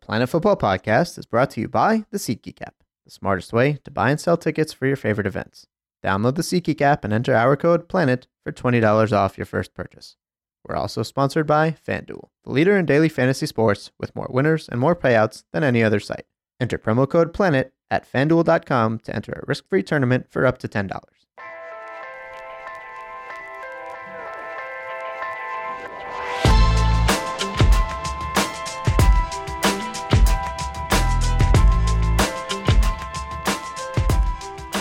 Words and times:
Planet 0.00 0.28
Football 0.28 0.56
Podcast 0.56 1.18
is 1.18 1.26
brought 1.26 1.50
to 1.50 1.60
you 1.60 1.68
by 1.68 2.04
the 2.10 2.18
SeatGeek 2.18 2.62
app, 2.62 2.76
the 3.04 3.10
smartest 3.10 3.52
way 3.52 3.78
to 3.84 3.90
buy 3.90 4.10
and 4.10 4.20
sell 4.20 4.36
tickets 4.36 4.72
for 4.72 4.86
your 4.86 4.96
favorite 4.96 5.26
events. 5.26 5.66
Download 6.04 6.34
the 6.34 6.42
SeatGeek 6.42 6.80
app 6.80 7.04
and 7.04 7.12
enter 7.12 7.34
our 7.34 7.56
code 7.56 7.88
PLANET 7.88 8.26
for 8.44 8.52
$20 8.52 9.12
off 9.12 9.36
your 9.36 9.44
first 9.44 9.74
purchase. 9.74 10.16
We're 10.66 10.76
also 10.76 11.02
sponsored 11.02 11.46
by 11.46 11.72
FanDuel, 11.86 12.28
the 12.44 12.52
leader 12.52 12.76
in 12.76 12.86
daily 12.86 13.08
fantasy 13.08 13.46
sports 13.46 13.90
with 13.98 14.14
more 14.16 14.28
winners 14.30 14.68
and 14.68 14.80
more 14.80 14.96
payouts 14.96 15.44
than 15.52 15.64
any 15.64 15.82
other 15.82 16.00
site. 16.00 16.26
Enter 16.60 16.78
promo 16.78 17.08
code 17.08 17.32
PLANET 17.32 17.72
at 17.90 18.10
fanduel.com 18.10 18.98
to 19.00 19.14
enter 19.14 19.32
a 19.32 19.46
risk 19.46 19.68
free 19.68 19.82
tournament 19.82 20.26
for 20.30 20.46
up 20.46 20.58
to 20.58 20.68
$10. 20.68 20.90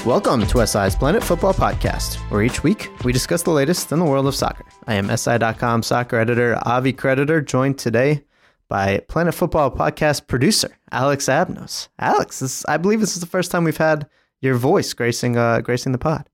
Welcome 0.07 0.47
to 0.47 0.65
SI's 0.65 0.95
Planet 0.95 1.21
Football 1.21 1.53
Podcast, 1.53 2.15
where 2.31 2.41
each 2.41 2.63
week 2.63 2.89
we 3.03 3.11
discuss 3.11 3.43
the 3.43 3.51
latest 3.51 3.91
in 3.91 3.99
the 3.99 4.05
world 4.05 4.25
of 4.25 4.35
soccer. 4.35 4.63
I 4.87 4.93
am 4.93 5.15
SI.com 5.15 5.83
soccer 5.83 6.17
editor 6.17 6.57
Avi 6.65 6.93
Creditor, 6.93 7.41
joined 7.41 7.77
today 7.77 8.23
by 8.69 8.99
Planet 9.09 9.35
Football 9.35 9.69
Podcast 9.69 10.27
producer 10.27 10.77
Alex 10.93 11.25
Abnos. 11.25 11.89
Alex, 11.99 12.39
this, 12.39 12.65
I 12.67 12.77
believe 12.77 13.01
this 13.01 13.15
is 13.15 13.19
the 13.19 13.27
first 13.27 13.51
time 13.51 13.65
we've 13.65 13.75
had 13.75 14.07
your 14.39 14.55
voice 14.55 14.93
gracing 14.93 15.35
uh, 15.35 15.59
gracing 15.59 15.91
the 15.91 15.97
pod. 15.97 16.29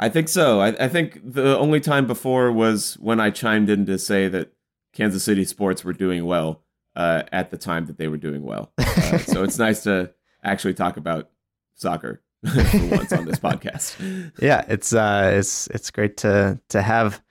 I 0.00 0.08
think 0.08 0.28
so. 0.28 0.60
I, 0.60 0.84
I 0.84 0.88
think 0.88 1.20
the 1.22 1.56
only 1.56 1.78
time 1.78 2.08
before 2.08 2.50
was 2.50 2.94
when 2.94 3.20
I 3.20 3.30
chimed 3.30 3.70
in 3.70 3.86
to 3.86 4.00
say 4.00 4.26
that 4.26 4.52
Kansas 4.92 5.22
City 5.22 5.44
sports 5.44 5.84
were 5.84 5.92
doing 5.92 6.26
well 6.26 6.64
uh, 6.96 7.22
at 7.30 7.52
the 7.52 7.56
time 7.56 7.86
that 7.86 7.98
they 7.98 8.08
were 8.08 8.16
doing 8.16 8.42
well. 8.42 8.72
Uh, 8.78 9.18
so 9.18 9.44
it's 9.44 9.58
nice 9.60 9.84
to 9.84 10.10
actually 10.42 10.74
talk 10.74 10.96
about 10.96 11.30
soccer 11.76 12.20
for 12.70 12.96
once 12.96 13.12
on 13.12 13.24
this 13.24 13.38
podcast. 13.38 14.32
Yeah, 14.42 14.64
it's 14.68 14.92
uh, 14.92 15.32
it's 15.34 15.68
it's 15.68 15.90
great 15.90 16.16
to 16.18 16.60
to 16.70 16.82
have 16.82 17.22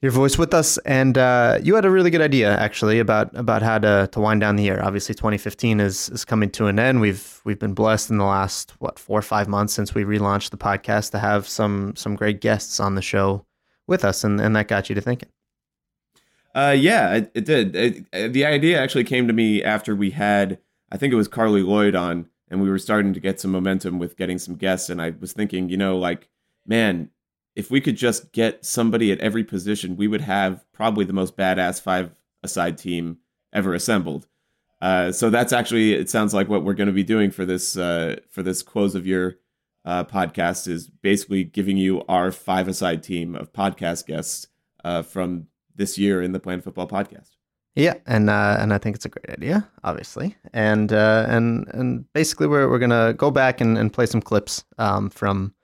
your 0.00 0.12
voice 0.12 0.38
with 0.38 0.54
us, 0.54 0.78
and 0.78 1.18
uh, 1.18 1.58
you 1.60 1.74
had 1.74 1.84
a 1.84 1.90
really 1.90 2.10
good 2.10 2.20
idea 2.20 2.56
actually 2.56 3.00
about 3.00 3.34
about 3.34 3.62
how 3.62 3.78
to 3.78 4.08
to 4.12 4.20
wind 4.20 4.40
down 4.40 4.54
the 4.54 4.62
year. 4.62 4.80
Obviously, 4.80 5.14
2015 5.14 5.80
is 5.80 6.08
is 6.10 6.24
coming 6.24 6.50
to 6.50 6.66
an 6.66 6.78
end. 6.78 7.00
We've 7.00 7.40
we've 7.44 7.58
been 7.58 7.74
blessed 7.74 8.10
in 8.10 8.18
the 8.18 8.24
last 8.24 8.74
what 8.78 8.98
four 8.98 9.18
or 9.18 9.22
five 9.22 9.48
months 9.48 9.72
since 9.72 9.92
we 9.94 10.04
relaunched 10.04 10.50
the 10.50 10.56
podcast 10.56 11.10
to 11.12 11.18
have 11.18 11.48
some 11.48 11.96
some 11.96 12.14
great 12.14 12.40
guests 12.40 12.78
on 12.78 12.94
the 12.94 13.02
show 13.02 13.44
with 13.88 14.04
us, 14.04 14.22
and 14.22 14.40
and 14.40 14.54
that 14.54 14.68
got 14.68 14.88
you 14.88 14.94
to 14.94 15.00
thinking. 15.00 15.30
Uh, 16.54 16.74
yeah, 16.78 17.14
it, 17.14 17.32
it 17.34 17.44
did. 17.44 17.76
It, 17.76 18.32
the 18.32 18.44
idea 18.44 18.80
actually 18.80 19.04
came 19.04 19.26
to 19.26 19.32
me 19.32 19.62
after 19.62 19.94
we 19.94 20.10
had, 20.10 20.58
I 20.90 20.96
think 20.96 21.12
it 21.12 21.16
was 21.16 21.28
Carli 21.28 21.64
Lloyd 21.64 21.94
on 21.94 22.26
and 22.50 22.60
we 22.62 22.70
were 22.70 22.78
starting 22.78 23.12
to 23.14 23.20
get 23.20 23.40
some 23.40 23.50
momentum 23.50 23.98
with 23.98 24.16
getting 24.16 24.38
some 24.38 24.54
guests 24.54 24.90
and 24.90 25.00
i 25.00 25.12
was 25.20 25.32
thinking 25.32 25.68
you 25.68 25.76
know 25.76 25.98
like 25.98 26.28
man 26.66 27.10
if 27.54 27.72
we 27.72 27.80
could 27.80 27.96
just 27.96 28.30
get 28.30 28.64
somebody 28.64 29.10
at 29.10 29.18
every 29.18 29.42
position 29.42 29.96
we 29.96 30.06
would 30.06 30.20
have 30.20 30.64
probably 30.72 31.04
the 31.04 31.12
most 31.12 31.36
badass 31.36 31.80
five 31.82 32.12
aside 32.42 32.78
team 32.78 33.18
ever 33.52 33.74
assembled. 33.74 34.26
Uh, 34.80 35.10
so 35.10 35.28
that's 35.28 35.52
actually 35.52 35.92
it 35.92 36.08
sounds 36.08 36.32
like 36.32 36.48
what 36.48 36.62
we're 36.62 36.74
going 36.74 36.86
to 36.86 36.92
be 36.92 37.02
doing 37.02 37.30
for 37.30 37.44
this 37.44 37.76
uh, 37.76 38.16
for 38.30 38.44
this 38.44 38.62
close 38.62 38.94
of 38.94 39.06
year 39.06 39.38
uh, 39.84 40.04
podcast 40.04 40.68
is 40.68 40.86
basically 40.86 41.42
giving 41.42 41.76
you 41.76 42.04
our 42.08 42.30
five 42.30 42.68
aside 42.68 43.02
team 43.02 43.34
of 43.34 43.52
podcast 43.52 44.06
guests 44.06 44.46
uh, 44.84 45.02
from 45.02 45.48
this 45.74 45.98
year 45.98 46.22
in 46.22 46.30
the 46.30 46.38
Planet 46.38 46.62
Football 46.62 46.86
podcast 46.86 47.37
yeah, 47.78 47.94
and 48.06 48.28
uh, 48.28 48.56
and 48.58 48.74
I 48.74 48.78
think 48.78 48.96
it's 48.96 49.04
a 49.04 49.08
great 49.08 49.30
idea, 49.30 49.68
obviously, 49.84 50.36
and 50.52 50.92
uh, 50.92 51.26
and 51.28 51.68
and 51.68 52.12
basically 52.12 52.48
we're 52.48 52.68
we're 52.68 52.80
gonna 52.80 53.14
go 53.14 53.30
back 53.30 53.60
and, 53.60 53.78
and 53.78 53.92
play 53.92 54.06
some 54.06 54.20
clips 54.20 54.64
um, 54.78 55.10
from 55.10 55.54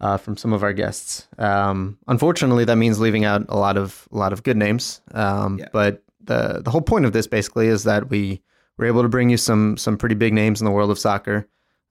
uh, 0.00 0.16
from 0.16 0.38
some 0.38 0.54
of 0.54 0.62
our 0.62 0.72
guests. 0.72 1.28
Um, 1.36 1.98
unfortunately, 2.08 2.64
that 2.64 2.76
means 2.76 2.98
leaving 2.98 3.26
out 3.26 3.44
a 3.50 3.58
lot 3.58 3.76
of 3.76 4.08
a 4.10 4.16
lot 4.16 4.32
of 4.32 4.42
good 4.42 4.56
names. 4.56 5.02
Um, 5.12 5.58
yeah. 5.58 5.68
But 5.70 6.02
the 6.22 6.62
the 6.64 6.70
whole 6.70 6.80
point 6.80 7.04
of 7.04 7.12
this 7.12 7.26
basically 7.26 7.68
is 7.68 7.84
that 7.84 8.08
we 8.08 8.40
were 8.78 8.86
able 8.86 9.02
to 9.02 9.08
bring 9.08 9.28
you 9.28 9.36
some 9.36 9.76
some 9.76 9.98
pretty 9.98 10.14
big 10.14 10.32
names 10.32 10.62
in 10.62 10.64
the 10.64 10.70
world 10.70 10.90
of 10.90 10.98
soccer 10.98 11.46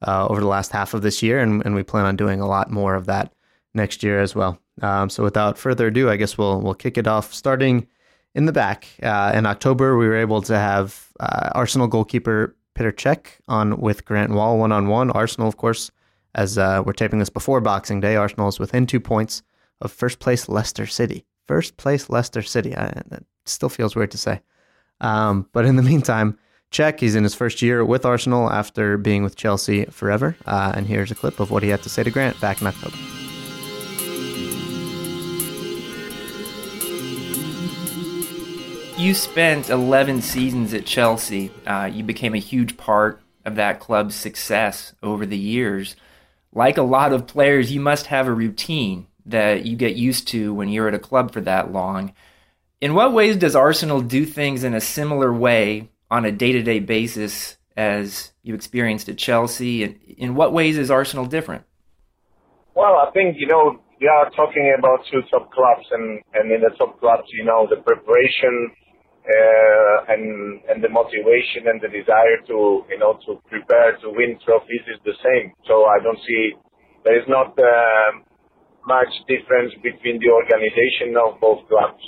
uh, 0.07 0.27
over 0.27 0.41
the 0.41 0.47
last 0.47 0.71
half 0.71 0.95
of 0.95 1.03
this 1.03 1.21
year, 1.21 1.39
and, 1.39 1.63
and 1.63 1.75
we 1.75 1.83
plan 1.83 2.05
on 2.05 2.15
doing 2.15 2.41
a 2.41 2.47
lot 2.47 2.71
more 2.71 2.95
of 2.95 3.05
that 3.05 3.33
next 3.75 4.01
year 4.01 4.19
as 4.19 4.33
well. 4.33 4.59
Um, 4.81 5.11
so 5.11 5.23
without 5.23 5.59
further 5.59 5.87
ado, 5.87 6.09
I 6.09 6.15
guess 6.15 6.39
we'll 6.39 6.59
we'll 6.59 6.73
kick 6.73 6.97
it 6.97 7.05
off 7.05 7.33
starting 7.35 7.87
in 8.35 8.45
the 8.45 8.51
back. 8.51 8.87
Uh, 9.01 9.31
in 9.35 9.45
October, 9.45 9.97
we 9.97 10.07
were 10.07 10.17
able 10.17 10.41
to 10.43 10.57
have 10.57 11.09
uh, 11.19 11.49
Arsenal 11.53 11.87
goalkeeper 11.87 12.55
Petr 12.75 12.93
Cech 12.93 13.27
on 13.47 13.79
with 13.79 14.05
Grant 14.05 14.31
Wahl 14.31 14.57
one 14.57 14.71
on 14.71 14.87
one. 14.87 15.11
Arsenal, 15.11 15.47
of 15.47 15.57
course, 15.57 15.91
as 16.35 16.57
uh, 16.57 16.81
we're 16.85 16.93
taping 16.93 17.19
this 17.19 17.29
before 17.29 17.61
Boxing 17.61 17.99
Day, 17.99 18.15
Arsenal 18.15 18.47
is 18.47 18.59
within 18.59 18.85
two 18.85 18.99
points 18.99 19.41
of 19.81 19.91
first 19.91 20.19
place 20.19 20.47
Leicester 20.47 20.85
City. 20.85 21.25
First 21.47 21.77
place 21.77 22.09
Leicester 22.09 22.41
City. 22.41 22.75
Still 23.45 23.69
feels 23.69 23.95
weird 23.95 24.11
to 24.11 24.17
say. 24.17 24.41
Um, 25.01 25.47
but 25.51 25.65
in 25.65 25.75
the 25.75 25.81
meantime, 25.81 26.37
Cech, 26.71 26.99
he's 26.99 27.15
in 27.15 27.23
his 27.23 27.33
first 27.33 27.61
year 27.61 27.83
with 27.83 28.05
Arsenal 28.05 28.51
after 28.51 28.97
being 28.97 29.23
with 29.23 29.35
Chelsea 29.35 29.85
forever. 29.85 30.35
Uh, 30.45 30.73
and 30.75 30.85
here's 30.85 31.09
a 31.09 31.15
clip 31.15 31.39
of 31.39 31.49
what 31.49 31.63
he 31.63 31.69
had 31.69 31.81
to 31.83 31.89
say 31.89 32.03
to 32.03 32.11
Grant 32.11 32.39
back 32.39 32.61
in 32.61 32.67
October. 32.67 32.95
You 38.99 39.13
spent 39.13 39.69
11 39.69 40.21
seasons 40.21 40.73
at 40.73 40.85
Chelsea. 40.85 41.51
Uh, 41.65 41.89
you 41.91 42.03
became 42.03 42.35
a 42.35 42.39
huge 42.39 42.75
part 42.75 43.21
of 43.45 43.55
that 43.55 43.79
club's 43.79 44.13
success 44.13 44.93
over 45.01 45.25
the 45.25 45.37
years. 45.37 45.95
Like 46.51 46.77
a 46.77 46.83
lot 46.83 47.13
of 47.13 47.25
players, 47.25 47.71
you 47.71 47.79
must 47.79 48.07
have 48.07 48.27
a 48.27 48.33
routine 48.33 49.07
that 49.25 49.65
you 49.65 49.77
get 49.77 49.95
used 49.95 50.27
to 50.29 50.53
when 50.53 50.67
you're 50.67 50.89
at 50.89 50.93
a 50.93 50.99
club 50.99 51.31
for 51.31 51.39
that 51.41 51.71
long. 51.71 52.13
In 52.81 52.93
what 52.93 53.13
ways 53.13 53.37
does 53.37 53.55
Arsenal 53.55 54.01
do 54.01 54.25
things 54.25 54.65
in 54.65 54.73
a 54.73 54.81
similar 54.81 55.31
way 55.31 55.89
on 56.11 56.25
a 56.25 56.31
day 56.31 56.51
to 56.51 56.61
day 56.61 56.79
basis 56.79 57.57
as 57.77 58.33
you 58.43 58.53
experienced 58.53 59.07
at 59.07 59.17
Chelsea? 59.17 59.83
And 59.83 59.97
in 60.17 60.35
what 60.35 60.51
ways 60.51 60.77
is 60.77 60.91
Arsenal 60.91 61.25
different? 61.25 61.63
Well, 62.75 62.95
I 62.95 63.11
think, 63.11 63.37
you 63.39 63.47
know, 63.47 63.79
we 64.01 64.07
are 64.07 64.29
talking 64.31 64.75
about 64.77 65.05
two 65.11 65.21
top 65.29 65.51
clubs, 65.51 65.87
and, 65.91 66.21
and 66.33 66.51
in 66.51 66.61
the 66.61 66.69
top 66.77 66.99
clubs, 66.99 67.27
you 67.31 67.43
know, 67.43 67.67
the 67.69 67.77
preparation 67.77 68.71
uh, 69.29 70.13
and 70.13 70.25
and 70.69 70.79
the 70.83 70.89
motivation 70.89 71.69
and 71.69 71.79
the 71.81 71.89
desire 71.93 72.41
to 72.49 72.83
you 72.89 72.99
know 72.99 73.19
to 73.27 73.37
prepare 73.49 73.97
to 74.01 74.09
win 74.11 74.39
trophies 74.45 74.85
is 74.89 74.99
the 75.05 75.15
same. 75.23 75.53
So 75.67 75.85
I 75.85 76.01
don't 76.03 76.19
see 76.27 76.53
there 77.05 77.17
is 77.19 77.27
not 77.29 77.53
uh, 77.59 78.09
much 78.87 79.11
difference 79.29 79.73
between 79.83 80.19
the 80.19 80.31
organization 80.33 81.15
of 81.21 81.39
both 81.41 81.67
clubs. 81.69 82.01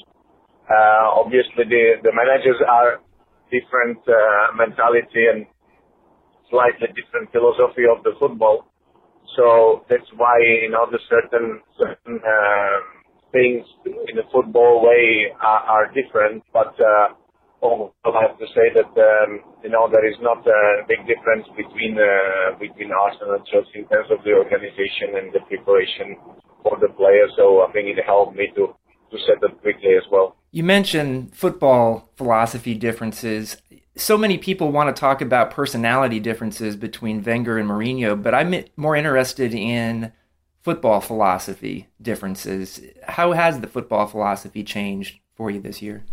Uh, 0.70 1.16
obviously, 1.22 1.66
the 1.70 2.02
the 2.04 2.14
managers 2.14 2.60
are 2.68 3.02
different 3.54 4.00
uh, 4.10 4.56
mentality 4.58 5.26
and 5.32 5.48
slightly 6.50 6.90
different 6.98 7.32
philosophy 7.32 7.86
of 7.90 8.04
the 8.04 8.14
football. 8.20 8.68
So 9.38 9.86
that's 9.90 10.10
why 10.18 10.38
you 10.64 10.72
know 10.72 10.88
the 10.92 11.00
certain 11.10 11.62
certain. 11.78 12.22
Uh, 12.24 13.01
things 13.32 13.66
in 13.86 14.16
the 14.16 14.24
football 14.32 14.84
way 14.84 15.32
are, 15.40 15.64
are 15.64 15.92
different, 15.94 16.44
but 16.54 16.76
uh, 16.80 17.16
oh, 17.64 17.94
I 18.06 18.22
have 18.28 18.38
to 18.40 18.48
say 18.54 18.74
that 18.76 18.92
um, 18.92 19.40
you 19.64 19.70
know 19.70 19.90
there 19.90 20.08
is 20.08 20.18
not 20.22 20.46
a 20.46 20.84
big 20.88 21.08
difference 21.08 21.48
between 21.56 21.98
uh, 21.98 22.58
between 22.60 22.92
Arsenal 22.92 23.36
and 23.36 23.46
Chelsea 23.46 23.80
in 23.80 23.88
terms 23.88 24.10
of 24.12 24.24
the 24.24 24.34
organization 24.34 25.16
and 25.16 25.34
the 25.34 25.40
preparation 25.48 26.18
for 26.64 26.78
the 26.80 26.90
players. 26.90 27.32
So 27.38 27.66
I 27.68 27.72
think 27.72 27.88
it 27.88 28.04
helped 28.06 28.36
me 28.36 28.50
to 28.56 28.76
to 29.12 29.18
set 29.28 29.44
up 29.44 29.62
quickly 29.62 29.96
as 29.96 30.04
well. 30.12 30.36
You 30.52 30.64
mentioned 30.64 31.36
football 31.36 32.10
philosophy 32.16 32.76
differences. 32.76 33.58
So 33.96 34.18
many 34.18 34.38
people 34.38 34.72
want 34.72 34.94
to 34.94 35.00
talk 35.00 35.22
about 35.22 35.52
personality 35.52 36.20
differences 36.20 36.76
between 36.78 37.24
Wenger 37.24 37.58
and 37.58 37.70
Mourinho, 37.70 38.22
but 38.22 38.34
I'm 38.34 38.64
more 38.78 38.96
interested 38.96 39.54
in 39.54 40.14
football 40.62 41.02
philosophy 41.02 41.88
differences. 42.02 42.80
How 43.04 43.34
has 43.34 43.60
the 43.60 43.68
football 43.68 44.08
philosophy 44.08 44.64
changed 44.64 45.20
for 45.36 45.50
you 45.50 45.60
this 45.60 45.82
year? 45.82 46.04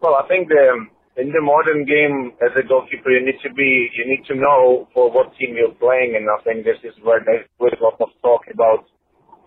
Well, 0.00 0.16
I 0.16 0.26
think 0.26 0.48
the, 0.48 0.86
in 1.16 1.30
the 1.30 1.40
modern 1.40 1.84
game, 1.84 2.32
as 2.42 2.50
a 2.56 2.66
goalkeeper, 2.66 3.10
you 3.10 3.24
need 3.24 3.38
to 3.44 3.52
be, 3.54 3.88
you 3.94 4.04
need 4.08 4.24
to 4.26 4.34
know 4.34 4.88
for 4.94 5.12
what 5.12 5.36
team 5.36 5.54
you're 5.54 5.76
playing, 5.78 6.16
and 6.16 6.26
I 6.26 6.42
think 6.42 6.64
this 6.64 6.80
is 6.82 6.96
where 7.04 7.22
there's 7.24 7.46
a 7.60 7.82
lot 7.84 8.00
of 8.00 8.08
talk 8.22 8.42
about. 8.52 8.86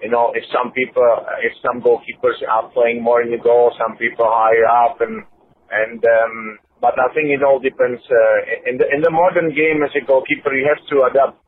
You 0.02 0.12
know, 0.12 0.32
if 0.36 0.44
some 0.54 0.72
people, 0.72 1.04
if 1.42 1.54
some 1.64 1.82
goalkeepers 1.82 2.40
are 2.48 2.70
playing 2.72 3.02
more 3.02 3.22
in 3.22 3.32
the 3.32 3.42
goal, 3.42 3.74
some 3.80 3.98
people 3.98 4.28
higher 4.28 4.68
up, 4.68 5.02
and 5.02 5.24
and 5.72 6.04
um, 6.04 6.60
but 6.80 7.00
I 7.00 7.08
think 7.16 7.32
it 7.32 7.42
all 7.42 7.60
depends. 7.60 8.04
Uh, 8.04 8.70
in 8.70 8.78
the 8.78 8.86
in 8.92 9.02
the 9.02 9.10
modern 9.10 9.56
game, 9.56 9.82
as 9.84 9.96
a 9.96 10.06
goalkeeper, 10.06 10.54
you 10.54 10.68
have 10.68 10.84
to 10.92 11.08
adapt 11.10 11.40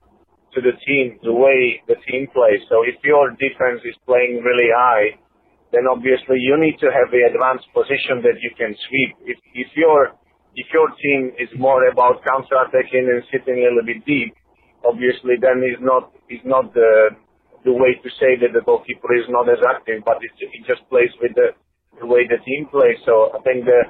to 0.57 0.61
the 0.65 0.73
team, 0.81 1.21
the 1.21 1.33
way 1.33 1.77
the 1.85 2.01
team 2.09 2.25
plays. 2.33 2.65
So 2.65 2.81
if 2.81 2.97
your 3.05 3.29
defense 3.37 3.85
is 3.85 3.93
playing 4.09 4.41
really 4.41 4.73
high, 4.73 5.21
then 5.69 5.85
obviously 5.85 6.41
you 6.41 6.57
need 6.57 6.81
to 6.81 6.89
have 6.89 7.13
the 7.13 7.29
advanced 7.29 7.69
position 7.77 8.25
that 8.25 8.41
you 8.41 8.49
can 8.57 8.73
sweep. 8.89 9.13
If, 9.29 9.37
if 9.53 9.69
your 9.77 10.17
if 10.57 10.65
your 10.73 10.89
team 10.97 11.37
is 11.37 11.53
more 11.61 11.85
about 11.85 12.25
counter-attacking 12.25 13.05
and 13.05 13.21
sitting 13.29 13.61
a 13.61 13.69
little 13.69 13.85
bit 13.85 14.01
deep, 14.09 14.33
obviously 14.81 15.37
then 15.37 15.61
is 15.61 15.77
not 15.77 16.09
is 16.33 16.41
not 16.41 16.73
the 16.73 17.13
the 17.61 17.73
way 17.73 17.93
to 18.01 18.09
say 18.17 18.33
that 18.41 18.57
the 18.57 18.65
goalkeeper 18.65 19.13
is 19.13 19.29
not 19.29 19.45
as 19.45 19.61
active, 19.69 20.01
but 20.01 20.17
it, 20.25 20.33
it 20.39 20.63
just 20.65 20.81
plays 20.89 21.11
with 21.21 21.35
the, 21.35 21.53
the 21.99 22.07
way 22.07 22.23
the 22.25 22.39
team 22.47 22.65
plays. 22.73 22.95
So 23.05 23.35
I 23.35 23.39
think 23.45 23.69
the 23.69 23.81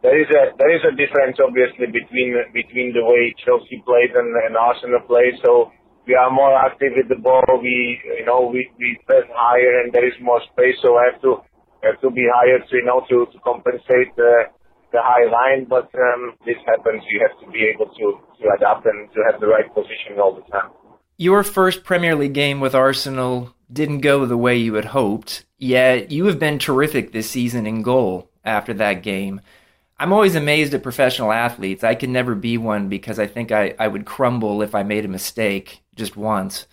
there 0.00 0.16
is 0.20 0.28
a 0.30 0.52
there 0.56 0.72
is 0.72 0.84
a 0.86 0.94
difference 0.94 1.36
obviously 1.42 1.90
between 1.90 2.36
between 2.54 2.94
the 2.94 3.04
way 3.04 3.34
Chelsea 3.42 3.82
plays 3.82 4.12
and, 4.14 4.30
and 4.46 4.54
Arsenal 4.54 5.02
plays. 5.04 5.34
So 5.42 5.74
we 6.06 6.14
are 6.14 6.30
more 6.30 6.54
active 6.54 6.92
with 6.96 7.08
the 7.08 7.16
ball. 7.16 7.44
We 7.60 8.00
you 8.18 8.26
know 8.26 8.50
we 8.52 8.68
we 8.78 8.98
press 9.06 9.24
higher 9.32 9.80
and 9.80 9.92
there 9.92 10.06
is 10.06 10.14
more 10.20 10.40
space. 10.52 10.76
So 10.82 10.96
I 10.96 11.10
have 11.12 11.20
to 11.22 11.40
have 11.82 12.00
to 12.00 12.10
be 12.10 12.26
higher 12.32 12.58
to 12.58 12.76
you 12.76 12.84
know 12.84 13.04
to 13.08 13.26
to 13.32 13.38
compensate 13.40 14.14
the 14.16 14.44
the 14.92 15.00
high 15.02 15.26
line. 15.30 15.66
But 15.68 15.90
um, 15.94 16.36
this 16.46 16.56
happens. 16.66 17.02
You 17.10 17.26
have 17.26 17.36
to 17.44 17.50
be 17.50 17.64
able 17.64 17.86
to 17.86 18.20
to 18.40 18.44
adapt 18.56 18.86
and 18.86 19.10
to 19.12 19.20
have 19.30 19.40
the 19.40 19.46
right 19.46 19.72
position 19.74 20.20
all 20.20 20.34
the 20.34 20.46
time. 20.52 20.70
Your 21.16 21.42
first 21.44 21.84
Premier 21.84 22.16
League 22.16 22.34
game 22.34 22.60
with 22.60 22.74
Arsenal 22.74 23.54
didn't 23.72 24.00
go 24.00 24.26
the 24.26 24.36
way 24.36 24.56
you 24.56 24.74
had 24.74 24.86
hoped. 24.86 25.44
Yet 25.58 26.10
you 26.10 26.26
have 26.26 26.38
been 26.38 26.58
terrific 26.58 27.12
this 27.12 27.30
season 27.30 27.66
in 27.66 27.82
goal 27.82 28.30
after 28.44 28.74
that 28.74 29.02
game. 29.02 29.40
I'm 29.96 30.12
always 30.12 30.34
amazed 30.34 30.74
at 30.74 30.82
professional 30.82 31.32
athletes. 31.32 31.84
I 31.84 31.94
can 31.94 32.12
never 32.12 32.34
be 32.34 32.58
one 32.58 32.88
because 32.88 33.20
I 33.20 33.28
think 33.28 33.52
I, 33.52 33.74
I 33.78 33.86
would 33.86 34.04
crumble 34.04 34.60
if 34.60 34.74
I 34.74 34.82
made 34.82 35.04
a 35.04 35.08
mistake 35.08 35.83
just 35.94 36.16
once. 36.16 36.66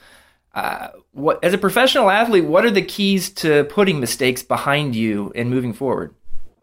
Uh, 0.53 0.89
what 1.13 1.43
as 1.43 1.53
a 1.53 1.57
professional 1.57 2.09
athlete, 2.09 2.45
what 2.45 2.65
are 2.65 2.71
the 2.71 2.81
keys 2.81 3.29
to 3.29 3.63
putting 3.65 3.99
mistakes 3.99 4.43
behind 4.43 4.95
you 4.95 5.31
and 5.33 5.49
moving 5.49 5.73
forward? 5.73 6.13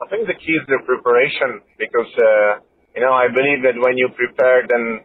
I 0.02 0.06
think 0.08 0.26
the 0.26 0.34
key 0.34 0.52
is 0.52 0.66
the 0.68 0.78
preparation 0.84 1.60
because 1.78 2.12
uh, 2.20 2.60
you 2.94 3.00
know 3.00 3.12
I 3.12 3.28
believe 3.28 3.64
that 3.64 3.80
when 3.80 3.96
you 3.96 4.08
prepare, 4.14 4.66
then 4.68 5.00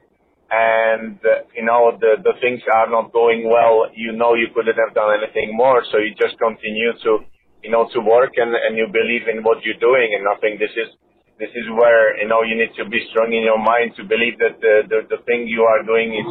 and 0.52 1.18
uh, 1.24 1.48
you 1.56 1.64
know 1.64 1.96
the 1.96 2.20
the 2.22 2.36
things 2.44 2.60
are 2.76 2.90
not 2.92 3.14
going 3.14 3.48
well, 3.48 3.88
you 3.96 4.12
know 4.12 4.36
you 4.36 4.48
couldn't 4.54 4.76
have 4.76 4.94
done 4.94 5.16
anything 5.16 5.56
more, 5.56 5.82
so 5.90 5.98
you 5.98 6.12
just 6.20 6.38
continue 6.38 6.92
to 7.08 7.24
you 7.64 7.72
know 7.72 7.88
to 7.96 8.00
work 8.04 8.36
and 8.36 8.52
and 8.52 8.78
you 8.78 8.86
believe 8.92 9.32
in 9.32 9.42
what 9.48 9.64
you're 9.64 9.80
doing, 9.80 10.12
and 10.12 10.28
I 10.28 10.36
think 10.44 10.60
this 10.60 10.76
is 10.76 10.92
this 11.40 11.50
is 11.56 11.66
where 11.72 12.20
you 12.20 12.28
know 12.28 12.44
you 12.44 12.60
need 12.60 12.76
to 12.76 12.86
be 12.86 13.00
strong 13.10 13.32
in 13.32 13.48
your 13.48 13.58
mind 13.58 13.96
to 13.96 14.04
believe 14.04 14.38
that 14.44 14.60
the 14.60 14.84
the, 14.92 15.00
the 15.08 15.20
thing 15.24 15.48
you 15.48 15.64
are 15.64 15.82
doing 15.88 16.14
is 16.20 16.28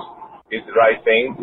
is 0.52 0.62
the 0.68 0.76
right 0.76 1.00
thing. 1.02 1.34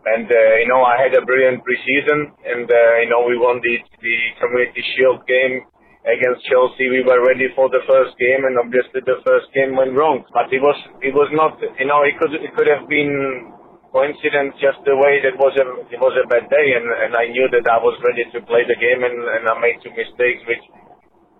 And 0.00 0.24
uh, 0.24 0.52
you 0.64 0.68
know 0.72 0.80
I 0.80 0.96
had 0.96 1.12
a 1.12 1.22
brilliant 1.22 1.60
preseason, 1.60 2.32
and 2.48 2.64
uh, 2.64 2.92
you 3.04 3.08
know 3.12 3.28
we 3.28 3.36
won 3.36 3.60
the 3.60 3.76
the 4.00 4.16
Community 4.40 4.80
Shield 4.96 5.20
game 5.28 5.68
against 6.08 6.48
Chelsea. 6.48 6.88
We 6.88 7.04
were 7.04 7.20
ready 7.20 7.52
for 7.52 7.68
the 7.68 7.84
first 7.84 8.16
game, 8.16 8.48
and 8.48 8.56
obviously 8.56 9.04
the 9.04 9.20
first 9.28 9.52
game 9.52 9.76
went 9.76 9.92
wrong. 9.92 10.24
But 10.32 10.48
it 10.48 10.64
was 10.64 10.78
it 11.04 11.12
was 11.12 11.28
not 11.36 11.60
you 11.60 11.84
know 11.84 12.00
it 12.08 12.16
could 12.16 12.32
it 12.32 12.48
could 12.56 12.68
have 12.72 12.88
been 12.88 13.52
coincidence 13.92 14.54
just 14.62 14.78
the 14.86 14.94
way 14.94 15.18
that 15.20 15.36
was 15.36 15.52
a 15.60 15.66
it 15.92 16.00
was 16.00 16.16
a 16.16 16.26
bad 16.32 16.48
day, 16.48 16.66
and 16.80 16.86
and 16.88 17.12
I 17.12 17.28
knew 17.28 17.44
that 17.52 17.68
I 17.68 17.76
was 17.76 18.00
ready 18.00 18.24
to 18.32 18.38
play 18.48 18.64
the 18.64 18.80
game, 18.80 19.04
and 19.04 19.16
and 19.20 19.42
I 19.44 19.54
made 19.60 19.84
two 19.84 19.92
mistakes 19.92 20.40
which 20.48 20.64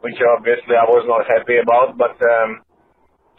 which 0.05 0.20
obviously 0.37 0.76
I 0.76 0.85
was 0.85 1.08
not 1.08 1.25
happy 1.25 1.56
about. 1.56 1.97
But 1.97 2.20
um, 2.20 2.61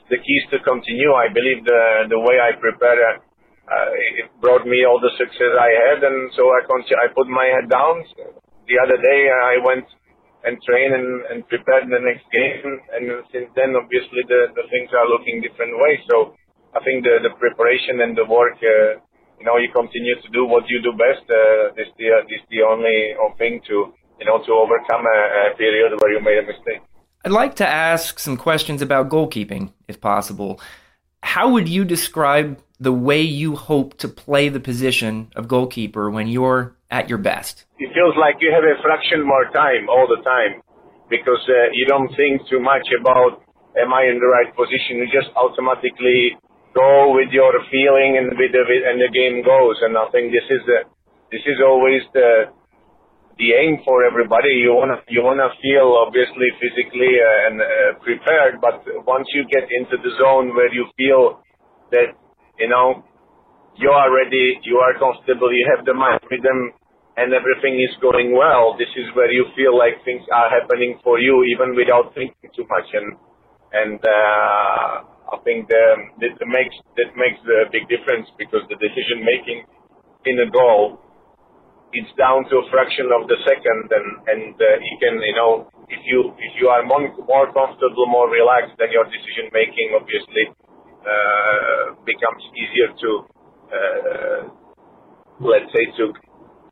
the 0.10 0.18
keys 0.18 0.46
to 0.50 0.58
continue, 0.66 1.14
I 1.14 1.30
believe 1.30 1.62
the 1.62 2.10
the 2.10 2.20
way 2.20 2.42
I 2.42 2.58
prepare. 2.58 3.22
Uh, 3.72 3.90
it 4.20 4.28
brought 4.44 4.68
me 4.68 4.84
all 4.84 5.00
the 5.00 5.16
success 5.16 5.56
I 5.56 5.72
had, 5.72 6.04
and 6.04 6.28
so 6.36 6.52
I 6.52 6.60
I 6.68 7.08
put 7.16 7.32
my 7.32 7.48
head 7.48 7.72
down. 7.72 8.04
The 8.68 8.78
other 8.84 9.00
day, 9.00 9.22
I 9.32 9.64
went 9.64 9.88
and 10.44 10.60
train 10.68 10.92
and, 10.92 11.24
and 11.32 11.48
prepare 11.48 11.88
the 11.88 12.04
next 12.04 12.28
game. 12.36 12.68
And 12.92 13.24
since 13.32 13.48
then, 13.56 13.80
obviously, 13.80 14.28
the, 14.28 14.52
the 14.58 14.66
things 14.68 14.92
are 14.92 15.08
looking 15.08 15.40
different 15.40 15.78
ways. 15.80 16.04
So 16.12 16.36
I 16.76 16.84
think 16.84 17.08
the, 17.08 17.24
the 17.24 17.32
preparation 17.40 18.04
and 18.04 18.18
the 18.18 18.28
work, 18.28 18.60
uh, 18.60 19.00
you 19.40 19.46
know, 19.48 19.56
you 19.56 19.72
continue 19.72 20.20
to 20.20 20.30
do 20.36 20.44
what 20.44 20.68
you 20.68 20.84
do 20.84 20.92
best. 20.92 21.24
Uh, 21.32 21.72
this 21.80 21.88
the 21.96 22.28
this 22.28 22.44
the 22.52 22.62
only 22.68 23.16
thing 23.40 23.64
to 23.72 23.96
you 24.22 24.28
know, 24.28 24.38
to 24.46 24.52
overcome 24.54 25.04
a, 25.06 25.52
a 25.52 25.58
period 25.58 25.92
where 26.00 26.14
you 26.14 26.22
made 26.24 26.38
a 26.38 26.46
mistake. 26.46 26.82
I'd 27.26 27.32
like 27.32 27.56
to 27.56 27.68
ask 27.68 28.20
some 28.20 28.38
questions 28.38 28.82
about 28.82 29.10
goalkeeping, 29.10 29.74
if 29.88 30.00
possible. 30.00 30.62
How 31.24 31.50
would 31.52 31.70
you 31.70 31.86
describe 31.86 32.60
the 32.80 32.92
way 32.92 33.22
you 33.22 33.56
hope 33.56 33.98
to 34.00 34.08
play 34.08 34.50
the 34.50 34.60
position 34.60 35.32
of 35.36 35.48
goalkeeper 35.48 36.10
when 36.10 36.28
you're 36.28 36.76
at 36.90 37.08
your 37.10 37.18
best? 37.18 37.66
It 37.80 37.94
feels 37.94 38.16
like 38.18 38.36
you 38.42 38.52
have 38.52 38.64
a 38.64 38.82
fraction 38.82 39.26
more 39.26 39.46
time 39.54 39.88
all 39.88 40.08
the 40.10 40.22
time 40.24 40.62
because 41.10 41.44
uh, 41.48 41.70
you 41.74 41.86
don't 41.86 42.10
think 42.16 42.48
too 42.50 42.60
much 42.60 42.88
about 43.00 43.44
am 43.78 43.94
I 43.94 44.10
in 44.10 44.20
the 44.20 44.28
right 44.28 44.50
position. 44.56 44.98
You 44.98 45.08
just 45.08 45.30
automatically 45.36 46.36
go 46.74 47.14
with 47.16 47.30
your 47.32 47.54
feeling 47.70 48.18
and 48.18 48.32
with 48.36 48.52
the 48.52 48.64
and 48.64 49.00
the 49.00 49.12
game 49.12 49.44
goes. 49.44 49.78
And 49.84 49.96
I 49.96 50.10
think 50.12 50.32
this 50.32 50.48
is 50.50 50.64
the 50.66 50.88
this 51.32 51.44
is 51.46 51.60
always 51.64 52.02
the 52.14 52.52
the 53.38 53.54
aim 53.54 53.80
for 53.86 54.04
everybody. 54.04 54.54
You 54.60 54.74
wanna 54.74 55.00
you 55.08 55.24
wanna 55.24 55.50
feel 55.62 55.96
obviously 56.00 56.50
physically 56.60 57.14
uh, 57.20 57.48
and 57.48 57.56
uh, 57.62 57.68
prepared, 58.04 58.60
but 58.62 58.84
once 59.06 59.28
you 59.34 59.46
get 59.48 59.68
into 59.72 59.98
the 60.02 60.12
zone 60.20 60.56
where 60.56 60.72
you 60.74 60.88
feel 60.98 61.40
that 61.92 62.16
you 62.60 62.70
know 62.70 63.04
you 63.76 63.90
are 63.90 64.12
ready, 64.14 64.60
you 64.64 64.78
are 64.78 64.98
comfortable, 65.00 65.52
you 65.52 65.66
have 65.76 65.86
the 65.86 65.94
mind 65.94 66.20
freedom, 66.28 66.74
and 67.18 67.34
everything 67.34 67.80
is 67.80 67.96
going 68.02 68.36
well. 68.36 68.76
This 68.78 68.92
is 68.96 69.08
where 69.16 69.32
you 69.32 69.46
feel 69.56 69.78
like 69.78 70.04
things 70.04 70.24
are 70.32 70.50
happening 70.50 71.00
for 71.04 71.20
you, 71.20 71.44
even 71.56 71.76
without 71.76 72.14
thinking 72.14 72.52
too 72.56 72.68
much. 72.68 72.88
And 72.94 73.16
and 73.72 74.00
uh, 74.04 74.92
I 75.32 75.38
think 75.48 75.72
the, 75.72 75.84
that 76.20 76.36
makes 76.48 76.76
that 77.00 77.12
makes 77.16 77.40
a 77.48 77.72
big 77.72 77.88
difference 77.88 78.28
because 78.38 78.68
the 78.68 78.76
decision 78.76 79.24
making 79.24 79.64
in 80.28 80.40
a 80.44 80.50
goal 80.52 81.00
it's 81.94 82.14
down 82.16 82.48
to 82.48 82.64
a 82.64 82.66
fraction 82.72 83.12
of 83.12 83.28
the 83.28 83.38
second, 83.44 83.92
and 83.92 84.08
and 84.32 84.54
uh, 84.56 84.68
you 84.80 84.96
can 85.00 85.20
you 85.20 85.36
know 85.36 85.68
if 85.92 86.02
you 86.08 86.32
if 86.40 86.54
you 86.60 86.72
are 86.72 86.84
more, 86.88 87.04
more 87.28 87.52
comfortable, 87.52 88.08
more 88.08 88.32
relaxed, 88.32 88.76
then 88.80 88.92
your 88.96 89.06
decision 89.12 89.52
making 89.52 89.92
obviously 89.96 90.48
uh, 91.04 92.00
becomes 92.08 92.44
easier 92.56 92.90
to 92.96 93.10
uh, 93.72 94.42
let's 95.44 95.68
say 95.76 95.86
to 96.00 96.16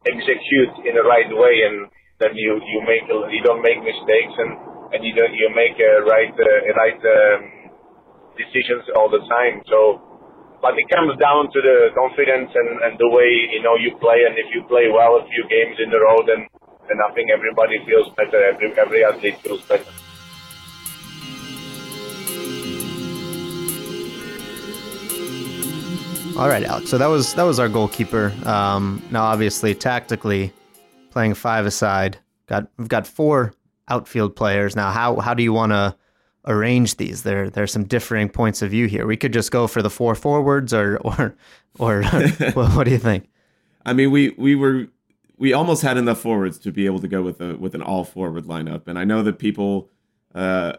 execute 0.08 0.74
in 0.88 0.96
the 0.96 1.04
right 1.04 1.28
way, 1.28 1.56
and 1.68 1.92
then 2.20 2.32
you 2.36 2.56
you 2.64 2.80
make 2.88 3.04
you 3.08 3.42
don't 3.44 3.62
make 3.62 3.80
mistakes, 3.84 4.36
and 4.40 4.52
and 4.96 5.00
you 5.04 5.12
don't 5.16 5.36
you 5.36 5.52
make 5.52 5.76
a 5.80 6.04
right 6.08 6.32
uh, 6.32 6.60
right 6.80 7.00
um, 7.04 7.40
decisions 8.40 8.88
all 8.96 9.12
the 9.12 9.20
time. 9.28 9.60
So 9.68 10.09
but 10.62 10.78
it 10.78 10.88
comes 10.90 11.18
down 11.18 11.52
to 11.52 11.60
the 11.62 11.90
confidence 11.96 12.52
and, 12.54 12.70
and 12.84 13.00
the 13.00 13.10
way 13.10 13.50
you 13.52 13.62
know 13.64 13.76
you 13.76 13.96
play. 13.98 14.24
And 14.28 14.38
if 14.38 14.54
you 14.54 14.64
play 14.68 14.92
well 14.92 15.18
a 15.18 15.24
few 15.28 15.44
games 15.48 15.78
in 15.80 15.92
a 15.94 16.00
row, 16.00 16.20
then 16.26 16.48
then 16.88 16.98
I 17.00 17.14
think 17.14 17.32
everybody 17.32 17.80
feels 17.86 18.10
better. 18.16 18.44
Every 18.44 18.72
every 18.78 19.04
athlete 19.04 19.38
feels 19.40 19.62
better. 19.64 19.92
All 26.38 26.48
right, 26.48 26.64
Alex. 26.64 26.90
So 26.90 26.98
that 26.98 27.08
was 27.08 27.34
that 27.36 27.44
was 27.44 27.60
our 27.60 27.68
goalkeeper. 27.68 28.34
Um, 28.46 29.04
now, 29.12 29.24
obviously, 29.24 29.76
tactically, 29.76 30.54
playing 31.12 31.34
five 31.34 31.66
aside, 31.66 32.18
got 32.48 32.68
we've 32.78 32.88
got 32.88 33.06
four 33.06 33.54
outfield 33.90 34.36
players. 34.36 34.76
Now, 34.76 34.92
how 34.92 35.18
how 35.18 35.34
do 35.34 35.44
you 35.44 35.52
want 35.52 35.74
to 35.74 35.96
arrange 36.46 36.98
these. 36.98 37.24
There 37.24 37.50
there's 37.50 37.72
some 37.72 37.84
differing 37.84 38.30
points 38.30 38.62
of 38.62 38.72
view 38.72 38.88
here. 38.88 39.06
We 39.06 39.18
could 39.18 39.34
just 39.34 39.52
go 39.52 39.68
for 39.68 39.82
the 39.82 39.90
four 39.90 40.16
forwards, 40.16 40.74
or 40.74 40.98
or 41.04 41.36
or 41.78 42.04
what, 42.54 42.76
what 42.76 42.84
do 42.86 42.92
you 42.92 43.00
think? 43.00 43.30
I 43.86 43.94
mean, 43.94 44.12
we 44.12 44.30
we 44.38 44.56
were 44.56 44.88
we 45.38 45.54
almost 45.54 45.82
had 45.82 45.98
enough 45.98 46.20
forwards 46.20 46.60
to 46.60 46.72
be 46.72 46.86
able 46.86 47.00
to 47.00 47.08
go 47.08 47.22
with 47.22 47.42
a 47.42 47.56
with 47.58 47.76
an 47.76 47.82
all 47.82 48.04
forward 48.04 48.46
lineup, 48.46 48.88
and 48.88 49.00
I 49.00 49.06
know 49.06 49.24
that 49.24 49.40
people 49.40 49.90
uh, 50.36 50.74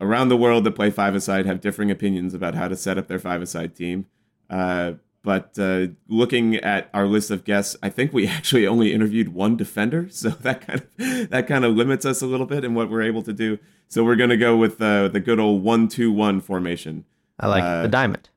around 0.00 0.28
the 0.28 0.36
world 0.36 0.64
that 0.64 0.72
play 0.72 0.90
five 0.90 1.14
aside 1.14 1.46
have 1.46 1.60
differing 1.60 1.90
opinions 1.90 2.34
about 2.34 2.54
how 2.54 2.68
to 2.68 2.76
set 2.76 2.98
up 2.98 3.08
their 3.08 3.18
five 3.18 3.42
aside 3.42 3.74
team. 3.74 4.06
Uh, 4.50 4.94
but 5.24 5.58
uh, 5.58 5.86
looking 6.06 6.56
at 6.56 6.90
our 6.92 7.06
list 7.06 7.30
of 7.30 7.44
guests, 7.44 7.76
I 7.82 7.88
think 7.88 8.12
we 8.12 8.28
actually 8.28 8.66
only 8.66 8.92
interviewed 8.92 9.30
one 9.30 9.56
defender, 9.56 10.06
so 10.10 10.28
that 10.28 10.66
kind 10.66 10.82
of 10.82 11.30
that 11.30 11.48
kind 11.48 11.64
of 11.64 11.74
limits 11.74 12.06
us 12.06 12.22
a 12.22 12.26
little 12.26 12.46
bit 12.46 12.62
in 12.62 12.74
what 12.74 12.88
we're 12.88 13.02
able 13.02 13.22
to 13.22 13.32
do. 13.32 13.58
So 13.88 14.04
we're 14.04 14.16
gonna 14.16 14.36
go 14.36 14.56
with 14.56 14.80
uh, 14.80 15.08
the 15.08 15.20
good 15.20 15.40
old 15.40 15.64
one-two-one 15.64 16.40
formation. 16.42 17.04
I 17.40 17.48
like 17.48 17.64
uh, 17.64 17.82
the 17.82 17.88
diamond. 17.88 18.28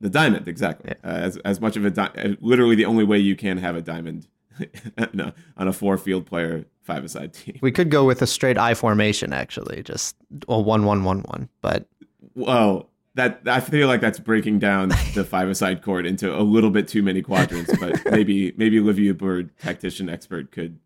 The 0.00 0.10
diamond, 0.10 0.48
exactly. 0.48 0.92
Yeah. 0.92 1.10
Uh, 1.10 1.16
as 1.16 1.36
as 1.38 1.60
much 1.60 1.76
of 1.76 1.84
a 1.84 1.90
di- 1.90 2.12
uh, 2.18 2.34
literally 2.40 2.74
the 2.74 2.84
only 2.84 3.04
way 3.04 3.18
you 3.18 3.36
can 3.36 3.58
have 3.58 3.76
a 3.76 3.80
diamond 3.80 4.26
no, 5.12 5.32
on 5.56 5.68
a 5.68 5.72
four-field 5.72 6.26
player 6.26 6.66
five-a-side 6.82 7.32
team. 7.32 7.58
We 7.62 7.72
could 7.72 7.90
go 7.90 8.04
with 8.04 8.20
a 8.20 8.26
straight 8.26 8.58
I 8.58 8.74
formation, 8.74 9.32
actually, 9.32 9.82
just 9.82 10.16
a 10.48 10.60
one-one-one-one. 10.60 11.48
But 11.62 11.86
well, 12.34 12.90
that 13.14 13.42
I 13.46 13.60
feel 13.60 13.86
like 13.86 14.00
that's 14.00 14.18
breaking 14.18 14.58
down 14.58 14.88
the 15.14 15.24
five-a-side 15.28 15.82
court 15.82 16.06
into 16.06 16.36
a 16.36 16.42
little 16.42 16.70
bit 16.70 16.88
too 16.88 17.02
many 17.02 17.22
quadrants. 17.22 17.76
but 17.78 18.00
maybe 18.10 18.52
maybe 18.56 18.80
Liviu 18.80 19.16
Bird, 19.16 19.56
tactician 19.58 20.08
expert, 20.08 20.50
could 20.50 20.78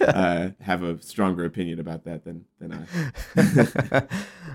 uh, 0.00 0.50
have 0.60 0.82
a 0.82 1.00
stronger 1.02 1.44
opinion 1.44 1.80
about 1.80 2.04
that 2.04 2.24
than 2.24 2.44
than 2.60 2.72
I. 2.72 3.96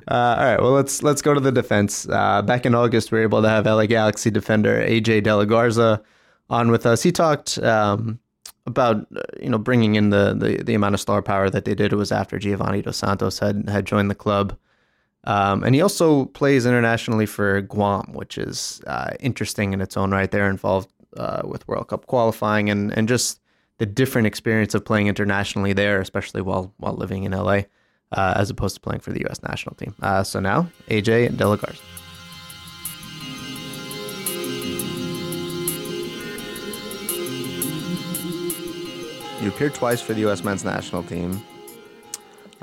uh, 0.08 0.36
all 0.38 0.46
right, 0.46 0.62
well 0.62 0.72
let's 0.72 1.04
let's 1.04 1.22
go 1.22 1.34
to 1.34 1.40
the 1.40 1.52
defense. 1.52 2.08
Uh, 2.08 2.42
back 2.42 2.66
in 2.66 2.76
August, 2.76 3.12
we 3.12 3.18
were 3.18 3.24
able 3.24 3.42
to 3.42 3.50
have 3.50 3.66
LA 3.66 3.86
Galaxy 3.86 4.32
defender 4.32 4.80
AJ 4.82 5.24
De 5.24 5.36
La 5.36 5.46
Garza 5.46 6.02
on 6.50 6.72
with 6.72 6.86
us. 6.86 7.04
He 7.04 7.12
talked 7.12 7.58
um, 7.60 8.20
about 8.66 9.08
you 9.42 9.50
know 9.50 9.58
bringing 9.58 9.96
in 9.96 10.12
the, 10.12 10.34
the 10.38 10.64
the 10.64 10.76
amount 10.76 10.94
of 10.94 11.02
star 11.02 11.22
power 11.22 11.50
that 11.50 11.66
they 11.66 11.76
did. 11.76 11.92
It 11.92 11.98
was 11.98 12.12
after 12.12 12.40
Giovanni 12.40 12.82
Dos 12.82 12.98
Santos 12.98 13.40
had 13.40 13.68
had 13.70 13.86
joined 13.86 14.10
the 14.10 14.16
club. 14.16 14.58
Um, 15.28 15.66
and 15.66 15.76
he 15.76 15.82
also 15.82 16.26
plays 16.28 16.66
internationally 16.66 17.26
for 17.26 17.60
Guam, 17.60 18.14
which 18.14 18.38
is 18.38 18.80
uh, 18.88 19.10
interesting 19.20 19.74
in 19.74 19.82
its 19.82 19.98
own 19.98 20.12
right. 20.12 20.32
They're 20.32 20.50
involved 20.50 20.90
uh, 21.18 21.42
with 21.44 21.68
World 21.68 21.90
Cup 21.90 22.08
qualifying 22.08 22.70
and, 22.70 22.98
and 22.98 23.10
just 23.10 23.42
the 23.78 23.86
different 23.86 24.26
experience 24.26 24.74
of 24.74 24.86
playing 24.86 25.08
internationally 25.08 25.74
there, 25.74 26.00
especially 26.00 26.42
while 26.42 26.74
while 26.78 26.94
living 26.94 27.26
in 27.26 27.34
LA, 27.34 27.64
uh, 28.14 28.36
as 28.38 28.50
opposed 28.50 28.76
to 28.76 28.82
playing 28.82 29.02
for 29.02 29.12
the 29.12 29.20
U.S. 29.28 29.44
national 29.44 29.76
team. 29.76 29.94
Uh, 30.02 30.24
so 30.24 30.40
now, 30.40 30.70
AJ 30.88 31.36
De 31.36 31.46
La 31.46 31.58
You 39.42 39.50
appeared 39.50 39.76
twice 39.76 40.02
for 40.02 40.14
the 40.14 40.22
U.S. 40.22 40.46
men's 40.46 40.64
national 40.64 41.04
team, 41.04 41.44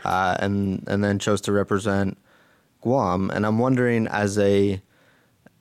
uh, 0.02 0.38
and 0.40 0.82
and 0.86 1.04
then 1.04 1.18
chose 1.18 1.42
to 1.42 1.52
represent 1.52 2.16
Guam. 2.84 3.30
And 3.30 3.44
I'm 3.46 3.58
wondering, 3.58 4.06
as 4.06 4.38
a 4.38 4.80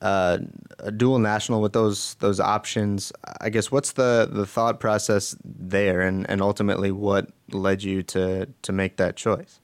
uh, 0.04 0.38
a 0.80 0.92
dual 0.92 1.18
national 1.18 1.62
with 1.62 1.72
those 1.72 2.16
those 2.16 2.40
options. 2.40 3.14
I 3.40 3.50
guess 3.50 3.72
what's 3.72 3.94
the, 3.94 4.28
the 4.30 4.46
thought 4.46 4.82
process 4.82 5.36
there, 5.46 6.02
and, 6.02 6.30
and 6.30 6.42
ultimately 6.42 6.92
what 6.92 7.30
led 7.52 7.84
you 7.84 8.04
to 8.04 8.50
to 8.64 8.72
make 8.74 8.98
that 8.98 9.16
choice? 9.16 9.62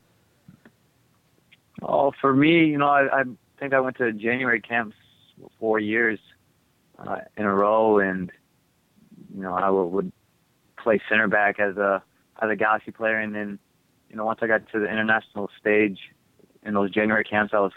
Oh, 1.82 2.14
for 2.22 2.34
me, 2.34 2.66
you 2.66 2.78
know, 2.78 2.88
I, 2.88 3.20
I 3.20 3.24
think 3.60 3.74
I 3.74 3.82
went 3.82 3.98
to 3.98 4.14
January 4.14 4.62
camps 4.62 4.96
four 5.60 5.78
years 5.80 6.20
uh, 6.98 7.18
in 7.38 7.44
a 7.44 7.54
row, 7.54 8.00
and 8.00 8.32
you 9.36 9.42
know, 9.42 9.54
I 9.54 9.70
would 9.70 10.12
play 10.78 11.02
center 11.10 11.28
back 11.28 11.60
as 11.60 11.76
a 11.76 12.02
as 12.42 12.50
a 12.50 12.56
Galaxy 12.56 12.92
player, 12.92 13.20
and 13.20 13.36
then 13.36 13.60
you 14.10 14.16
know, 14.16 14.24
once 14.24 14.40
I 14.42 14.48
got 14.48 14.72
to 14.72 14.80
the 14.80 14.90
international 14.90 15.50
stage 15.60 16.00
in 16.64 16.74
those 16.74 16.92
January 16.92 17.24
camps, 17.24 17.54
I 17.54 17.60
was 17.60 17.72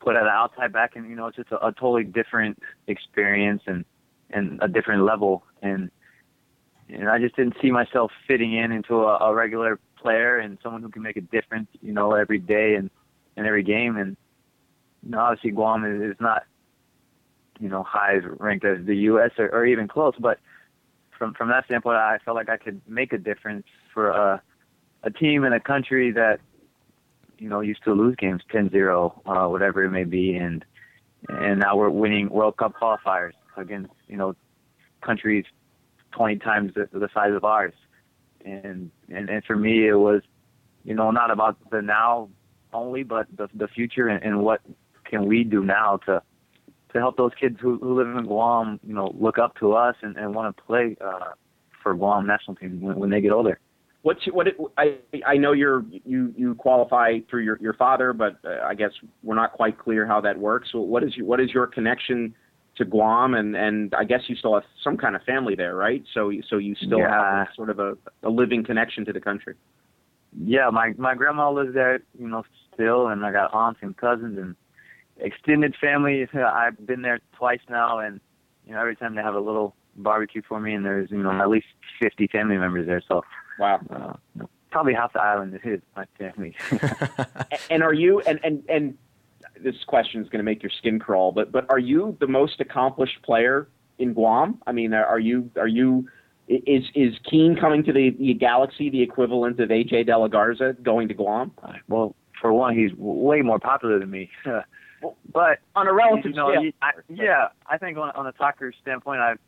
put 0.00 0.16
at 0.16 0.22
an 0.22 0.28
outside 0.28 0.72
back, 0.72 0.96
and 0.96 1.08
you 1.08 1.16
know, 1.16 1.26
it's 1.26 1.36
just 1.36 1.50
a, 1.50 1.66
a 1.66 1.72
totally 1.72 2.04
different 2.04 2.62
experience 2.86 3.62
and 3.66 3.84
and 4.30 4.58
a 4.62 4.68
different 4.68 5.04
level. 5.04 5.44
And 5.62 5.90
and 6.88 7.08
I 7.08 7.18
just 7.18 7.36
didn't 7.36 7.56
see 7.60 7.70
myself 7.70 8.12
fitting 8.26 8.54
in 8.54 8.72
into 8.72 9.02
a, 9.02 9.18
a 9.18 9.34
regular 9.34 9.78
player 9.96 10.38
and 10.38 10.58
someone 10.62 10.82
who 10.82 10.88
can 10.88 11.02
make 11.02 11.16
a 11.16 11.20
difference, 11.20 11.68
you 11.82 11.92
know, 11.92 12.12
every 12.12 12.38
day 12.38 12.74
and 12.74 12.90
and 13.36 13.46
every 13.46 13.62
game. 13.62 13.96
And 13.96 14.16
you 15.02 15.10
know, 15.10 15.20
obviously 15.20 15.50
Guam 15.50 15.84
is, 15.84 16.12
is 16.12 16.20
not 16.20 16.44
you 17.58 17.68
know 17.68 17.82
high 17.82 18.16
as 18.16 18.22
ranked 18.38 18.64
as 18.64 18.84
the 18.86 18.96
U.S. 18.96 19.30
Or, 19.38 19.48
or 19.48 19.66
even 19.66 19.88
close, 19.88 20.14
but 20.18 20.38
from 21.18 21.34
from 21.34 21.48
that 21.48 21.64
standpoint, 21.64 21.96
I 21.96 22.18
felt 22.24 22.36
like 22.36 22.48
I 22.48 22.56
could 22.56 22.80
make 22.86 23.12
a 23.12 23.18
difference 23.18 23.66
for 23.92 24.10
a 24.10 24.42
a 25.04 25.10
team 25.10 25.44
and 25.44 25.54
a 25.54 25.60
country 25.60 26.10
that 26.12 26.40
you 27.38 27.48
know, 27.48 27.60
used 27.60 27.84
to 27.84 27.92
lose 27.92 28.16
games 28.16 28.42
10-0, 28.52 29.20
uh, 29.26 29.48
whatever 29.48 29.84
it 29.84 29.90
may 29.90 30.04
be, 30.04 30.34
and 30.34 30.64
and 31.28 31.58
now 31.58 31.76
we're 31.76 31.90
winning 31.90 32.28
World 32.28 32.56
Cup 32.56 32.74
qualifiers 32.80 33.32
against 33.56 33.92
you 34.06 34.16
know 34.16 34.36
countries 35.00 35.44
20 36.12 36.36
times 36.36 36.72
the, 36.74 36.88
the 36.92 37.08
size 37.12 37.32
of 37.34 37.44
ours, 37.44 37.74
and 38.44 38.90
and 39.08 39.28
and 39.28 39.44
for 39.44 39.56
me 39.56 39.88
it 39.88 39.94
was 39.94 40.22
you 40.84 40.94
know 40.94 41.10
not 41.10 41.30
about 41.30 41.56
the 41.70 41.82
now 41.82 42.28
only, 42.72 43.02
but 43.02 43.26
the 43.36 43.48
the 43.54 43.68
future 43.68 44.08
and, 44.08 44.22
and 44.22 44.42
what 44.42 44.60
can 45.04 45.26
we 45.26 45.42
do 45.44 45.64
now 45.64 45.96
to 46.06 46.22
to 46.92 46.98
help 46.98 47.16
those 47.16 47.32
kids 47.38 47.58
who, 47.60 47.78
who 47.78 47.94
live 47.94 48.08
in 48.16 48.24
Guam, 48.24 48.80
you 48.82 48.94
know, 48.94 49.14
look 49.18 49.36
up 49.36 49.54
to 49.58 49.74
us 49.74 49.94
and, 50.00 50.16
and 50.16 50.34
want 50.34 50.56
to 50.56 50.62
play 50.62 50.96
uh, 51.02 51.32
for 51.82 51.94
Guam 51.94 52.26
national 52.26 52.56
team 52.56 52.80
when, 52.80 52.96
when 52.96 53.10
they 53.10 53.20
get 53.20 53.30
older 53.30 53.60
what's 54.02 54.20
what 54.32 54.48
it, 54.48 54.56
I 54.76 54.98
I 55.26 55.36
know 55.36 55.52
you're 55.52 55.84
you 56.04 56.32
you 56.36 56.54
qualify 56.54 57.18
through 57.28 57.42
your 57.42 57.58
your 57.60 57.74
father, 57.74 58.12
but 58.12 58.38
uh, 58.44 58.64
I 58.64 58.74
guess 58.74 58.90
we're 59.22 59.34
not 59.34 59.52
quite 59.52 59.78
clear 59.78 60.06
how 60.06 60.20
that 60.20 60.38
works. 60.38 60.68
So 60.72 60.80
what 60.80 61.02
is 61.02 61.16
your, 61.16 61.26
what 61.26 61.40
is 61.40 61.50
your 61.50 61.66
connection 61.66 62.34
to 62.76 62.84
Guam 62.84 63.34
and 63.34 63.56
and 63.56 63.94
I 63.94 64.04
guess 64.04 64.22
you 64.28 64.36
still 64.36 64.54
have 64.54 64.64
some 64.82 64.96
kind 64.96 65.16
of 65.16 65.22
family 65.22 65.54
there, 65.54 65.74
right? 65.74 66.02
So 66.14 66.32
so 66.48 66.58
you 66.58 66.74
still 66.76 66.98
yeah. 66.98 67.38
have 67.38 67.48
sort 67.54 67.70
of 67.70 67.78
a, 67.78 67.96
a 68.22 68.30
living 68.30 68.64
connection 68.64 69.04
to 69.06 69.12
the 69.12 69.20
country. 69.20 69.54
Yeah, 70.44 70.70
my 70.70 70.92
my 70.96 71.14
grandma 71.14 71.50
lives 71.50 71.74
there, 71.74 72.00
you 72.18 72.28
know, 72.28 72.44
still, 72.72 73.08
and 73.08 73.24
I 73.24 73.32
got 73.32 73.52
aunts 73.52 73.80
and 73.82 73.96
cousins 73.96 74.38
and 74.38 74.54
extended 75.18 75.74
family. 75.80 76.26
I've 76.34 76.86
been 76.86 77.02
there 77.02 77.20
twice 77.36 77.60
now, 77.68 77.98
and 77.98 78.20
you 78.66 78.74
know, 78.74 78.80
every 78.80 78.96
time 78.96 79.16
they 79.16 79.22
have 79.22 79.34
a 79.34 79.40
little 79.40 79.74
barbecue 79.96 80.42
for 80.46 80.60
me, 80.60 80.74
and 80.74 80.84
there's 80.84 81.10
you 81.10 81.22
know 81.22 81.32
at 81.32 81.48
least 81.48 81.66
50 82.00 82.28
family 82.28 82.58
members 82.58 82.86
there. 82.86 83.02
So 83.08 83.22
Wow. 83.58 83.80
Uh, 83.90 84.46
probably 84.70 84.94
half 84.94 85.12
the 85.12 85.20
island 85.20 85.54
is 85.54 85.60
his, 85.62 85.80
my 85.96 86.04
family. 86.18 86.54
and 87.70 87.82
are 87.82 87.94
you 87.94 88.20
and 88.20 88.38
and 88.42 88.62
and 88.68 88.98
this 89.60 89.76
question 89.86 90.22
is 90.22 90.28
going 90.28 90.38
to 90.38 90.44
make 90.44 90.62
your 90.62 90.70
skin 90.70 90.98
crawl, 90.98 91.32
but 91.32 91.52
but 91.52 91.66
are 91.70 91.78
you 91.78 92.16
the 92.20 92.26
most 92.26 92.60
accomplished 92.60 93.22
player 93.22 93.68
in 93.98 94.14
Guam? 94.14 94.60
I 94.66 94.72
mean, 94.72 94.94
are 94.94 95.18
you 95.18 95.50
are 95.56 95.68
you 95.68 96.08
is 96.48 96.84
is 96.94 97.14
Keane 97.28 97.56
coming 97.56 97.84
to 97.84 97.92
the, 97.92 98.10
the 98.18 98.34
Galaxy 98.34 98.90
the 98.90 99.02
equivalent 99.02 99.60
of 99.60 99.68
AJ 99.68 100.06
De 100.06 100.16
La 100.16 100.28
Garza 100.28 100.76
going 100.82 101.08
to 101.08 101.14
Guam? 101.14 101.52
Well, 101.88 102.14
for 102.40 102.52
one, 102.52 102.76
he's 102.76 102.92
way 102.96 103.42
more 103.42 103.58
popular 103.58 103.98
than 103.98 104.10
me. 104.10 104.30
but 105.32 105.58
on 105.74 105.86
a 105.86 105.92
relative 105.92 106.30
you 106.30 106.36
know, 106.36 106.52
scale, 106.52 106.70
I, 106.82 106.90
yeah, 107.08 107.48
I 107.66 107.78
think 107.78 107.98
on, 107.98 108.10
on 108.10 108.26
a 108.26 108.32
soccer 108.38 108.72
standpoint, 108.80 109.20
I've 109.20 109.38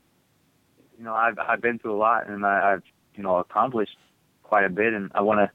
you 0.99 1.05
know 1.05 1.15
I've 1.15 1.39
I've 1.39 1.61
been 1.61 1.79
through 1.79 1.97
a 1.97 1.99
lot, 1.99 2.29
and 2.29 2.45
I, 2.45 2.75
I've 2.75 2.83
you 3.21 3.25
know, 3.25 3.37
accomplished 3.37 3.99
quite 4.43 4.65
a 4.65 4.71
bit, 4.71 4.95
and 4.95 5.13
I 5.15 5.21
want 5.21 5.41
to 5.41 5.51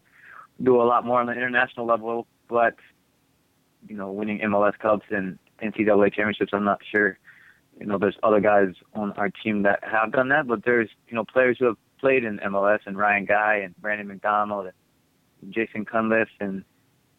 do 0.63 0.79
a 0.79 0.85
lot 0.85 1.03
more 1.03 1.19
on 1.19 1.25
the 1.25 1.33
international 1.33 1.87
level. 1.87 2.27
But 2.47 2.75
you 3.89 3.97
know, 3.97 4.11
winning 4.11 4.39
MLS 4.41 4.77
Cups 4.77 5.07
and 5.09 5.39
NCAA 5.63 6.13
championships, 6.13 6.51
I'm 6.53 6.63
not 6.63 6.81
sure. 6.91 7.17
You 7.79 7.87
know, 7.87 7.97
there's 7.97 8.17
other 8.21 8.39
guys 8.39 8.75
on 8.93 9.13
our 9.13 9.31
team 9.31 9.63
that 9.63 9.79
have 9.83 10.11
done 10.11 10.29
that, 10.29 10.45
but 10.45 10.63
there's 10.63 10.89
you 11.07 11.15
know 11.15 11.25
players 11.25 11.57
who 11.59 11.65
have 11.65 11.77
played 11.99 12.23
in 12.23 12.37
MLS 12.37 12.81
and 12.85 12.95
Ryan 12.99 13.25
Guy 13.25 13.61
and 13.63 13.75
Brandon 13.81 14.09
McDonald 14.09 14.67
and 15.41 15.51
Jason 15.51 15.85
Cunliffe 15.85 16.27
and 16.39 16.63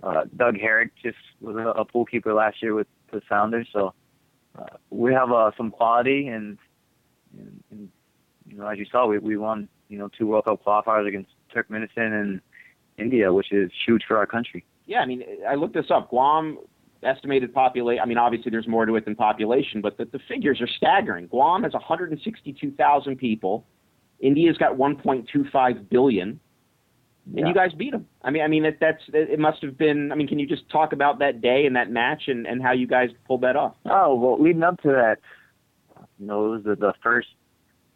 uh, 0.04 0.26
Doug 0.36 0.60
Herrick 0.60 0.92
just 1.02 1.18
was 1.40 1.56
a, 1.56 1.80
a 1.80 1.84
pool 1.84 2.04
keeper 2.04 2.32
last 2.32 2.62
year 2.62 2.72
with 2.72 2.86
the 3.10 3.20
Sounders. 3.28 3.66
So 3.72 3.94
uh, 4.56 4.76
we 4.90 5.12
have 5.12 5.32
uh, 5.32 5.50
some 5.56 5.72
quality 5.72 6.28
and, 6.28 6.56
and, 7.36 7.64
and 7.72 7.88
you 8.48 8.58
know 8.58 8.68
as 8.68 8.78
you 8.78 8.86
saw 8.92 9.08
we 9.08 9.18
we 9.18 9.36
won 9.36 9.68
you 9.88 9.98
know, 9.98 10.08
two 10.16 10.26
World 10.26 10.44
Cup 10.44 10.64
qualifiers 10.64 11.06
against 11.06 11.30
Turkmenistan 11.54 12.20
and 12.20 12.40
India, 12.98 13.32
which 13.32 13.52
is 13.52 13.70
huge 13.86 14.02
for 14.06 14.16
our 14.16 14.26
country. 14.26 14.64
Yeah, 14.86 15.00
I 15.00 15.06
mean, 15.06 15.24
I 15.48 15.54
looked 15.54 15.74
this 15.74 15.90
up. 15.90 16.10
Guam 16.10 16.58
estimated 17.02 17.52
population. 17.52 18.02
I 18.02 18.06
mean, 18.06 18.18
obviously 18.18 18.50
there's 18.50 18.68
more 18.68 18.86
to 18.86 18.96
it 18.96 19.04
than 19.04 19.14
population, 19.14 19.80
but 19.80 19.98
the, 19.98 20.04
the 20.06 20.20
figures 20.28 20.60
are 20.60 20.68
staggering. 20.68 21.26
Guam 21.26 21.62
has 21.62 21.72
162,000 21.72 23.16
people. 23.16 23.66
India's 24.20 24.56
got 24.56 24.76
1.25 24.76 25.88
billion, 25.90 26.40
and 27.26 27.38
yeah. 27.38 27.46
you 27.46 27.54
guys 27.54 27.72
beat 27.76 27.92
them. 27.92 28.06
I 28.22 28.30
mean, 28.30 28.42
I 28.42 28.48
mean 28.48 28.62
that 28.62 28.78
that's 28.80 29.02
it 29.12 29.38
must 29.38 29.62
have 29.62 29.76
been. 29.76 30.10
I 30.10 30.14
mean, 30.14 30.26
can 30.26 30.38
you 30.38 30.46
just 30.46 30.68
talk 30.70 30.92
about 30.92 31.18
that 31.18 31.42
day 31.42 31.66
and 31.66 31.76
that 31.76 31.90
match 31.90 32.22
and 32.28 32.46
and 32.46 32.62
how 32.62 32.72
you 32.72 32.86
guys 32.86 33.10
pulled 33.26 33.42
that 33.42 33.56
off? 33.56 33.74
Oh 33.84 34.14
well, 34.14 34.42
leading 34.42 34.62
up 34.62 34.80
to 34.82 34.88
that, 34.88 35.16
you 36.18 36.26
know, 36.26 36.46
it 36.46 36.48
was 36.48 36.64
the, 36.64 36.76
the 36.76 36.94
first 37.02 37.28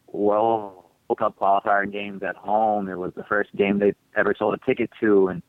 well 0.08 0.79
World 1.10 1.18
Cup 1.18 1.38
qualifier 1.38 1.90
games 1.90 2.22
at 2.22 2.36
home. 2.36 2.88
It 2.88 2.96
was 2.96 3.12
the 3.16 3.24
first 3.24 3.54
game 3.56 3.78
they 3.78 3.94
ever 4.16 4.34
sold 4.38 4.54
a 4.54 4.64
ticket 4.64 4.90
to, 5.00 5.28
and 5.28 5.42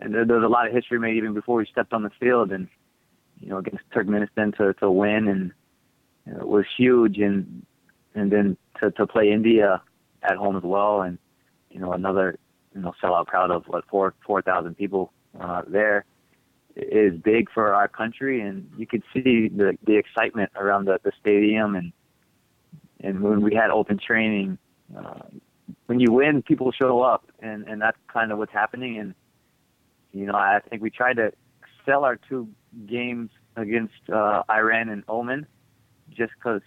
and 0.00 0.14
there, 0.14 0.26
there 0.26 0.36
was 0.36 0.44
a 0.44 0.48
lot 0.48 0.66
of 0.66 0.74
history 0.74 0.98
made 0.98 1.16
even 1.16 1.32
before 1.32 1.56
we 1.56 1.66
stepped 1.66 1.94
on 1.94 2.02
the 2.02 2.10
field. 2.20 2.52
And 2.52 2.68
you 3.40 3.48
know, 3.48 3.58
against 3.58 3.88
Turkmenistan 3.94 4.54
to 4.58 4.74
to 4.74 4.90
win, 4.90 5.28
and 5.28 5.52
you 6.26 6.34
know, 6.34 6.40
it 6.40 6.48
was 6.48 6.66
huge. 6.76 7.18
And 7.18 7.64
and 8.14 8.30
then 8.30 8.56
to 8.80 8.90
to 8.92 9.06
play 9.06 9.32
India 9.32 9.82
at 10.22 10.36
home 10.36 10.56
as 10.56 10.62
well, 10.62 11.00
and 11.00 11.18
you 11.70 11.80
know, 11.80 11.92
another 11.92 12.38
you 12.74 12.82
know 12.82 12.92
sellout 13.02 13.26
crowd 13.26 13.50
of 13.50 13.64
what 13.68 13.86
four 13.86 14.14
four 14.24 14.42
thousand 14.42 14.76
people 14.76 15.12
uh, 15.40 15.62
there 15.66 16.04
is 16.76 17.18
big 17.22 17.50
for 17.54 17.72
our 17.72 17.88
country, 17.88 18.42
and 18.42 18.70
you 18.76 18.86
could 18.86 19.02
see 19.14 19.48
the 19.48 19.78
the 19.86 19.96
excitement 19.96 20.50
around 20.56 20.84
the 20.84 20.98
the 21.04 21.12
stadium 21.18 21.74
and 21.74 21.92
and 23.00 23.22
when 23.22 23.40
we 23.40 23.54
had 23.54 23.70
open 23.70 23.98
training 23.98 24.58
when 25.86 26.00
you 26.00 26.12
win, 26.12 26.42
people 26.42 26.72
show 26.72 27.02
up, 27.02 27.24
and 27.40 27.66
and 27.66 27.80
that's 27.80 27.98
kind 28.12 28.32
of 28.32 28.38
what's 28.38 28.52
happening. 28.52 28.98
And 28.98 29.14
you 30.12 30.26
know, 30.26 30.34
I 30.34 30.60
think 30.68 30.82
we 30.82 30.90
tried 30.90 31.16
to 31.16 31.32
sell 31.84 32.04
our 32.04 32.16
two 32.28 32.48
games 32.86 33.30
against 33.56 33.94
uh, 34.12 34.42
Iran 34.50 34.88
and 34.88 35.02
Oman 35.08 35.46
just 36.10 36.32
because 36.38 36.62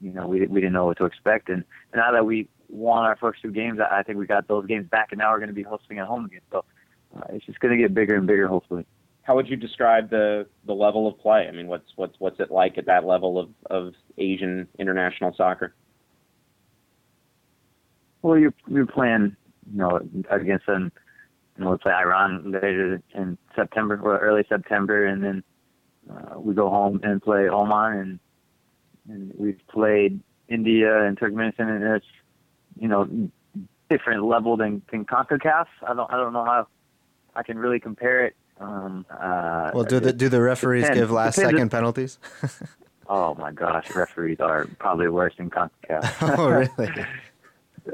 you 0.00 0.12
know 0.12 0.26
we 0.26 0.46
we 0.46 0.60
didn't 0.60 0.72
know 0.72 0.86
what 0.86 0.98
to 0.98 1.04
expect. 1.04 1.48
And, 1.48 1.64
and 1.92 2.00
now 2.00 2.12
that 2.12 2.24
we 2.24 2.48
won 2.68 3.04
our 3.04 3.16
first 3.16 3.42
two 3.42 3.50
games, 3.50 3.78
I 3.80 4.02
think 4.02 4.18
we 4.18 4.26
got 4.26 4.48
those 4.48 4.66
games 4.66 4.88
back, 4.88 5.08
and 5.10 5.18
now 5.18 5.32
we're 5.32 5.38
going 5.38 5.48
to 5.48 5.54
be 5.54 5.62
hosting 5.62 5.98
at 5.98 6.06
home 6.06 6.26
again. 6.26 6.40
So 6.50 6.64
uh, 7.16 7.24
it's 7.30 7.46
just 7.46 7.60
going 7.60 7.76
to 7.76 7.82
get 7.82 7.94
bigger 7.94 8.16
and 8.16 8.26
bigger, 8.26 8.48
hopefully. 8.48 8.86
How 9.22 9.34
would 9.34 9.48
you 9.48 9.56
describe 9.56 10.10
the 10.10 10.46
the 10.66 10.74
level 10.74 11.08
of 11.08 11.18
play? 11.18 11.46
I 11.48 11.52
mean, 11.52 11.66
what's 11.66 11.90
what's 11.96 12.14
what's 12.18 12.38
it 12.40 12.50
like 12.50 12.78
at 12.78 12.86
that 12.86 13.04
level 13.04 13.38
of 13.38 13.50
of 13.70 13.94
Asian 14.18 14.68
international 14.78 15.34
soccer? 15.36 15.74
Well, 18.26 18.38
you're 18.38 18.54
you're 18.66 18.86
playing, 18.86 19.36
you 19.72 19.78
know, 19.78 20.00
against 20.30 20.66
them. 20.66 20.90
You 21.56 21.64
know, 21.64 21.70
we 21.70 21.76
play 21.76 21.92
Iran 21.92 22.50
later 22.50 23.00
in 23.14 23.38
September 23.54 24.00
or 24.02 24.18
early 24.18 24.44
September, 24.48 25.06
and 25.06 25.22
then 25.22 25.44
uh, 26.10 26.40
we 26.40 26.52
go 26.52 26.68
home 26.68 26.98
and 27.04 27.22
play 27.22 27.48
Oman, 27.48 27.98
and 28.00 28.18
and 29.08 29.32
we've 29.36 29.60
played 29.68 30.18
India 30.48 31.04
and 31.06 31.16
Turkmenistan, 31.16 31.68
and 31.68 31.84
it's 31.84 32.06
you 32.76 32.88
know 32.88 33.08
different 33.88 34.24
level 34.24 34.56
than, 34.56 34.82
than 34.90 35.04
Concacaf. 35.04 35.66
I 35.86 35.94
don't 35.94 36.12
I 36.12 36.16
don't 36.16 36.32
know 36.32 36.44
how 36.44 36.66
I 37.36 37.44
can 37.44 37.58
really 37.58 37.78
compare 37.78 38.26
it. 38.26 38.34
Um, 38.58 39.06
uh, 39.08 39.70
well, 39.72 39.84
do 39.84 40.00
the 40.00 40.12
do 40.12 40.28
the 40.28 40.40
referees 40.40 40.82
depends, 40.82 41.00
give 41.00 41.12
last 41.12 41.36
second 41.36 41.70
penalties? 41.70 42.18
oh 43.08 43.36
my 43.36 43.52
gosh, 43.52 43.94
referees 43.94 44.40
are 44.40 44.66
probably 44.80 45.06
worse 45.06 45.34
than 45.36 45.48
Concacaf. 45.48 46.36
oh 46.38 46.48
really? 46.50 47.06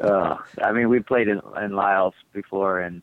uh, 0.00 0.37
I 0.62 0.72
mean, 0.72 0.88
we 0.88 1.00
played 1.00 1.28
in, 1.28 1.40
in 1.62 1.72
Laos 1.72 2.14
before, 2.32 2.80
and 2.80 3.02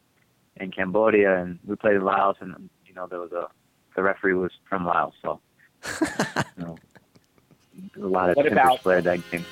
in 0.57 0.71
Cambodia, 0.71 1.41
and 1.41 1.59
we 1.65 1.75
played 1.75 1.95
in 1.95 2.03
Laos, 2.03 2.37
and 2.39 2.69
you 2.85 2.93
know 2.93 3.07
there 3.07 3.19
was 3.19 3.31
a 3.31 3.47
the 3.95 4.03
referee 4.03 4.33
was 4.33 4.51
from 4.67 4.85
Laos, 4.85 5.13
so 5.21 5.39
you 6.01 6.63
know, 6.63 6.77
a 7.97 8.07
lot 8.07 8.29
of 8.29 8.35
what 8.37 8.47
about, 8.47 8.79
played 8.79 9.03
that 9.03 9.19
game. 9.31 9.45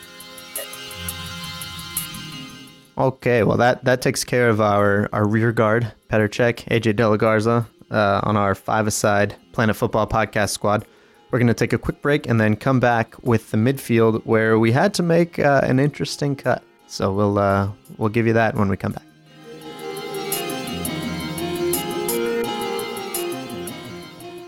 Okay, 2.97 3.43
well 3.43 3.57
that 3.57 3.83
that 3.85 4.01
takes 4.01 4.23
care 4.23 4.49
of 4.49 4.59
our 4.59 5.09
our 5.13 5.27
rear 5.27 5.51
guard, 5.51 5.91
Petr 6.09 6.29
Cech, 6.29 6.65
AJ 6.69 6.95
De 6.95 7.07
La 7.07 7.17
Garza, 7.17 7.67
uh, 7.91 8.21
on 8.23 8.37
our 8.37 8.55
five-a-side 8.55 9.35
Planet 9.51 9.75
Football 9.75 10.07
podcast 10.07 10.49
squad. 10.49 10.85
We're 11.29 11.39
going 11.39 11.47
to 11.47 11.53
take 11.53 11.73
a 11.73 11.77
quick 11.77 12.01
break 12.01 12.25
and 12.25 12.39
then 12.39 12.55
come 12.55 12.79
back 12.79 13.21
with 13.21 13.51
the 13.51 13.57
midfield 13.57 14.25
where 14.25 14.57
we 14.57 14.71
had 14.71 14.93
to 14.93 15.03
make 15.03 15.37
uh, 15.39 15.59
an 15.63 15.77
interesting 15.77 16.37
cut. 16.37 16.63
So 16.87 17.13
we'll 17.13 17.37
uh, 17.37 17.69
we'll 17.97 18.09
give 18.09 18.25
you 18.25 18.33
that 18.33 18.55
when 18.55 18.69
we 18.69 18.77
come 18.77 18.93
back. 18.93 19.03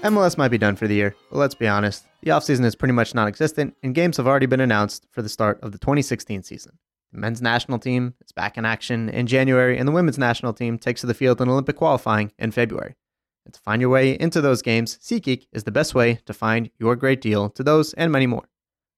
MLS 0.02 0.38
might 0.38 0.48
be 0.48 0.58
done 0.58 0.78
for 0.78 0.88
the 0.88 0.96
year, 0.96 1.14
but 1.30 1.40
let's 1.40 1.56
be 1.56 1.68
honest, 1.68 2.06
the 2.22 2.32
offseason 2.32 2.64
is 2.64 2.74
pretty 2.74 2.94
much 2.94 3.14
non 3.14 3.28
existent, 3.28 3.76
and 3.84 3.94
games 3.94 4.16
have 4.16 4.28
already 4.28 4.46
been 4.46 4.62
announced 4.62 5.06
for 5.12 5.22
the 5.22 5.28
start 5.28 5.60
of 5.62 5.74
the 5.74 5.78
2016 5.78 6.44
season. 6.44 6.80
The 7.12 7.20
men's 7.20 7.42
national 7.42 7.80
team 7.80 8.14
is 8.24 8.32
back 8.32 8.58
in 8.58 8.64
action 8.64 9.10
in 9.10 9.28
January, 9.28 9.78
and 9.78 9.86
the 9.86 9.92
women's 9.92 10.18
national 10.18 10.54
team 10.54 10.78
takes 10.78 11.02
to 11.02 11.08
the 11.08 11.14
field 11.14 11.42
in 11.42 11.50
Olympic 11.50 11.76
qualifying 11.76 12.32
in 12.40 12.52
February. 12.52 12.96
And 13.44 13.54
to 13.54 13.60
find 13.60 13.82
your 13.82 13.90
way 13.90 14.18
into 14.18 14.40
those 14.40 14.62
games, 14.62 14.98
SeatGeek 15.02 15.48
is 15.52 15.66
the 15.66 15.72
best 15.72 15.94
way 15.94 16.22
to 16.26 16.34
find 16.34 16.70
your 16.80 16.96
great 16.96 17.20
deal 17.20 17.50
to 17.50 17.64
those 17.64 17.94
and 17.94 18.10
many 18.10 18.28
more. 18.28 18.48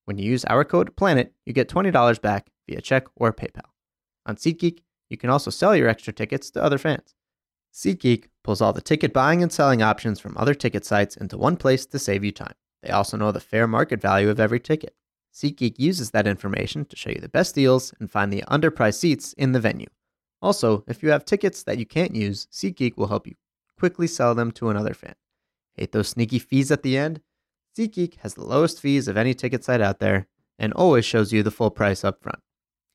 When 0.05 0.19
you 0.19 0.29
use 0.29 0.45
our 0.45 0.63
code 0.63 0.95
PLANET, 0.95 1.31
you 1.47 1.53
get 1.53 1.69
$20 1.69 2.21
back 2.21 2.50
via 2.67 2.81
check 2.81 3.05
or 3.15 3.33
PayPal. 3.33 3.69
On 4.25 4.35
SeatGeek, 4.35 4.79
you 5.09 5.17
can 5.17 5.29
also 5.29 5.51
sell 5.51 5.75
your 5.75 5.87
extra 5.87 6.13
tickets 6.13 6.49
to 6.51 6.63
other 6.63 6.77
fans. 6.77 7.15
SeatGeek 7.73 8.25
pulls 8.43 8.61
all 8.61 8.73
the 8.73 8.81
ticket 8.81 9.13
buying 9.13 9.41
and 9.41 9.51
selling 9.51 9.81
options 9.81 10.19
from 10.19 10.37
other 10.37 10.53
ticket 10.53 10.85
sites 10.85 11.15
into 11.15 11.37
one 11.37 11.57
place 11.57 11.85
to 11.85 11.99
save 11.99 12.23
you 12.23 12.31
time. 12.31 12.53
They 12.83 12.89
also 12.89 13.17
know 13.17 13.31
the 13.31 13.39
fair 13.39 13.67
market 13.67 14.01
value 14.01 14.29
of 14.29 14.39
every 14.39 14.59
ticket. 14.59 14.95
SeatGeek 15.33 15.79
uses 15.79 16.11
that 16.11 16.27
information 16.27 16.85
to 16.85 16.95
show 16.95 17.09
you 17.09 17.21
the 17.21 17.29
best 17.29 17.55
deals 17.55 17.93
and 17.99 18.11
find 18.11 18.31
the 18.31 18.43
underpriced 18.49 18.95
seats 18.95 19.33
in 19.33 19.53
the 19.53 19.59
venue. 19.59 19.87
Also, 20.41 20.83
if 20.87 21.03
you 21.03 21.09
have 21.11 21.23
tickets 21.23 21.63
that 21.63 21.77
you 21.77 21.85
can't 21.85 22.15
use, 22.15 22.47
SeatGeek 22.51 22.97
will 22.97 23.07
help 23.07 23.27
you 23.27 23.35
quickly 23.77 24.07
sell 24.07 24.35
them 24.35 24.51
to 24.51 24.69
another 24.69 24.93
fan. 24.93 25.15
Hate 25.73 25.91
those 25.91 26.09
sneaky 26.09 26.39
fees 26.39 26.71
at 26.71 26.83
the 26.83 26.97
end? 26.97 27.21
SeatGeek 27.77 28.17
has 28.17 28.33
the 28.33 28.45
lowest 28.45 28.79
fees 28.79 29.07
of 29.07 29.17
any 29.17 29.33
ticket 29.33 29.63
site 29.63 29.81
out 29.81 29.99
there 29.99 30.27
and 30.59 30.73
always 30.73 31.05
shows 31.05 31.31
you 31.31 31.41
the 31.41 31.51
full 31.51 31.71
price 31.71 32.03
up 32.03 32.21
front. 32.21 32.39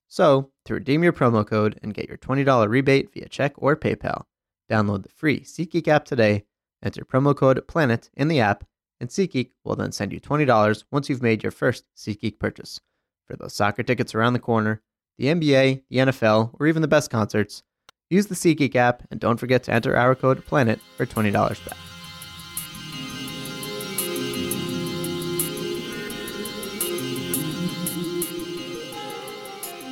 So, 0.08 0.50
to 0.64 0.74
redeem 0.74 1.02
your 1.02 1.12
promo 1.12 1.46
code 1.46 1.78
and 1.82 1.94
get 1.94 2.08
your 2.08 2.18
$20 2.18 2.68
rebate 2.68 3.12
via 3.12 3.28
check 3.28 3.54
or 3.56 3.76
PayPal, 3.76 4.24
download 4.70 5.02
the 5.02 5.08
free 5.08 5.40
SeatGeek 5.40 5.88
app 5.88 6.04
today, 6.04 6.44
enter 6.82 7.04
promo 7.04 7.34
code 7.34 7.66
PLANET 7.66 8.10
in 8.14 8.28
the 8.28 8.40
app, 8.40 8.64
and 9.00 9.10
SeatGeek 9.10 9.50
will 9.64 9.76
then 9.76 9.92
send 9.92 10.12
you 10.12 10.20
$20 10.20 10.84
once 10.90 11.08
you've 11.08 11.22
made 11.22 11.42
your 11.42 11.52
first 11.52 11.84
SeatGeek 11.96 12.38
purchase. 12.38 12.80
For 13.26 13.36
those 13.36 13.54
soccer 13.54 13.82
tickets 13.82 14.14
around 14.14 14.34
the 14.34 14.38
corner, 14.38 14.82
the 15.18 15.26
NBA, 15.26 15.82
the 15.90 15.96
NFL, 15.96 16.54
or 16.58 16.66
even 16.66 16.82
the 16.82 16.88
best 16.88 17.10
concerts, 17.10 17.62
use 18.08 18.26
the 18.26 18.34
SeatGeek 18.34 18.76
app 18.76 19.02
and 19.10 19.18
don't 19.18 19.38
forget 19.38 19.64
to 19.64 19.72
enter 19.72 19.96
our 19.96 20.14
code 20.14 20.44
PLANET 20.46 20.80
for 20.96 21.06
$20 21.06 21.32
back. 21.32 21.95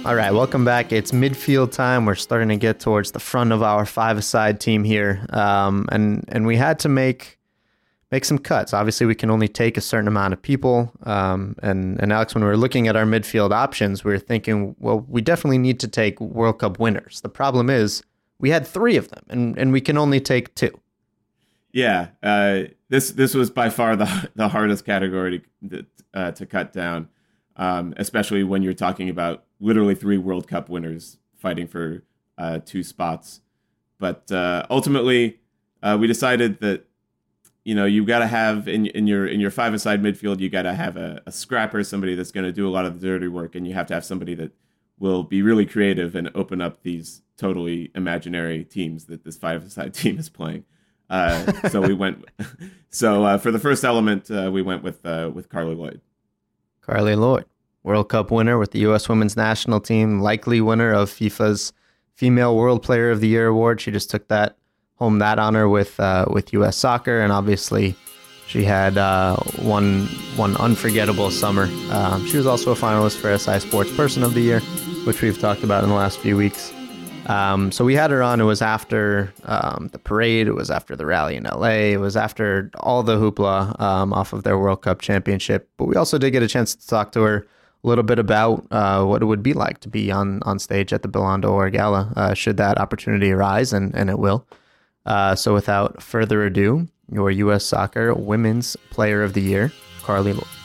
All 0.05 0.15
right, 0.15 0.35
welcome 0.35 0.67
back. 0.67 0.93
It's 0.93 1.13
midfield 1.13 1.73
time. 1.73 2.05
We're 2.05 2.15
starting 2.15 2.51
to 2.51 2.59
get 2.59 2.79
towards 2.79 3.13
the 3.13 3.19
front 3.19 3.53
of 3.53 3.63
our 3.63 3.87
five-a-side 3.87 4.61
team 4.61 4.85
here, 4.85 5.25
um, 5.31 5.87
and 5.91 6.27
and 6.29 6.47
we 6.47 6.59
had 6.59 6.79
to 6.81 6.91
make 6.91 7.39
make 8.13 8.27
some 8.27 8.37
cuts. 8.37 8.75
Obviously, 8.75 9.07
we 9.07 9.15
can 9.15 9.31
only 9.31 9.49
take 9.49 9.79
a 9.79 9.81
certain 9.81 10.07
amount 10.07 10.35
of 10.35 10.43
people. 10.43 10.93
Um, 11.05 11.57
and 11.63 11.99
and 12.03 12.13
Alex, 12.13 12.35
when 12.35 12.45
we 12.45 12.51
were 12.51 12.57
looking 12.59 12.87
at 12.87 12.97
our 12.97 13.07
midfield 13.07 13.51
options, 13.53 14.05
we 14.05 14.13
were 14.13 14.19
thinking, 14.19 14.77
well, 14.79 15.07
we 15.09 15.23
definitely 15.23 15.57
need 15.57 15.81
to 15.81 15.89
take 15.89 16.21
World 16.21 16.59
Cup 16.59 16.79
winners. 16.79 17.23
The 17.23 17.31
problem 17.31 17.71
is 17.71 18.03
we 18.39 18.51
had 18.51 18.67
three 18.67 18.99
of 18.99 19.09
them, 19.09 19.25
and 19.31 19.57
and 19.57 19.73
we 19.73 19.81
can 19.81 19.97
only 19.97 20.21
take 20.21 20.55
two. 20.55 20.79
Yeah, 21.73 22.09
uh, 22.23 22.65
this 22.91 23.13
this 23.13 23.33
was 23.33 23.49
by 23.49 23.71
far 23.71 23.97
the 23.97 24.29
the 24.37 24.49
hardest 24.49 24.85
category 24.85 25.41
to, 25.71 25.87
uh, 26.13 26.33
to 26.33 26.45
cut 26.45 26.75
down, 26.75 27.09
um, 27.57 27.95
especially 27.97 28.45
when 28.45 28.63
you're 28.63 28.75
talking 28.75 29.09
about 29.09 29.44
literally 29.61 29.95
three 29.95 30.19
World 30.19 30.49
Cup 30.49 30.69
winners 30.69 31.19
fighting 31.37 31.67
for 31.67 32.03
uh, 32.39 32.61
two 32.65 32.83
spots. 32.83 33.41
But 33.99 34.31
uh, 34.31 34.67
ultimately, 34.71 35.41
uh, 35.83 35.97
we 36.01 36.07
decided 36.07 36.61
that 36.61 36.87
you 37.65 37.75
know 37.75 37.85
you've 37.85 38.07
got 38.07 38.19
to 38.19 38.27
have 38.27 38.69
in 38.69 38.87
in 38.87 39.07
your 39.07 39.27
in 39.27 39.41
your 39.41 39.51
five 39.51 39.73
aside 39.73 40.03
midfield 40.03 40.41
you 40.41 40.51
got 40.51 40.63
to 40.63 40.75
have 40.75 40.97
a, 40.97 41.23
a, 41.27 41.33
scrapper, 41.33 41.83
somebody 41.85 42.15
that's 42.15 42.33
going 42.33 42.45
to 42.45 42.53
do 42.53 42.69
a 42.69 42.71
lot 42.71 42.85
of 42.85 43.01
the 43.01 43.07
dirty 43.07 43.29
work, 43.29 43.55
and 43.55 43.67
you 43.67 43.75
have 43.75 43.87
to 43.87 43.95
have 43.95 44.05
somebody 44.05 44.35
that 44.35 44.53
will 44.99 45.23
be 45.23 45.43
really 45.43 45.67
creative 45.67 46.15
and 46.15 46.31
open 46.35 46.61
up 46.61 46.83
these 46.83 47.23
totally 47.37 47.91
imaginary 47.95 48.65
teams 48.65 49.07
that 49.07 49.25
this 49.25 49.37
five 49.37 49.65
aside 49.65 49.95
team 50.03 50.19
is 50.19 50.29
playing. 50.29 50.65
Uh, 51.09 51.69
so 51.69 51.81
we 51.81 51.95
went. 51.95 52.25
So 52.91 53.25
uh, 53.25 53.39
for 53.39 53.51
the 53.51 53.59
first 53.59 53.83
element, 53.83 54.31
uh, 54.31 54.51
we 54.53 54.63
went 54.63 54.85
with 54.85 55.03
with 55.03 55.49
Carli 55.49 55.75
Lloyd. 55.75 56.01
Carli 56.81 57.17
Lloyd. 57.17 57.45
World 57.85 58.09
Cup 58.09 58.31
winner 58.31 58.59
with 58.59 58.73
the 58.73 58.81
U.S. 58.81 59.09
women's 59.09 59.37
national 59.37 59.79
team, 59.79 60.21
likely 60.21 60.61
winner 60.61 60.93
of 60.93 61.11
FIFA's 61.11 61.73
Female 62.15 62.57
World 62.57 62.83
Player 62.83 63.11
of 63.11 63.21
the 63.21 63.29
Year 63.29 63.47
award. 63.47 63.81
She 63.81 63.91
just 63.91 64.11
took 64.11 64.27
that 64.29 64.57
home 64.97 65.19
that 65.19 65.39
honor 65.39 65.69
with 65.69 66.01
uh, 66.01 66.27
with 66.29 66.53
U.S. 66.55 66.77
Soccer, 66.77 67.21
and 67.21 67.31
obviously 67.31 67.95
she 68.47 68.65
had 68.65 68.97
uh, 68.97 69.37
one 69.61 70.07
one 70.37 70.57
unforgettable 70.57 71.31
summer. 71.31 71.69
Um, 71.91 72.27
she 72.27 72.37
was 72.37 72.47
also 72.47 72.73
a 72.73 72.75
finalist 72.75 73.19
for 73.19 73.37
SI 73.37 73.61
Sports 73.61 73.95
Person 73.95 74.23
of 74.23 74.35
the 74.35 74.41
Year, 74.41 74.61
which 75.05 75.21
we've 75.21 75.39
talked 75.39 75.63
about 75.63 75.85
in 75.85 75.91
the 75.91 75.97
last 75.97 76.19
few 76.19 76.37
weeks. 76.37 76.73
Um, 77.27 77.73
so 77.73 77.85
we 77.85 77.95
had 77.95 78.11
her 78.11 78.23
on. 78.23 78.41
It 78.41 78.45
was 78.45 78.61
after 78.63 79.33
um, 79.45 79.89
the 79.93 79.99
parade. 79.99 80.47
It 80.47 80.55
was 80.55 80.71
after 80.71 80.95
the 80.95 81.07
rally 81.07 81.37
in 81.37 81.45
LA. 81.45 81.93
It 81.93 82.01
was 82.01 82.17
after 82.17 82.71
all 82.81 83.03
the 83.03 83.17
hoopla 83.17 83.81
um, 83.81 84.13
off 84.13 84.33
of 84.33 84.43
their 84.43 84.59
World 84.59 84.83
Cup 84.83 85.01
championship. 85.01 85.69
But 85.77 85.87
we 85.87 85.97
also 85.97 86.19
did 86.19 86.33
get 86.33 86.43
a 86.43 86.49
chance 86.49 86.75
to 86.75 86.87
talk 86.87 87.13
to 87.13 87.23
her 87.23 87.47
a 87.85 87.89
little 87.89 88.05
bit 88.05 88.19
about 88.19 88.67
uh, 88.71 89.05
what 89.05 89.23
it 89.23 89.27
would 89.27 89.43
be 89.43 89.53
like 89.53 89.79
to 89.81 89.89
be 89.89 90.11
on, 90.11 90.43
on 90.43 90.59
stage 90.59 90.93
at 90.93 91.03
the 91.03 91.09
Ballon 91.09 91.43
d'Or 91.43 91.69
Gala, 91.71 92.13
uh, 92.17 92.35
should 92.35 92.57
that 92.57 92.79
opportunity 92.79 93.31
arise, 93.31 93.73
and, 93.73 93.95
and 93.95 94.09
it 94.09 94.19
will. 94.19 94.47
Uh, 95.05 95.35
so, 95.35 95.53
without 95.53 96.03
further 96.03 96.45
ado, 96.45 96.89
your 97.13 97.31
U.S. 97.31 97.65
Soccer 97.65 98.15
Women's 98.15 98.75
Player 98.91 99.23
of 99.23 99.35
the 99.35 99.43
Year, 99.43 99.71
Carli 100.01 100.33
Lloyd. 100.33 100.64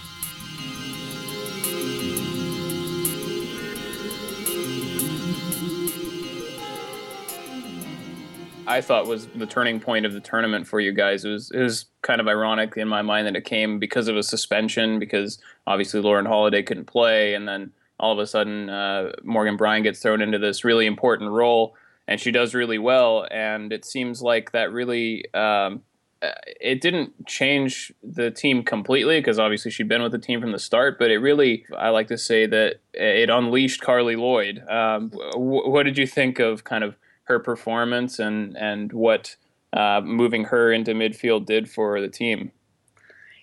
I 8.69 8.81
thought 8.81 9.07
was 9.07 9.25
the 9.35 9.47
turning 9.47 9.79
point 9.79 10.05
of 10.05 10.13
the 10.13 10.19
tournament 10.19 10.67
for 10.67 10.79
you 10.79 10.93
guys. 10.93 11.25
It 11.25 11.31
was 11.31 11.49
it 11.51 11.59
was 11.59 11.85
kind 12.03 12.21
of 12.21 12.27
ironic 12.27 12.77
in 12.77 12.87
my 12.87 13.01
mind 13.01 13.25
that 13.25 13.35
it 13.35 13.43
came 13.43 13.79
because 13.79 14.07
of 14.07 14.15
a 14.15 14.21
suspension, 14.21 14.99
because 14.99 15.39
obviously 15.65 16.01
Lauren 16.01 16.27
Holiday 16.27 16.61
couldn't 16.61 16.85
play, 16.85 17.33
and 17.33 17.47
then 17.47 17.71
all 17.99 18.13
of 18.13 18.19
a 18.19 18.27
sudden 18.27 18.69
uh, 18.69 19.11
Morgan 19.23 19.57
Brian 19.57 19.81
gets 19.81 19.99
thrown 19.99 20.21
into 20.21 20.37
this 20.37 20.63
really 20.63 20.85
important 20.85 21.31
role, 21.31 21.75
and 22.07 22.21
she 22.21 22.31
does 22.31 22.53
really 22.53 22.77
well. 22.77 23.27
And 23.31 23.73
it 23.73 23.85
seems 23.85 24.21
like 24.21 24.51
that 24.51 24.71
really 24.71 25.25
um, 25.33 25.81
it 26.21 26.81
didn't 26.81 27.25
change 27.25 27.93
the 28.03 28.29
team 28.29 28.63
completely 28.63 29.19
because 29.19 29.39
obviously 29.39 29.71
she'd 29.71 29.87
been 29.87 30.03
with 30.03 30.11
the 30.11 30.19
team 30.19 30.41
from 30.41 30.51
the 30.51 30.59
start, 30.59 30.99
but 30.99 31.09
it 31.11 31.17
really, 31.17 31.65
I 31.77 31.89
like 31.89 32.07
to 32.09 32.17
say 32.17 32.45
that 32.45 32.81
it 32.93 33.29
unleashed 33.29 33.81
Carli 33.81 34.15
Lloyd. 34.15 34.61
Um, 34.69 35.11
what 35.35 35.83
did 35.83 35.97
you 35.97 36.05
think 36.05 36.39
of 36.39 36.63
kind 36.63 36.83
of 36.83 36.95
her 37.29 37.39
performance 37.39 38.19
and 38.19 38.57
and 38.57 38.91
what 38.91 39.35
uh, 39.71 40.01
moving 40.03 40.45
her 40.45 40.71
into 40.71 40.91
midfield 40.91 41.45
did 41.45 41.69
for 41.69 42.01
the 42.01 42.09
team? 42.09 42.51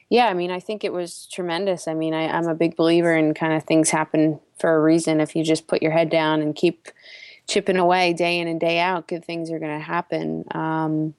Yeah, 0.08 0.26
I 0.26 0.34
mean, 0.34 0.50
I 0.50 0.60
think 0.60 0.84
it 0.84 0.92
was 0.92 1.26
tremendous. 1.32 1.88
I 1.88 1.94
mean, 1.94 2.14
I, 2.14 2.28
I'm 2.28 2.46
a 2.46 2.54
big 2.54 2.76
believer 2.76 3.16
in 3.16 3.34
kind 3.34 3.54
of 3.54 3.64
things 3.64 3.90
happen 3.90 4.38
for 4.58 4.74
a 4.74 4.80
reason. 4.80 5.20
If 5.20 5.34
you 5.34 5.42
just 5.42 5.66
put 5.66 5.82
your 5.82 5.90
head 5.92 6.10
down 6.10 6.42
and 6.42 6.54
keep 6.54 6.88
chipping 7.48 7.76
away 7.76 8.12
day 8.12 8.38
in 8.38 8.46
and 8.46 8.60
day 8.60 8.78
out, 8.78 9.08
good 9.08 9.24
things 9.24 9.50
are 9.50 9.58
going 9.58 9.76
to 9.76 9.84
happen. 9.84 10.44
Um, 10.52 11.14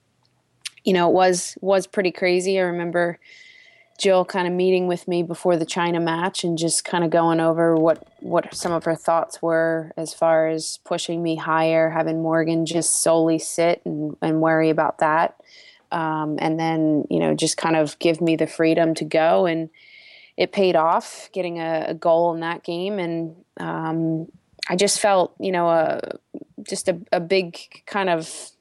you 0.84 0.94
know, 0.94 1.10
it 1.10 1.14
was 1.14 1.58
was 1.62 1.86
pretty 1.86 2.12
crazy. 2.12 2.60
I 2.60 2.64
remember 2.64 3.20
Jill 3.98 4.26
kind 4.26 4.48
of 4.48 4.54
meeting 4.54 4.88
with 4.88 5.08
me 5.08 5.24
before 5.24 5.58
the 5.58 5.66
China 5.66 6.00
match 6.00 6.44
and 6.44 6.58
just 6.58 6.86
kind 6.86 7.04
of 7.04 7.10
going 7.10 7.40
over 7.40 7.76
what 7.76 8.08
what 8.20 8.54
some 8.54 8.72
of 8.72 8.84
her 8.84 8.96
thoughts 8.96 9.42
were 9.42 9.92
as 9.98 10.14
far 10.14 10.48
as 10.48 10.80
pushing 10.86 11.24
me 11.24 11.36
higher, 11.36 11.90
having 11.90 12.22
Morgan 12.22 12.66
just 12.66 13.02
solely 13.02 13.40
sit 13.40 13.82
and, 13.86 14.16
and 14.22 14.42
worry 14.42 14.70
about 14.70 15.00
that. 15.00 15.36
Um, 15.92 16.38
and 16.40 16.60
then, 16.60 17.06
you 17.10 17.20
know, 17.20 17.34
just 17.34 17.58
kind 17.58 17.76
of 17.76 17.98
give 18.00 18.22
me 18.22 18.36
the 18.36 18.46
freedom 18.46 18.94
to 18.96 19.06
go. 19.06 19.46
And 19.46 19.70
it 20.36 20.52
paid 20.52 20.76
off 20.76 21.30
getting 21.32 21.60
a, 21.60 21.86
a 21.90 21.94
goal 21.94 22.34
in 22.34 22.42
that 22.42 22.64
game. 22.64 23.00
And 23.00 23.36
um, 23.58 24.28
I 24.70 24.76
just 24.76 25.00
felt, 25.00 25.34
you 25.40 25.52
know, 25.52 25.70
a, 25.70 26.02
just 26.64 26.88
a, 26.88 27.00
a 27.12 27.20
big 27.20 27.58
kind 27.86 28.10
of 28.10 28.52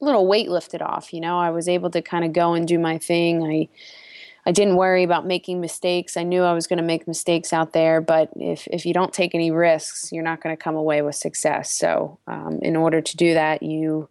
little 0.00 0.26
weight 0.26 0.50
lifted 0.50 0.82
off. 0.82 1.12
You 1.12 1.20
know, 1.20 1.38
I 1.38 1.50
was 1.50 1.68
able 1.68 1.90
to 1.90 2.02
kind 2.02 2.24
of 2.24 2.32
go 2.32 2.54
and 2.54 2.68
do 2.68 2.78
my 2.78 2.98
thing. 2.98 3.42
I 3.42 3.68
I 4.46 4.52
didn't 4.52 4.76
worry 4.76 5.02
about 5.02 5.26
making 5.26 5.60
mistakes. 5.60 6.16
I 6.16 6.22
knew 6.22 6.42
I 6.42 6.54
was 6.54 6.66
going 6.66 6.78
to 6.78 6.82
make 6.82 7.06
mistakes 7.06 7.52
out 7.52 7.72
there, 7.72 8.00
but 8.00 8.30
if 8.36 8.66
if 8.68 8.86
you 8.86 8.94
don't 8.94 9.12
take 9.12 9.34
any 9.34 9.50
risks, 9.50 10.10
you're 10.12 10.24
not 10.24 10.42
going 10.42 10.56
to 10.56 10.62
come 10.62 10.76
away 10.76 11.02
with 11.02 11.14
success. 11.14 11.70
So, 11.72 12.18
um, 12.26 12.58
in 12.62 12.76
order 12.76 13.00
to 13.00 13.16
do 13.16 13.34
that, 13.34 13.62
you 13.62 14.08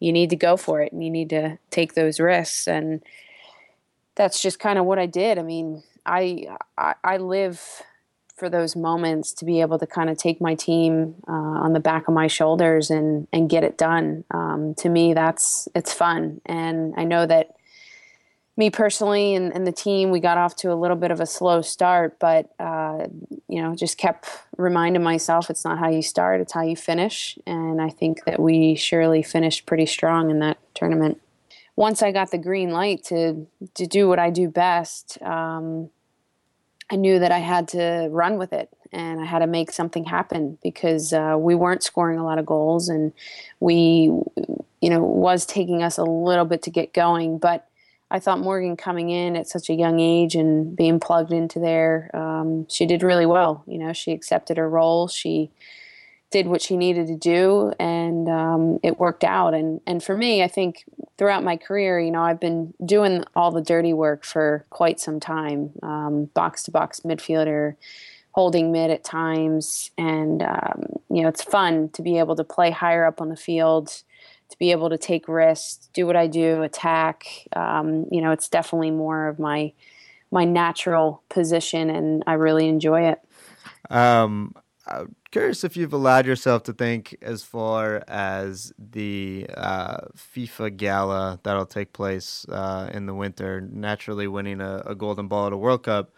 you 0.00 0.12
need 0.12 0.30
to 0.30 0.36
go 0.36 0.56
for 0.56 0.80
it 0.82 0.92
and 0.92 1.02
you 1.02 1.10
need 1.10 1.30
to 1.30 1.58
take 1.70 1.94
those 1.94 2.20
risks 2.20 2.66
and 2.66 3.02
that's 4.14 4.40
just 4.40 4.58
kind 4.58 4.78
of 4.78 4.84
what 4.84 4.98
I 4.98 5.06
did. 5.06 5.38
I 5.38 5.42
mean, 5.42 5.82
I, 6.06 6.46
I, 6.76 6.94
I 7.02 7.16
live 7.16 7.82
for 8.36 8.48
those 8.48 8.74
moments 8.74 9.32
to 9.32 9.44
be 9.44 9.60
able 9.60 9.78
to 9.78 9.86
kind 9.86 10.10
of 10.10 10.18
take 10.18 10.40
my 10.40 10.54
team 10.54 11.14
uh, 11.28 11.32
on 11.32 11.72
the 11.72 11.80
back 11.80 12.08
of 12.08 12.14
my 12.14 12.26
shoulders 12.26 12.90
and 12.90 13.28
and 13.32 13.48
get 13.48 13.62
it 13.62 13.78
done. 13.78 14.24
Um, 14.32 14.74
to 14.78 14.88
me, 14.88 15.14
that's 15.14 15.68
it's 15.74 15.92
fun, 15.92 16.40
and 16.44 16.94
I 16.96 17.04
know 17.04 17.26
that 17.26 17.56
me 18.56 18.70
personally 18.70 19.34
and, 19.34 19.52
and, 19.52 19.66
the 19.66 19.72
team, 19.72 20.10
we 20.10 20.20
got 20.20 20.38
off 20.38 20.54
to 20.56 20.72
a 20.72 20.74
little 20.74 20.96
bit 20.96 21.10
of 21.10 21.20
a 21.20 21.26
slow 21.26 21.60
start, 21.60 22.18
but 22.20 22.50
uh, 22.60 23.06
you 23.48 23.60
know, 23.60 23.74
just 23.74 23.98
kept 23.98 24.28
reminding 24.56 25.02
myself 25.02 25.50
it's 25.50 25.64
not 25.64 25.78
how 25.78 25.88
you 25.88 26.02
start, 26.02 26.40
it's 26.40 26.52
how 26.52 26.62
you 26.62 26.76
finish, 26.76 27.36
and 27.46 27.80
I 27.80 27.90
think 27.90 28.24
that 28.24 28.40
we 28.40 28.76
surely 28.76 29.22
finished 29.22 29.66
pretty 29.66 29.86
strong 29.86 30.30
in 30.30 30.38
that 30.38 30.58
tournament. 30.74 31.20
Once 31.76 32.02
I 32.02 32.12
got 32.12 32.30
the 32.30 32.38
green 32.38 32.70
light 32.70 33.02
to 33.04 33.46
to 33.74 33.86
do 33.86 34.08
what 34.08 34.18
I 34.18 34.30
do 34.30 34.48
best. 34.48 35.20
Um, 35.22 35.90
I 36.90 36.96
knew 36.96 37.18
that 37.18 37.32
I 37.32 37.38
had 37.38 37.68
to 37.68 38.08
run 38.10 38.36
with 38.36 38.52
it 38.52 38.68
and 38.92 39.20
I 39.20 39.24
had 39.24 39.40
to 39.40 39.46
make 39.46 39.72
something 39.72 40.04
happen 40.04 40.58
because 40.62 41.12
uh, 41.12 41.36
we 41.38 41.54
weren't 41.54 41.82
scoring 41.82 42.18
a 42.18 42.24
lot 42.24 42.38
of 42.38 42.46
goals 42.46 42.88
and 42.88 43.12
we, 43.58 44.12
you 44.80 44.90
know, 44.90 45.00
was 45.00 45.46
taking 45.46 45.82
us 45.82 45.98
a 45.98 46.04
little 46.04 46.44
bit 46.44 46.62
to 46.62 46.70
get 46.70 46.92
going. 46.92 47.38
But 47.38 47.68
I 48.14 48.20
thought 48.20 48.38
Morgan 48.38 48.76
coming 48.76 49.10
in 49.10 49.34
at 49.34 49.48
such 49.48 49.68
a 49.68 49.74
young 49.74 49.98
age 49.98 50.36
and 50.36 50.76
being 50.76 51.00
plugged 51.00 51.32
into 51.32 51.58
there, 51.58 52.12
um, 52.14 52.64
she 52.68 52.86
did 52.86 53.02
really 53.02 53.26
well. 53.26 53.64
You 53.66 53.78
know, 53.78 53.92
she 53.92 54.12
accepted 54.12 54.56
her 54.56 54.70
role. 54.70 55.08
She 55.08 55.50
did 56.30 56.46
what 56.46 56.62
she 56.62 56.76
needed 56.76 57.08
to 57.08 57.16
do, 57.16 57.72
and 57.80 58.28
um, 58.28 58.78
it 58.84 59.00
worked 59.00 59.24
out. 59.24 59.52
And 59.52 59.80
and 59.84 60.00
for 60.00 60.16
me, 60.16 60.44
I 60.44 60.46
think 60.46 60.84
throughout 61.18 61.42
my 61.42 61.56
career, 61.56 61.98
you 61.98 62.12
know, 62.12 62.22
I've 62.22 62.38
been 62.38 62.72
doing 62.86 63.24
all 63.34 63.50
the 63.50 63.60
dirty 63.60 63.92
work 63.92 64.24
for 64.24 64.64
quite 64.70 65.00
some 65.00 65.18
time, 65.18 65.72
box 66.34 66.62
to 66.64 66.70
box 66.70 67.00
midfielder, 67.00 67.74
holding 68.30 68.70
mid 68.70 68.92
at 68.92 69.02
times, 69.02 69.90
and 69.98 70.40
um, 70.40 70.84
you 71.10 71.22
know, 71.22 71.28
it's 71.28 71.42
fun 71.42 71.88
to 71.94 72.02
be 72.02 72.20
able 72.20 72.36
to 72.36 72.44
play 72.44 72.70
higher 72.70 73.04
up 73.04 73.20
on 73.20 73.28
the 73.28 73.36
field. 73.36 74.04
To 74.54 74.58
be 74.60 74.70
able 74.70 74.88
to 74.90 74.98
take 74.98 75.26
risks, 75.26 75.88
do 75.92 76.06
what 76.06 76.14
I 76.14 76.28
do, 76.28 76.62
attack. 76.62 77.26
Um, 77.56 78.06
you 78.12 78.22
know, 78.22 78.30
it's 78.30 78.48
definitely 78.48 78.92
more 78.92 79.26
of 79.26 79.40
my 79.40 79.72
my 80.30 80.44
natural 80.44 81.24
position, 81.28 81.90
and 81.90 82.22
I 82.24 82.34
really 82.34 82.68
enjoy 82.68 83.08
it. 83.08 83.18
Um, 83.90 84.54
I'm 84.86 85.16
curious 85.32 85.64
if 85.64 85.76
you've 85.76 85.92
allowed 85.92 86.24
yourself 86.24 86.62
to 86.64 86.72
think 86.72 87.16
as 87.20 87.42
far 87.42 88.04
as 88.06 88.72
the 88.78 89.48
uh, 89.56 90.02
FIFA 90.16 90.76
gala 90.76 91.40
that'll 91.42 91.66
take 91.66 91.92
place 91.92 92.46
uh, 92.48 92.90
in 92.92 93.06
the 93.06 93.14
winter. 93.14 93.60
Naturally, 93.60 94.28
winning 94.28 94.60
a, 94.60 94.84
a, 94.86 94.94
golden 94.94 95.26
ball 95.26 95.48
at 95.48 95.52
a 95.52 95.56
World 95.56 95.82
Cup, 95.82 96.12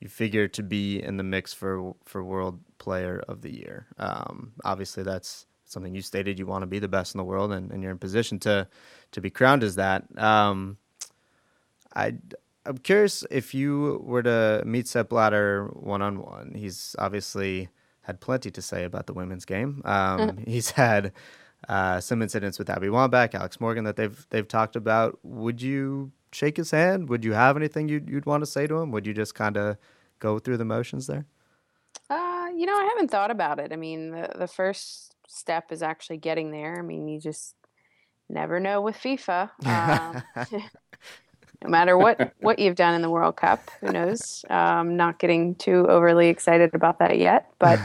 you 0.00 0.08
figure 0.08 0.48
to 0.48 0.62
be 0.62 1.02
in 1.02 1.18
the 1.18 1.22
mix 1.22 1.52
for 1.52 1.94
for 2.06 2.24
World 2.24 2.60
Player 2.78 3.22
of 3.28 3.42
the 3.42 3.54
Year. 3.54 3.88
Um, 3.98 4.52
obviously, 4.64 5.02
that's 5.02 5.46
something 5.72 5.94
you 5.94 6.02
stated 6.02 6.38
you 6.38 6.46
want 6.46 6.62
to 6.62 6.66
be 6.66 6.78
the 6.78 6.88
best 6.88 7.14
in 7.14 7.18
the 7.18 7.24
world, 7.24 7.52
and, 7.52 7.70
and 7.70 7.82
you're 7.82 7.92
in 7.92 7.98
position 7.98 8.38
to 8.40 8.68
to 9.12 9.20
be 9.20 9.30
crowned 9.30 9.62
as 9.62 9.76
that. 9.76 10.04
Um, 10.18 10.76
I 11.94 12.14
I'm 12.64 12.78
curious 12.78 13.24
if 13.30 13.54
you 13.54 14.00
were 14.04 14.22
to 14.22 14.62
meet 14.64 14.86
Sepp 14.86 15.08
Blatter 15.08 15.66
one 15.72 16.02
on 16.02 16.20
one. 16.20 16.52
He's 16.54 16.94
obviously 16.98 17.68
had 18.02 18.20
plenty 18.20 18.50
to 18.50 18.62
say 18.62 18.84
about 18.84 19.06
the 19.06 19.12
women's 19.12 19.44
game. 19.44 19.82
Um, 19.84 20.20
mm. 20.20 20.48
He's 20.48 20.70
had 20.70 21.12
uh, 21.68 22.00
some 22.00 22.22
incidents 22.22 22.58
with 22.58 22.70
Abby 22.70 22.88
Wambach, 22.88 23.34
Alex 23.34 23.60
Morgan 23.60 23.84
that 23.84 23.96
they've 23.96 24.26
they've 24.30 24.46
talked 24.46 24.76
about. 24.76 25.18
Would 25.22 25.62
you 25.62 26.12
shake 26.32 26.56
his 26.56 26.70
hand? 26.70 27.08
Would 27.08 27.24
you 27.24 27.32
have 27.32 27.56
anything 27.56 27.88
you'd 27.88 28.08
you'd 28.08 28.26
want 28.26 28.42
to 28.42 28.46
say 28.46 28.66
to 28.66 28.76
him? 28.76 28.90
Would 28.90 29.06
you 29.06 29.14
just 29.14 29.34
kind 29.34 29.56
of 29.56 29.76
go 30.18 30.38
through 30.38 30.56
the 30.56 30.64
motions 30.64 31.06
there? 31.06 31.26
Uh, 32.10 32.48
you 32.54 32.66
know, 32.66 32.76
I 32.76 32.84
haven't 32.84 33.10
thought 33.10 33.30
about 33.30 33.58
it. 33.58 33.72
I 33.72 33.76
mean, 33.76 34.10
the 34.10 34.30
the 34.36 34.48
first 34.48 35.11
step 35.32 35.72
is 35.72 35.82
actually 35.82 36.18
getting 36.18 36.50
there. 36.50 36.78
I 36.78 36.82
mean, 36.82 37.08
you 37.08 37.20
just 37.20 37.54
never 38.28 38.60
know 38.60 38.80
with 38.80 38.96
FIFA. 38.96 39.50
Um, 39.66 40.22
no 41.62 41.70
matter 41.70 41.96
what 41.96 42.34
what 42.40 42.58
you've 42.58 42.76
done 42.76 42.94
in 42.94 43.02
the 43.02 43.10
World 43.10 43.36
Cup. 43.36 43.70
Who 43.80 43.92
knows? 43.92 44.44
Um, 44.50 44.96
not 44.96 45.18
getting 45.18 45.54
too 45.54 45.86
overly 45.88 46.28
excited 46.28 46.74
about 46.74 46.98
that 46.98 47.18
yet, 47.18 47.50
but 47.58 47.80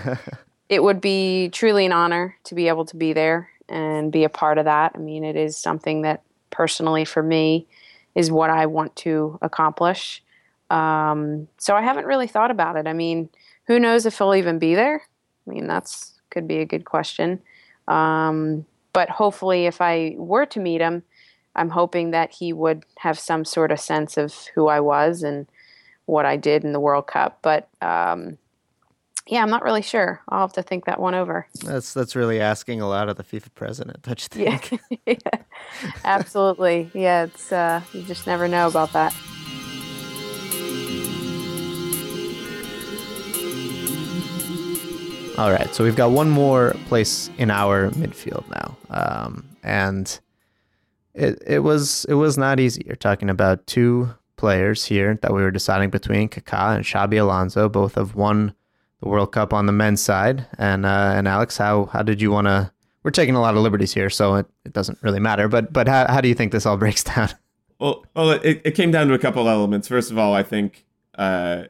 it 0.70 0.84
would 0.84 1.02
be 1.02 1.50
truly 1.50 1.86
an 1.86 1.92
honor 1.92 2.36
to 2.46 2.56
be 2.56 2.68
able 2.68 2.86
to 2.86 2.96
be 2.96 3.14
there 3.14 3.50
and 3.70 4.12
be 4.12 4.24
a 4.24 4.30
part 4.30 4.58
of 4.58 4.66
that. 4.66 4.94
I 4.96 4.98
mean, 4.98 5.24
it 5.24 5.36
is 5.36 5.58
something 5.58 6.02
that 6.04 6.24
personally 6.50 7.06
for 7.06 7.22
me 7.22 7.68
is 8.16 8.32
what 8.32 8.50
I 8.50 8.66
want 8.66 8.96
to 8.98 9.38
accomplish. 9.42 10.24
Um, 10.70 11.48
so 11.58 11.76
I 11.76 11.82
haven't 11.82 12.06
really 12.06 12.28
thought 12.28 12.52
about 12.52 12.76
it. 12.76 12.88
I 12.88 12.94
mean, 12.94 13.30
who 13.68 13.80
knows 13.80 14.06
if 14.06 14.18
he'll 14.18 14.36
even 14.36 14.60
be 14.60 14.76
there? 14.76 15.04
I 15.46 15.50
mean, 15.50 15.68
that's 15.68 16.14
could 16.38 16.48
be 16.48 16.60
a 16.60 16.66
good 16.66 16.86
question. 16.86 17.42
Um, 17.88 18.66
but 18.94 19.10
hopefully, 19.10 19.66
if 19.66 19.82
I 19.82 20.14
were 20.18 20.46
to 20.46 20.60
meet 20.60 20.82
him, 20.82 21.02
I'm 21.56 21.70
hoping 21.70 22.12
that 22.12 22.32
he 22.32 22.54
would 22.54 22.86
have 23.00 23.18
some 23.18 23.44
sort 23.44 23.72
of 23.72 23.80
sense 23.80 24.18
of 24.18 24.36
who 24.54 24.68
I 24.68 24.80
was 24.80 25.24
and 25.24 25.48
what 26.06 26.28
I 26.28 26.38
did 26.38 26.64
in 26.64 26.74
the 26.74 26.80
World 26.80 27.08
Cup. 27.08 27.40
But 27.42 27.70
um, 27.82 28.38
yeah, 29.26 29.42
I'm 29.42 29.50
not 29.50 29.64
really 29.64 29.82
sure. 29.82 30.22
I'll 30.30 30.42
have 30.42 30.54
to 30.54 30.62
think 30.62 30.86
that 30.86 31.00
one 31.00 31.16
over. 31.16 31.48
That's 31.64 31.92
that's 31.92 32.16
really 32.16 32.40
asking 32.40 32.82
a 32.82 32.88
lot 32.88 33.10
of 33.10 33.18
the 33.18 33.24
FIFA 33.24 33.50
president, 33.56 34.04
don't 34.04 34.22
you 34.22 34.46
think? 34.46 34.80
Yeah, 34.92 34.98
yeah. 35.24 35.44
absolutely. 36.06 36.92
Yeah, 36.94 37.24
it's 37.24 37.52
uh, 37.52 37.82
you 37.94 38.04
just 38.04 38.28
never 38.28 38.48
know 38.48 38.68
about 38.68 38.94
that. 38.94 39.16
All 45.38 45.52
right, 45.52 45.72
so 45.74 45.84
we've 45.84 45.96
got 45.96 46.10
one 46.10 46.32
more 46.32 46.74
place 46.88 47.30
in 47.38 47.52
our 47.52 47.92
midfield 47.92 48.50
now, 48.50 48.76
um, 48.90 49.48
and 49.62 50.20
it 51.14 51.42
it 51.46 51.60
was 51.60 52.06
it 52.06 52.16
was 52.16 52.40
not 52.40 52.60
easy. 52.60 52.82
You're 52.88 52.96
talking 52.96 53.30
about 53.30 53.68
two 53.68 54.10
players 54.36 54.86
here 54.86 55.20
that 55.22 55.34
we 55.34 55.44
were 55.44 55.52
deciding 55.52 55.92
between 55.92 56.28
Kaká 56.28 56.76
and 56.76 56.84
Xabi 56.84 57.22
Alonso. 57.22 57.70
Both 57.70 57.96
have 57.96 58.16
won 58.16 58.56
the 59.02 59.10
World 59.10 59.32
Cup 59.32 59.54
on 59.54 59.66
the 59.66 59.72
men's 59.72 60.02
side. 60.02 60.48
And 60.58 60.86
uh, 60.86 61.14
and 61.16 61.28
Alex, 61.28 61.58
how 61.58 61.86
how 61.86 62.02
did 62.02 62.22
you 62.22 62.32
want 62.32 62.48
to? 62.48 62.72
We're 63.04 63.12
taking 63.12 63.36
a 63.36 63.42
lot 63.42 63.56
of 63.56 63.62
liberties 63.62 63.94
here, 63.94 64.10
so 64.10 64.36
it, 64.36 64.48
it 64.66 64.74
doesn't 64.74 64.98
really 65.02 65.20
matter. 65.20 65.48
But 65.48 65.72
but 65.72 65.88
how 65.88 66.08
how 66.08 66.22
do 66.22 66.28
you 66.28 66.36
think 66.36 66.52
this 66.52 66.66
all 66.66 66.78
breaks 66.84 67.04
down? 67.04 67.30
Well, 67.80 68.06
well, 68.16 68.32
it, 68.32 68.62
it 68.66 68.72
came 68.72 68.90
down 68.90 69.08
to 69.10 69.14
a 69.14 69.20
couple 69.20 69.48
elements. 69.48 69.88
First 69.88 70.10
of 70.10 70.18
all, 70.18 70.34
I 70.34 70.42
think 70.42 70.86
uh, 71.16 71.66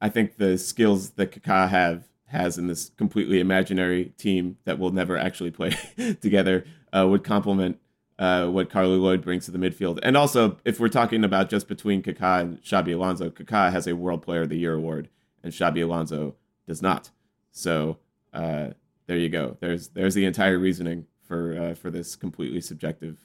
I 0.00 0.08
think 0.08 0.36
the 0.36 0.58
skills 0.58 1.10
that 1.10 1.30
Kaká 1.30 1.68
have 1.68 2.04
has 2.34 2.58
in 2.58 2.66
this 2.66 2.90
completely 2.96 3.40
imaginary 3.40 4.12
team 4.16 4.58
that 4.64 4.78
will 4.78 4.90
never 4.90 5.16
actually 5.16 5.50
play 5.50 5.70
together 6.20 6.64
uh, 6.92 7.06
would 7.08 7.24
complement 7.24 7.78
uh, 8.18 8.46
what 8.46 8.70
Carli 8.70 8.98
Lloyd 9.00 9.22
brings 9.22 9.46
to 9.46 9.50
the 9.50 9.58
midfield. 9.58 9.98
And 10.02 10.16
also, 10.16 10.58
if 10.64 10.78
we're 10.78 10.88
talking 10.88 11.24
about 11.24 11.48
just 11.48 11.66
between 11.66 12.02
Kaká 12.02 12.40
and 12.42 12.62
Xabi 12.62 12.94
Alonso, 12.94 13.30
Kaká 13.30 13.72
has 13.72 13.86
a 13.86 13.96
World 13.96 14.22
Player 14.22 14.42
of 14.42 14.48
the 14.48 14.58
Year 14.58 14.74
award, 14.74 15.08
and 15.42 15.52
Xabi 15.52 15.82
Alonso 15.82 16.36
does 16.66 16.80
not. 16.80 17.10
So 17.50 17.98
uh, 18.32 18.68
there 19.06 19.16
you 19.16 19.28
go. 19.28 19.56
There's 19.60 19.88
there's 19.88 20.14
the 20.14 20.24
entire 20.24 20.58
reasoning 20.58 21.06
for 21.22 21.58
uh, 21.58 21.74
for 21.74 21.90
this 21.90 22.16
completely 22.16 22.60
subjective 22.60 23.18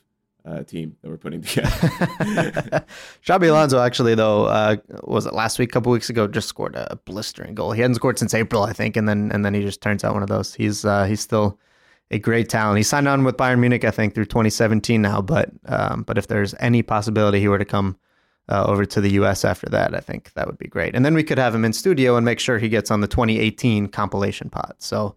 uh, 0.45 0.63
team 0.63 0.95
that 1.01 1.09
we're 1.09 1.17
putting 1.17 1.41
together. 1.43 1.69
Xabi 3.25 3.49
Alonso 3.49 3.79
actually 3.79 4.15
though 4.15 4.45
uh, 4.45 4.77
was 5.03 5.25
it 5.25 5.33
last 5.33 5.59
week, 5.59 5.69
a 5.69 5.73
couple 5.73 5.91
weeks 5.91 6.09
ago, 6.09 6.27
just 6.27 6.47
scored 6.47 6.75
a 6.75 6.99
blistering 7.05 7.55
goal. 7.55 7.71
He 7.71 7.81
hadn't 7.81 7.95
scored 7.95 8.19
since 8.19 8.33
April, 8.33 8.63
I 8.63 8.73
think, 8.73 8.97
and 8.97 9.07
then 9.07 9.31
and 9.33 9.45
then 9.45 9.53
he 9.53 9.61
just 9.61 9.81
turns 9.81 10.03
out 10.03 10.13
one 10.13 10.23
of 10.23 10.29
those. 10.29 10.53
He's 10.53 10.85
uh, 10.85 11.05
he's 11.05 11.21
still 11.21 11.59
a 12.11 12.19
great 12.19 12.49
talent. 12.49 12.77
He 12.77 12.83
signed 12.83 13.07
on 13.07 13.23
with 13.23 13.37
Bayern 13.37 13.59
Munich, 13.59 13.83
I 13.83 13.91
think, 13.91 14.15
through 14.15 14.25
2017 14.25 15.01
now. 15.01 15.21
But 15.21 15.51
um, 15.65 16.03
but 16.03 16.17
if 16.17 16.27
there's 16.27 16.55
any 16.59 16.81
possibility 16.81 17.39
he 17.39 17.47
were 17.47 17.59
to 17.59 17.65
come 17.65 17.97
uh, 18.47 18.65
over 18.65 18.85
to 18.85 19.01
the 19.01 19.11
U.S. 19.11 19.45
after 19.45 19.67
that, 19.69 19.93
I 19.93 19.99
think 19.99 20.33
that 20.33 20.47
would 20.47 20.57
be 20.57 20.67
great. 20.67 20.95
And 20.95 21.05
then 21.05 21.13
we 21.13 21.23
could 21.23 21.37
have 21.37 21.53
him 21.53 21.65
in 21.65 21.73
studio 21.73 22.15
and 22.15 22.25
make 22.25 22.39
sure 22.39 22.57
he 22.57 22.69
gets 22.69 22.89
on 22.91 23.01
the 23.01 23.07
2018 23.07 23.87
compilation 23.87 24.49
pod. 24.49 24.75
So. 24.79 25.15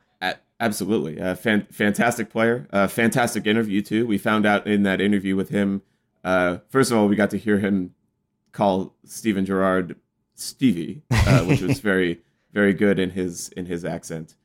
Absolutely, 0.62 1.18
a 1.18 1.35
fan- 1.35 1.66
fantastic 1.72 2.31
player, 2.31 2.68
a 2.70 2.87
fantastic 2.87 3.48
interview 3.48 3.83
too. 3.83 4.07
We 4.07 4.16
found 4.16 4.46
out 4.46 4.64
in 4.64 4.85
that 4.85 5.01
interview 5.01 5.35
with 5.35 5.48
him. 5.48 5.83
Uh, 6.22 6.59
first 6.68 6.92
of 6.92 6.98
all, 6.98 7.09
we 7.09 7.16
got 7.16 7.31
to 7.31 7.37
hear 7.37 7.59
him 7.59 7.96
call 8.53 8.94
Steven 9.05 9.44
Gerrard 9.44 9.96
Stevie, 10.37 11.03
uh, 11.11 11.40
which 11.40 11.62
was 11.62 11.81
very, 11.90 12.20
very 12.53 12.75
good 12.75 13.01
in 13.01 13.11
his 13.11 13.48
in 13.48 13.66
his 13.66 13.85
accent. 13.85 14.37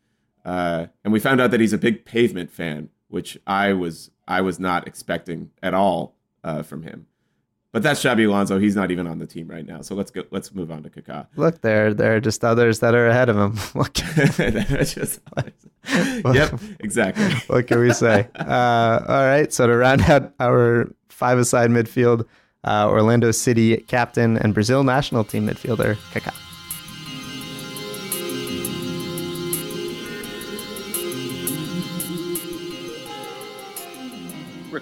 Uh, 0.43 0.87
and 1.03 1.13
we 1.13 1.19
found 1.19 1.39
out 1.39 1.51
that 1.51 1.59
he's 1.59 1.73
a 1.73 1.77
big 1.77 2.03
pavement 2.03 2.49
fan, 2.51 2.89
which 3.09 3.37
I 3.45 3.73
was 3.73 4.09
I 4.27 4.41
was 4.41 4.59
not 4.59 4.87
expecting 4.87 5.51
at 5.61 5.75
all 5.75 6.15
uh, 6.43 6.63
from 6.63 6.81
him. 6.81 7.05
But 7.77 7.83
that's 7.83 8.03
Xabi 8.03 8.27
Alonso. 8.27 8.57
He's 8.57 8.75
not 8.75 8.89
even 8.89 9.05
on 9.05 9.19
the 9.19 9.27
team 9.27 9.47
right 9.47 9.63
now. 9.63 9.81
So 9.81 9.93
let's 9.93 10.09
go. 10.09 10.23
Let's 10.31 10.51
move 10.51 10.71
on 10.71 10.81
to 10.81 10.89
Kaká. 10.89 11.27
Look, 11.35 11.61
there, 11.61 11.93
there 11.93 12.15
are 12.15 12.19
just 12.19 12.43
others 12.43 12.79
that 12.79 12.95
are 12.95 13.05
ahead 13.05 13.29
of 13.29 13.37
him. 13.37 13.53
just, 13.93 15.19
yep, 16.33 16.59
exactly. 16.79 17.35
what 17.45 17.67
can 17.67 17.79
we 17.79 17.93
say? 17.93 18.27
Uh, 18.33 18.99
all 19.07 19.27
right. 19.27 19.53
So 19.53 19.67
to 19.67 19.77
round 19.77 20.01
out 20.09 20.33
our 20.39 20.91
five-a-side 21.09 21.69
midfield, 21.69 22.25
uh, 22.63 22.89
Orlando 22.89 23.29
City 23.29 23.77
captain 23.77 24.39
and 24.39 24.55
Brazil 24.55 24.83
national 24.83 25.23
team 25.23 25.47
midfielder 25.47 25.97
Kaká. 26.11 26.46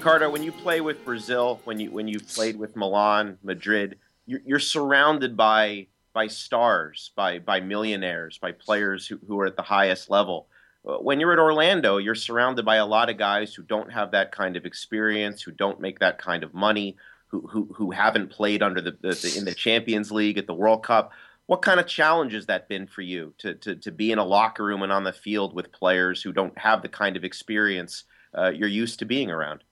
Ricardo, 0.06 0.30
when 0.30 0.44
you 0.44 0.52
play 0.52 0.82
with 0.82 1.04
Brazil, 1.04 1.60
when 1.64 1.80
you 1.80 1.90
when 1.90 2.08
you've 2.08 2.28
played 2.28 2.58
with 2.58 2.76
Milan, 2.76 3.40
Madrid, 3.42 3.98
you're, 4.28 4.42
you're 4.46 4.60
surrounded 4.60 5.36
by 5.36 5.88
by 6.14 6.28
stars, 6.28 7.10
by 7.16 7.40
by 7.40 7.60
millionaires, 7.60 8.38
by 8.38 8.52
players 8.52 9.08
who, 9.08 9.20
who 9.28 9.40
are 9.40 9.48
at 9.48 9.56
the 9.56 9.64
highest 9.64 10.12
level. 10.12 10.46
Uh, 10.88 10.98
when 10.98 11.20
you're 11.20 11.34
at 11.34 11.40
Orlando, 11.40 11.98
you're 11.98 12.14
surrounded 12.14 12.64
by 12.64 12.76
a 12.76 12.86
lot 12.86 13.10
of 13.10 13.18
guys 13.18 13.56
who 13.56 13.64
don't 13.64 13.92
have 13.92 14.12
that 14.12 14.32
kind 14.32 14.56
of 14.56 14.64
experience, 14.64 15.42
who 15.42 15.50
don't 15.50 15.82
make 15.82 15.98
that 15.98 16.20
kind 16.20 16.44
of 16.44 16.54
money, 16.54 16.98
who 17.30 17.42
who, 17.48 17.74
who 17.74 17.90
haven't 17.90 18.30
played 18.30 18.62
under 18.62 18.82
the, 18.82 18.92
the, 19.02 19.16
the 19.16 19.34
in 19.36 19.46
the 19.46 19.56
Champions 19.56 20.12
League 20.12 20.38
at 20.38 20.46
the 20.46 20.54
World 20.54 20.84
Cup. 20.84 21.14
What 21.48 21.64
kind 21.64 21.80
of 21.80 21.88
challenge 21.88 22.34
has 22.34 22.46
that 22.46 22.70
been 22.70 22.86
for 22.86 23.02
you 23.02 23.34
to, 23.40 23.56
to, 23.56 23.76
to 23.78 23.92
be 23.92 24.12
in 24.12 24.20
a 24.20 24.24
locker 24.24 24.66
room 24.66 24.84
and 24.84 24.92
on 24.92 25.04
the 25.04 25.14
field 25.14 25.56
with 25.56 25.72
players 25.72 26.22
who 26.22 26.32
don't 26.32 26.56
have 26.60 26.84
the 26.84 26.90
kind 26.90 27.18
of 27.18 27.24
experience 27.24 28.04
uh, 28.38 28.52
you're 28.52 28.70
used 28.70 29.00
to 29.00 29.06
being 29.06 29.32
around? 29.32 29.64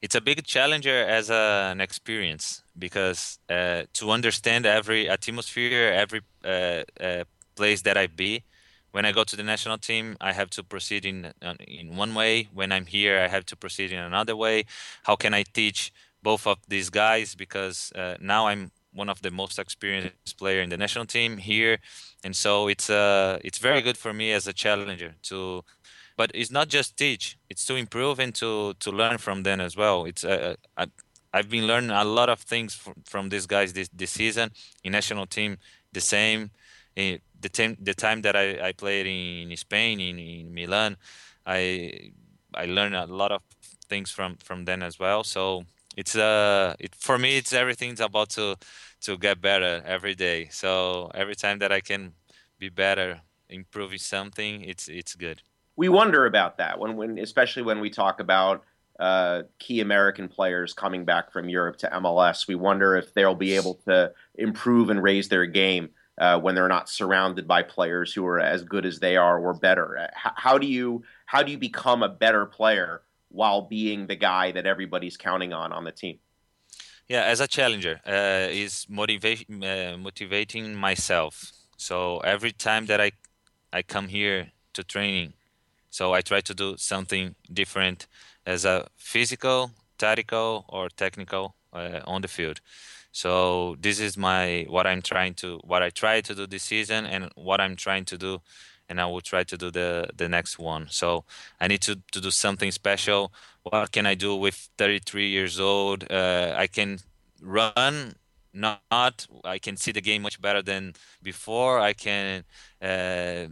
It's 0.00 0.14
a 0.14 0.20
big 0.20 0.44
challenger 0.44 1.04
as 1.04 1.30
a, 1.30 1.70
an 1.72 1.80
experience 1.80 2.62
because 2.78 3.38
uh, 3.50 3.82
to 3.94 4.10
understand 4.10 4.66
every 4.66 5.08
atmosphere, 5.08 5.92
every 5.92 6.20
uh, 6.44 6.82
uh, 7.00 7.24
place 7.56 7.82
that 7.82 7.96
I 7.96 8.06
be. 8.06 8.44
When 8.90 9.04
I 9.04 9.12
go 9.12 9.22
to 9.24 9.36
the 9.36 9.42
national 9.42 9.78
team, 9.78 10.16
I 10.20 10.32
have 10.32 10.48
to 10.50 10.62
proceed 10.64 11.04
in 11.04 11.32
in 11.80 11.96
one 11.96 12.14
way. 12.14 12.48
When 12.54 12.72
I'm 12.72 12.86
here, 12.86 13.18
I 13.18 13.28
have 13.28 13.44
to 13.46 13.56
proceed 13.56 13.92
in 13.92 13.98
another 13.98 14.34
way. 14.34 14.64
How 15.02 15.16
can 15.16 15.34
I 15.34 15.42
teach 15.42 15.92
both 16.22 16.46
of 16.46 16.58
these 16.68 16.88
guys? 16.90 17.34
Because 17.34 17.92
uh, 17.94 18.16
now 18.20 18.46
I'm 18.48 18.70
one 18.94 19.10
of 19.10 19.20
the 19.20 19.30
most 19.30 19.58
experienced 19.58 20.38
player 20.38 20.62
in 20.62 20.70
the 20.70 20.76
national 20.76 21.06
team 21.06 21.36
here, 21.36 21.78
and 22.24 22.34
so 22.34 22.68
it's 22.68 22.88
uh 22.88 23.38
it's 23.44 23.58
very 23.58 23.82
good 23.82 23.98
for 23.98 24.12
me 24.12 24.32
as 24.32 24.46
a 24.46 24.52
challenger 24.52 25.14
to 25.22 25.62
but 26.18 26.32
it's 26.34 26.50
not 26.50 26.68
just 26.68 26.98
teach 26.98 27.38
it's 27.50 27.64
to 27.66 27.76
improve 27.76 28.18
and 28.20 28.34
to 28.34 28.74
to 28.80 28.90
learn 28.92 29.18
from 29.18 29.44
them 29.44 29.60
as 29.60 29.76
well. 29.76 30.04
It's 30.06 30.24
uh, 30.24 30.56
I, 30.76 30.86
i've 31.34 31.50
been 31.50 31.66
learning 31.66 31.90
a 31.90 32.04
lot 32.04 32.28
of 32.30 32.40
things 32.40 32.74
from, 32.74 32.94
from 33.04 33.28
these 33.30 33.46
guys 33.46 33.72
this, 33.72 33.88
this 33.94 34.10
season. 34.12 34.50
In 34.84 34.92
national 34.92 35.26
team 35.26 35.58
the 35.92 36.00
same 36.00 36.50
in 36.96 37.20
the 37.40 37.48
time 37.48 37.76
the 37.80 37.94
time 37.94 38.22
that 38.22 38.36
i, 38.36 38.68
I 38.68 38.72
played 38.72 39.06
in 39.06 39.56
spain 39.56 40.00
in, 40.00 40.18
in 40.18 40.54
milan 40.54 40.96
i 41.46 41.60
i 42.54 42.66
learned 42.66 42.96
a 42.96 43.06
lot 43.06 43.32
of 43.32 43.42
things 43.88 44.10
from 44.10 44.36
from 44.36 44.64
them 44.66 44.82
as 44.82 44.98
well. 44.98 45.24
So 45.24 45.64
it's 45.96 46.16
uh 46.16 46.74
it 46.78 46.94
for 46.94 47.18
me 47.18 47.38
it's 47.38 47.52
everything's 47.52 48.00
about 48.00 48.30
to 48.30 48.56
to 49.02 49.16
get 49.18 49.40
better 49.40 49.82
every 49.86 50.14
day. 50.14 50.48
So 50.50 51.10
every 51.14 51.36
time 51.36 51.58
that 51.60 51.72
i 51.72 51.80
can 51.80 52.12
be 52.58 52.68
better 52.68 53.20
improving 53.48 53.98
something 53.98 54.62
it's 54.62 54.88
it's 54.88 55.14
good 55.14 55.42
we 55.78 55.88
wonder 55.88 56.26
about 56.26 56.58
that 56.58 56.80
when, 56.80 56.96
when 56.96 57.18
especially 57.18 57.62
when 57.62 57.78
we 57.78 57.88
talk 57.88 58.18
about 58.18 58.64
uh, 58.98 59.42
key 59.60 59.80
American 59.80 60.28
players 60.28 60.72
coming 60.72 61.04
back 61.04 61.30
from 61.32 61.48
Europe 61.48 61.76
to 61.78 61.88
MLS. 62.00 62.48
We 62.48 62.56
wonder 62.56 62.96
if 62.96 63.14
they'll 63.14 63.36
be 63.36 63.54
able 63.54 63.74
to 63.86 64.12
improve 64.34 64.90
and 64.90 65.00
raise 65.00 65.28
their 65.28 65.46
game 65.46 65.90
uh, 66.18 66.40
when 66.40 66.56
they're 66.56 66.66
not 66.66 66.88
surrounded 66.88 67.46
by 67.46 67.62
players 67.62 68.12
who 68.12 68.26
are 68.26 68.40
as 68.40 68.64
good 68.64 68.84
as 68.84 68.98
they 68.98 69.16
are 69.16 69.38
or 69.38 69.54
better. 69.54 69.98
Uh, 69.98 70.08
how, 70.14 70.32
how 70.34 70.58
do 70.58 70.66
you 70.66 71.04
how 71.26 71.44
do 71.44 71.52
you 71.52 71.58
become 71.58 72.02
a 72.02 72.08
better 72.08 72.44
player 72.44 73.02
while 73.28 73.62
being 73.62 74.08
the 74.08 74.16
guy 74.16 74.50
that 74.50 74.66
everybody's 74.66 75.16
counting 75.16 75.52
on 75.52 75.72
on 75.72 75.84
the 75.84 75.92
team? 75.92 76.18
Yeah, 77.06 77.22
as 77.22 77.38
a 77.40 77.46
challenger, 77.46 78.00
uh, 78.04 78.48
is 78.50 78.84
motivation 78.88 79.62
uh, 79.62 79.96
motivating 79.96 80.74
myself. 80.74 81.52
So 81.76 82.18
every 82.18 82.50
time 82.50 82.86
that 82.86 83.00
I 83.00 83.12
I 83.72 83.82
come 83.82 84.08
here 84.08 84.50
to 84.72 84.82
training 84.82 85.34
so 85.90 86.12
I 86.12 86.20
try 86.20 86.40
to 86.40 86.54
do 86.54 86.76
something 86.76 87.34
different 87.52 88.06
as 88.46 88.64
a 88.64 88.86
physical, 88.96 89.70
tactical, 89.98 90.64
or 90.68 90.88
technical 90.88 91.54
uh, 91.72 92.00
on 92.06 92.22
the 92.22 92.28
field. 92.28 92.60
So 93.12 93.76
this 93.80 94.00
is 94.00 94.16
my 94.16 94.66
what 94.68 94.86
I'm 94.86 95.02
trying 95.02 95.34
to 95.34 95.58
what 95.64 95.82
I 95.82 95.90
try 95.90 96.20
to 96.20 96.34
do 96.34 96.46
this 96.46 96.62
season 96.62 97.06
and 97.06 97.30
what 97.34 97.60
I'm 97.60 97.76
trying 97.76 98.04
to 98.06 98.18
do 98.18 98.40
and 98.88 99.00
I 99.00 99.06
will 99.06 99.20
try 99.20 99.44
to 99.44 99.56
do 99.56 99.70
the 99.70 100.08
the 100.16 100.28
next 100.28 100.58
one. 100.58 100.86
So 100.90 101.24
I 101.60 101.68
need 101.68 101.82
to, 101.82 101.96
to 102.12 102.20
do 102.20 102.30
something 102.30 102.70
special. 102.72 103.32
What 103.62 103.92
can 103.92 104.06
I 104.06 104.14
do 104.14 104.34
with 104.36 104.68
33 104.78 105.28
years 105.28 105.60
old? 105.60 106.10
Uh, 106.10 106.54
I 106.56 106.66
can 106.66 106.98
run, 107.42 108.14
not 108.52 109.26
I 109.44 109.58
can 109.58 109.76
see 109.76 109.92
the 109.92 110.00
game 110.00 110.22
much 110.22 110.40
better 110.40 110.62
than 110.62 110.94
before. 111.22 111.80
I 111.80 111.92
can 111.92 112.44
uh, 112.82 113.46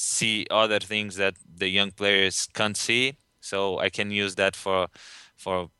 see 0.00 0.46
other 0.50 0.80
things 0.80 1.16
that 1.16 1.34
the 1.56 1.68
young 1.68 1.90
players 1.90 2.48
can't 2.54 2.76
see. 2.76 3.16
So 3.40 3.78
I 3.78 3.90
can 3.90 4.10
use 4.10 4.34
that 4.36 4.56
for 4.56 4.88
for 5.36 5.70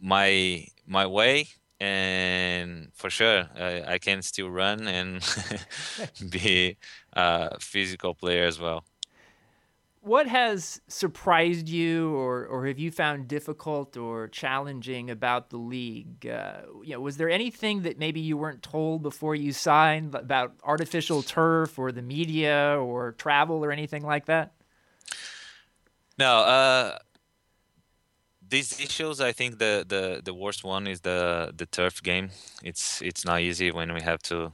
my 0.00 0.66
my 0.86 1.06
way 1.06 1.48
and 1.80 2.90
for 2.94 3.10
sure 3.10 3.48
uh, 3.58 3.80
I 3.86 3.98
can 3.98 4.22
still 4.22 4.50
run 4.50 4.86
and 4.86 5.22
be 6.30 6.76
a 7.14 7.58
physical 7.60 8.14
player 8.14 8.44
as 8.44 8.58
well 8.60 8.84
what 10.02 10.26
has 10.26 10.80
surprised 10.88 11.68
you 11.68 12.14
or, 12.14 12.46
or 12.46 12.66
have 12.66 12.78
you 12.78 12.90
found 12.90 13.28
difficult 13.28 13.96
or 13.96 14.28
challenging 14.28 15.10
about 15.10 15.50
the 15.50 15.58
league? 15.58 16.26
Uh, 16.26 16.62
you 16.82 16.94
know, 16.94 17.00
was 17.00 17.18
there 17.18 17.28
anything 17.28 17.82
that 17.82 17.98
maybe 17.98 18.20
you 18.20 18.36
weren't 18.36 18.62
told 18.62 19.02
before 19.02 19.34
you 19.34 19.52
signed 19.52 20.14
about 20.14 20.54
artificial 20.64 21.22
turf 21.22 21.78
or 21.78 21.92
the 21.92 22.02
media 22.02 22.78
or 22.80 23.12
travel 23.12 23.62
or 23.62 23.70
anything 23.70 24.02
like 24.02 24.24
that? 24.26 24.52
No, 26.18 26.38
uh, 26.38 26.98
these 28.48 28.80
issues. 28.80 29.20
I 29.20 29.32
think 29.32 29.58
the, 29.58 29.84
the, 29.86 30.22
the 30.24 30.34
worst 30.34 30.64
one 30.64 30.86
is 30.86 31.00
the 31.00 31.52
the 31.56 31.66
turf 31.66 32.02
game. 32.02 32.30
It's 32.62 33.00
it's 33.00 33.24
not 33.24 33.40
easy 33.40 33.70
when 33.70 33.92
we 33.92 34.00
have 34.00 34.22
to 34.24 34.52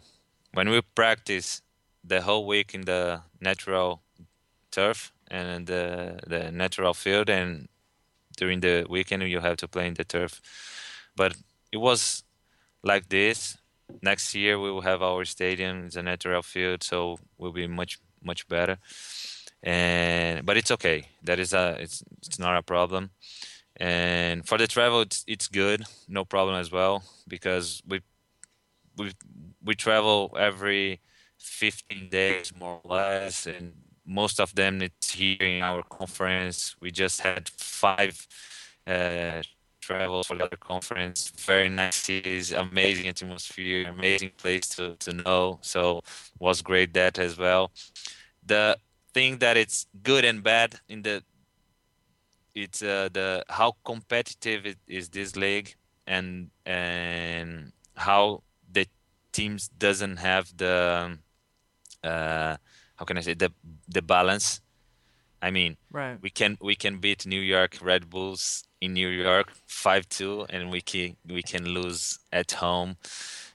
when 0.53 0.69
we 0.69 0.81
practice 0.95 1.63
the 2.05 2.23
whole 2.23 2.47
week 2.47 2.75
in 2.75 2.83
the 2.83 3.23
natural 3.41 4.03
turf 4.71 5.13
and 5.31 5.67
the 5.67 6.19
the 6.27 6.51
natural 6.51 6.95
field, 6.95 7.31
and 7.31 7.69
during 8.37 8.61
the 8.61 8.87
weekend 8.89 9.23
you 9.25 9.41
have 9.41 9.57
to 9.57 9.69
play 9.69 9.87
in 9.87 9.95
the 9.95 10.05
turf. 10.05 10.41
But 11.17 11.37
it 11.73 11.79
was 11.79 12.25
like 12.83 13.09
this. 13.09 13.57
Next 14.03 14.35
year 14.35 14.59
we 14.59 14.71
will 14.71 14.83
have 14.83 15.03
our 15.03 15.25
stadium, 15.25 15.87
it's 15.87 15.97
a 15.97 16.03
natural 16.03 16.43
field, 16.43 16.83
so 16.83 17.19
we'll 17.39 17.53
be 17.53 17.67
much 17.67 17.99
much 18.23 18.47
better. 18.49 18.79
And 19.63 20.45
but 20.45 20.57
it's 20.57 20.71
okay. 20.71 21.09
That 21.23 21.39
is 21.39 21.53
a 21.55 21.77
it's 21.81 22.03
it's 22.27 22.39
not 22.39 22.57
a 22.57 22.63
problem. 22.63 23.11
And 23.79 24.47
for 24.47 24.59
the 24.59 24.67
travel, 24.67 25.03
it's 25.03 25.25
it's 25.27 25.49
good, 25.49 25.85
no 26.09 26.25
problem 26.25 26.57
as 26.57 26.71
well, 26.73 27.05
because 27.29 27.83
we 27.87 28.01
we 28.97 29.13
we 29.65 29.75
travel 29.75 30.35
every 30.39 31.01
15 31.39 32.09
days 32.09 32.53
more 32.59 32.81
or 32.85 32.97
less, 32.97 33.47
and 33.47 33.73
most 34.07 34.41
of 34.41 34.55
them 34.55 34.83
it's 34.83 35.13
here 35.13 35.37
in 35.41 35.63
our 35.63 35.83
conference. 35.83 36.77
We 36.81 36.91
just 36.91 37.21
had 37.21 37.49
five 37.49 38.27
uh, 38.87 39.43
travels 39.81 40.27
for 40.27 40.37
the 40.37 40.45
other 40.45 40.57
conference. 40.57 41.33
Very 41.37 41.69
nice 41.69 41.97
cities, 41.97 42.53
amazing 42.53 43.09
atmosphere, 43.09 43.89
amazing 43.89 44.33
place 44.37 44.69
to, 44.71 44.97
to 44.97 45.13
know. 45.13 45.59
So 45.63 46.03
was 46.39 46.63
great 46.63 46.95
that 46.95 47.19
as 47.19 47.37
well. 47.37 47.73
The 48.45 48.79
thing 49.13 49.39
that 49.39 49.57
it's 49.57 49.87
good 50.03 50.25
and 50.25 50.43
bad 50.43 50.79
in 50.89 51.03
the 51.03 51.23
it's 52.55 52.83
uh, 52.83 53.09
the 53.13 53.45
how 53.49 53.77
competitive 53.85 54.65
it 54.67 54.79
is 54.87 55.11
this 55.11 55.37
league 55.37 55.75
and 56.07 56.51
and 56.65 57.73
how 57.95 58.43
the 58.73 58.87
teams 59.33 59.69
doesn't 59.69 60.17
have 60.17 60.57
the 60.57 61.19
uh, 62.03 62.57
how 62.97 63.05
can 63.05 63.19
I 63.19 63.21
say 63.21 63.35
the 63.35 63.53
the 63.89 64.03
balance. 64.03 64.61
I 65.43 65.51
mean, 65.51 65.77
right. 65.93 66.19
we 66.21 66.31
can 66.31 66.57
we 66.61 66.75
can 66.75 66.99
beat 66.99 67.27
New 67.27 67.41
York 67.41 67.79
Red 67.81 68.09
Bulls 68.09 68.65
in 68.81 68.95
New 68.95 69.09
York 69.09 69.53
five 69.67 70.09
two, 70.09 70.47
and 70.49 70.71
we 70.71 70.81
can 70.81 71.17
we 71.29 71.43
can 71.43 71.67
lose 71.67 72.19
at 72.33 72.53
home. 72.53 72.97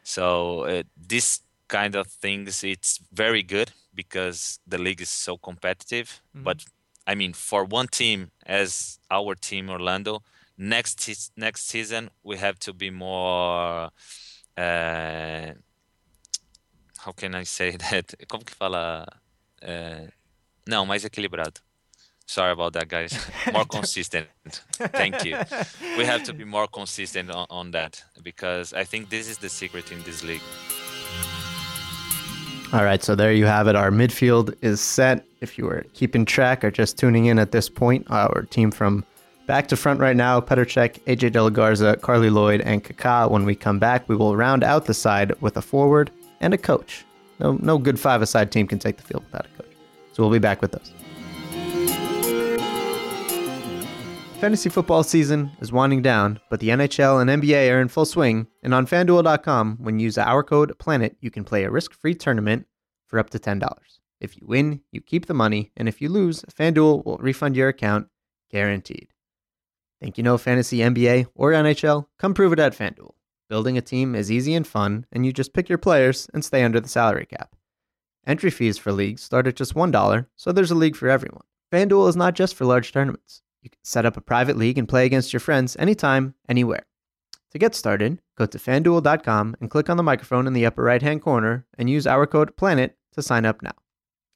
So 0.04 0.62
uh, 0.66 0.84
this 0.96 1.42
kind 1.68 1.96
of 1.96 2.08
things 2.08 2.64
it's 2.64 3.00
very 3.12 3.44
good 3.44 3.72
because 3.96 4.60
the 4.68 4.78
league 4.78 5.02
is 5.02 5.10
so 5.10 5.38
competitive. 5.38 6.22
Mm-hmm. 6.36 6.44
But 6.44 6.66
I 7.08 7.16
mean, 7.16 7.34
for 7.34 7.66
one 7.66 7.88
team 7.88 8.32
as 8.46 9.00
our 9.10 9.36
team 9.36 9.70
Orlando, 9.70 10.22
next 10.58 11.32
next 11.36 11.68
season 11.68 12.10
we 12.24 12.38
have 12.38 12.60
to 12.60 12.74
be 12.74 12.90
more. 12.90 13.90
Uh, 14.58 15.54
how 17.00 17.12
can 17.14 17.34
I 17.34 17.44
say 17.44 17.72
that? 17.92 18.14
Como 18.28 18.44
que 18.44 18.56
fala? 18.56 19.21
Uh, 19.62 20.08
não, 20.68 20.86
mais 20.86 21.04
equilibrado. 21.06 21.62
Sorry 22.26 22.52
about 22.52 22.74
that, 22.74 22.88
guys. 22.88 23.14
More 23.52 23.66
consistent. 23.70 24.28
Thank 24.94 25.26
you. 25.26 25.38
We 25.98 26.06
have 26.06 26.24
to 26.24 26.34
be 26.34 26.46
more 26.46 26.68
consistent 26.68 27.30
on, 27.30 27.46
on 27.50 27.72
that 27.72 28.02
because 28.24 28.74
I 28.74 28.86
think 28.86 29.10
this 29.10 29.28
is 29.28 29.38
the 29.38 29.50
secret 29.50 29.92
in 29.92 30.02
this 30.04 30.24
league. 30.24 30.42
All 32.74 32.86
right, 32.86 33.04
so 33.04 33.16
there 33.16 33.34
you 33.34 33.46
have 33.46 33.68
it. 33.68 33.76
Our 33.76 33.92
midfield 33.92 34.56
is 34.62 34.80
set. 34.80 35.26
If 35.42 35.58
you 35.58 35.66
were 35.66 35.84
keeping 35.94 36.24
track 36.24 36.64
or 36.64 36.72
just 36.72 36.98
tuning 36.98 37.26
in 37.26 37.38
at 37.38 37.52
this 37.52 37.68
point, 37.68 38.08
our 38.10 38.44
team 38.44 38.72
from 38.72 39.04
back 39.46 39.68
to 39.68 39.76
front 39.76 40.00
right 40.00 40.16
now 40.16 40.40
Petr 40.40 40.66
Cech, 40.66 41.02
AJ 41.02 41.34
De 41.34 41.44
La 41.44 41.50
Garza, 41.50 41.98
Carli 42.02 42.30
Lloyd, 42.32 42.62
and 42.62 42.82
Kaká. 42.82 43.30
When 43.30 43.44
we 43.44 43.56
come 43.56 43.78
back, 43.78 44.08
we 44.08 44.16
will 44.16 44.38
round 44.38 44.64
out 44.64 44.86
the 44.86 44.94
side 44.94 45.34
with 45.42 45.58
a 45.58 45.62
forward 45.62 46.12
and 46.40 46.54
a 46.54 46.58
coach. 46.58 47.04
No, 47.42 47.58
no 47.62 47.78
good 47.78 48.00
five-a-side 48.00 48.54
team 48.54 48.68
can 48.68 48.80
take 48.80 48.96
the 48.96 49.04
field 49.04 49.26
without 49.26 49.48
a 49.48 49.50
coach. 49.50 49.51
We'll 50.22 50.30
be 50.30 50.38
back 50.38 50.62
with 50.62 50.72
those. 50.72 50.94
Fantasy 54.40 54.70
football 54.70 55.02
season 55.02 55.50
is 55.60 55.72
winding 55.72 56.04
down, 56.04 56.40
but 56.50 56.60
the 56.60 56.70
NHL 56.70 57.20
and 57.22 57.42
NBA 57.42 57.72
are 57.72 57.82
in 57.82 57.88
full 57.88 58.06
swing, 58.06 58.46
and 58.62 58.72
on 58.72 58.86
fanduel.com, 58.86 59.78
when 59.80 59.98
you 59.98 60.04
use 60.06 60.20
our 60.20 60.44
code 60.44 60.78
PLANET, 60.78 61.16
you 61.22 61.32
can 61.32 61.44
play 61.44 61.64
a 61.64 61.72
risk-free 61.72 62.16
tournament 62.16 62.68
for 63.08 63.18
up 63.18 63.32
to 63.32 63.40
$10. 63.40 63.68
If 64.20 64.38
you 64.38 64.46
win, 64.46 64.82
you 64.92 65.02
keep 65.02 65.26
the 65.26 65.34
money, 65.34 65.72
and 65.76 65.88
if 65.88 66.02
you 66.02 66.10
lose, 66.10 66.44
FanDuel 66.44 67.04
will 67.04 67.18
refund 67.18 67.56
your 67.56 67.70
account 67.70 68.08
guaranteed. 68.52 69.08
Think 70.00 70.20
you 70.20 70.24
know 70.24 70.38
fantasy 70.38 70.80
NBA 70.80 71.28
or 71.34 71.52
NHL? 71.52 72.06
Come 72.20 72.36
prove 72.36 72.54
it 72.54 72.60
at 72.60 72.78
FanDuel. 72.78 73.14
Building 73.50 73.76
a 73.76 73.82
team 73.82 74.14
is 74.14 74.32
easy 74.32 74.54
and 74.54 74.68
fun, 74.68 75.08
and 75.12 75.26
you 75.26 75.34
just 75.34 75.54
pick 75.54 75.68
your 75.68 75.80
players 75.80 76.30
and 76.32 76.46
stay 76.46 76.64
under 76.64 76.80
the 76.80 76.88
salary 76.88 77.26
cap. 77.26 77.56
Entry 78.28 78.52
fees 78.52 78.78
for 78.78 78.92
leagues 78.92 79.24
start 79.24 79.48
at 79.48 79.56
just 79.56 79.74
$1, 79.74 80.26
so 80.36 80.52
there's 80.52 80.72
a 80.72 80.76
league 80.76 80.96
for 80.96 81.10
everyone. 81.10 81.44
FanDuel 81.72 82.10
is 82.10 82.16
not 82.16 82.36
just 82.36 82.56
for 82.56 82.66
large 82.66 82.92
tournaments. 82.92 83.42
You 83.62 83.70
can 83.70 83.80
set 83.84 84.06
up 84.06 84.18
a 84.18 84.22
private 84.22 84.58
league 84.58 84.78
and 84.78 84.88
play 84.88 85.06
against 85.06 85.34
your 85.34 85.40
friends 85.40 85.76
anytime, 85.78 86.36
anywhere. 86.48 86.86
To 87.52 87.60
get 87.60 87.76
started, 87.76 88.22
go 88.38 88.46
to 88.46 88.58
fanduel.com 88.58 89.56
and 89.60 89.70
click 89.70 89.90
on 89.90 89.98
the 89.98 90.04
microphone 90.04 90.48
in 90.48 90.54
the 90.54 90.66
upper 90.66 90.84
right 90.84 91.02
hand 91.02 91.22
corner 91.22 91.66
and 91.78 91.90
use 91.90 92.08
our 92.08 92.26
code 92.28 92.56
PLANET 92.56 92.96
to 93.14 93.22
sign 93.22 93.46
up 93.46 93.62
now. 93.62 93.74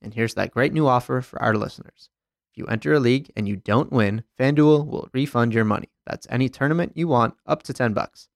And 0.02 0.14
here's 0.14 0.34
that 0.34 0.52
great 0.52 0.74
new 0.74 0.88
offer 0.88 1.22
for 1.22 1.42
our 1.42 1.56
listeners. 1.56 2.10
If 2.52 2.58
you 2.58 2.66
enter 2.66 2.94
a 2.94 3.00
league 3.00 3.32
and 3.36 3.48
you 3.48 3.56
don't 3.56 3.92
win, 3.92 4.24
FanDuel 4.40 4.88
will 4.88 5.10
refund 5.14 5.54
your 5.54 5.66
money. 5.66 5.90
That's 6.06 6.28
any 6.30 6.50
tournament 6.50 6.94
you 6.96 7.08
want 7.08 7.36
up 7.46 7.64
to 7.64 7.74
10 7.74 7.94
bucks. 7.94 8.30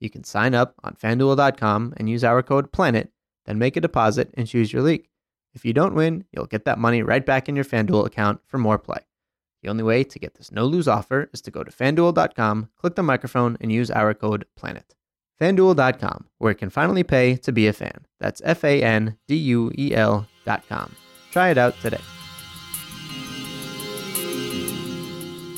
You 0.00 0.10
can 0.10 0.24
sign 0.24 0.54
up 0.54 0.74
on 0.82 0.94
fanduel.com 0.94 1.94
and 1.96 2.10
use 2.10 2.24
our 2.24 2.42
code 2.42 2.72
PLANET, 2.72 3.08
then 3.46 3.58
make 3.58 3.76
a 3.76 3.80
deposit 3.80 4.30
and 4.34 4.46
choose 4.46 4.72
your 4.72 4.82
league. 4.82 5.08
If 5.54 5.64
you 5.64 5.72
don't 5.72 5.94
win, 5.94 6.24
you'll 6.32 6.46
get 6.46 6.64
that 6.64 6.78
money 6.78 7.02
right 7.02 7.24
back 7.24 7.48
in 7.48 7.56
your 7.56 7.64
FanDuel 7.64 8.06
account 8.06 8.40
for 8.46 8.58
more 8.58 8.78
play. 8.78 9.00
The 9.62 9.68
only 9.68 9.84
way 9.84 10.02
to 10.02 10.18
get 10.18 10.34
this 10.34 10.50
no 10.50 10.64
lose 10.64 10.88
offer 10.88 11.30
is 11.32 11.40
to 11.42 11.50
go 11.50 11.62
to 11.62 11.70
fanduel.com, 11.70 12.70
click 12.76 12.94
the 12.96 13.02
microphone, 13.02 13.56
and 13.60 13.70
use 13.70 13.90
our 13.90 14.12
code 14.14 14.46
PLANET. 14.58 14.94
FanDuel.com, 15.40 16.26
where 16.38 16.52
you 16.52 16.56
can 16.56 16.70
finally 16.70 17.02
pay 17.02 17.36
to 17.36 17.52
be 17.52 17.66
a 17.66 17.72
fan. 17.72 18.06
That's 18.18 18.42
F 18.44 18.64
A 18.64 18.82
N 18.82 19.16
D 19.28 19.36
U 19.36 19.70
E 19.76 19.94
L.com. 19.94 20.96
Try 21.30 21.50
it 21.50 21.58
out 21.58 21.74
today. 21.80 22.00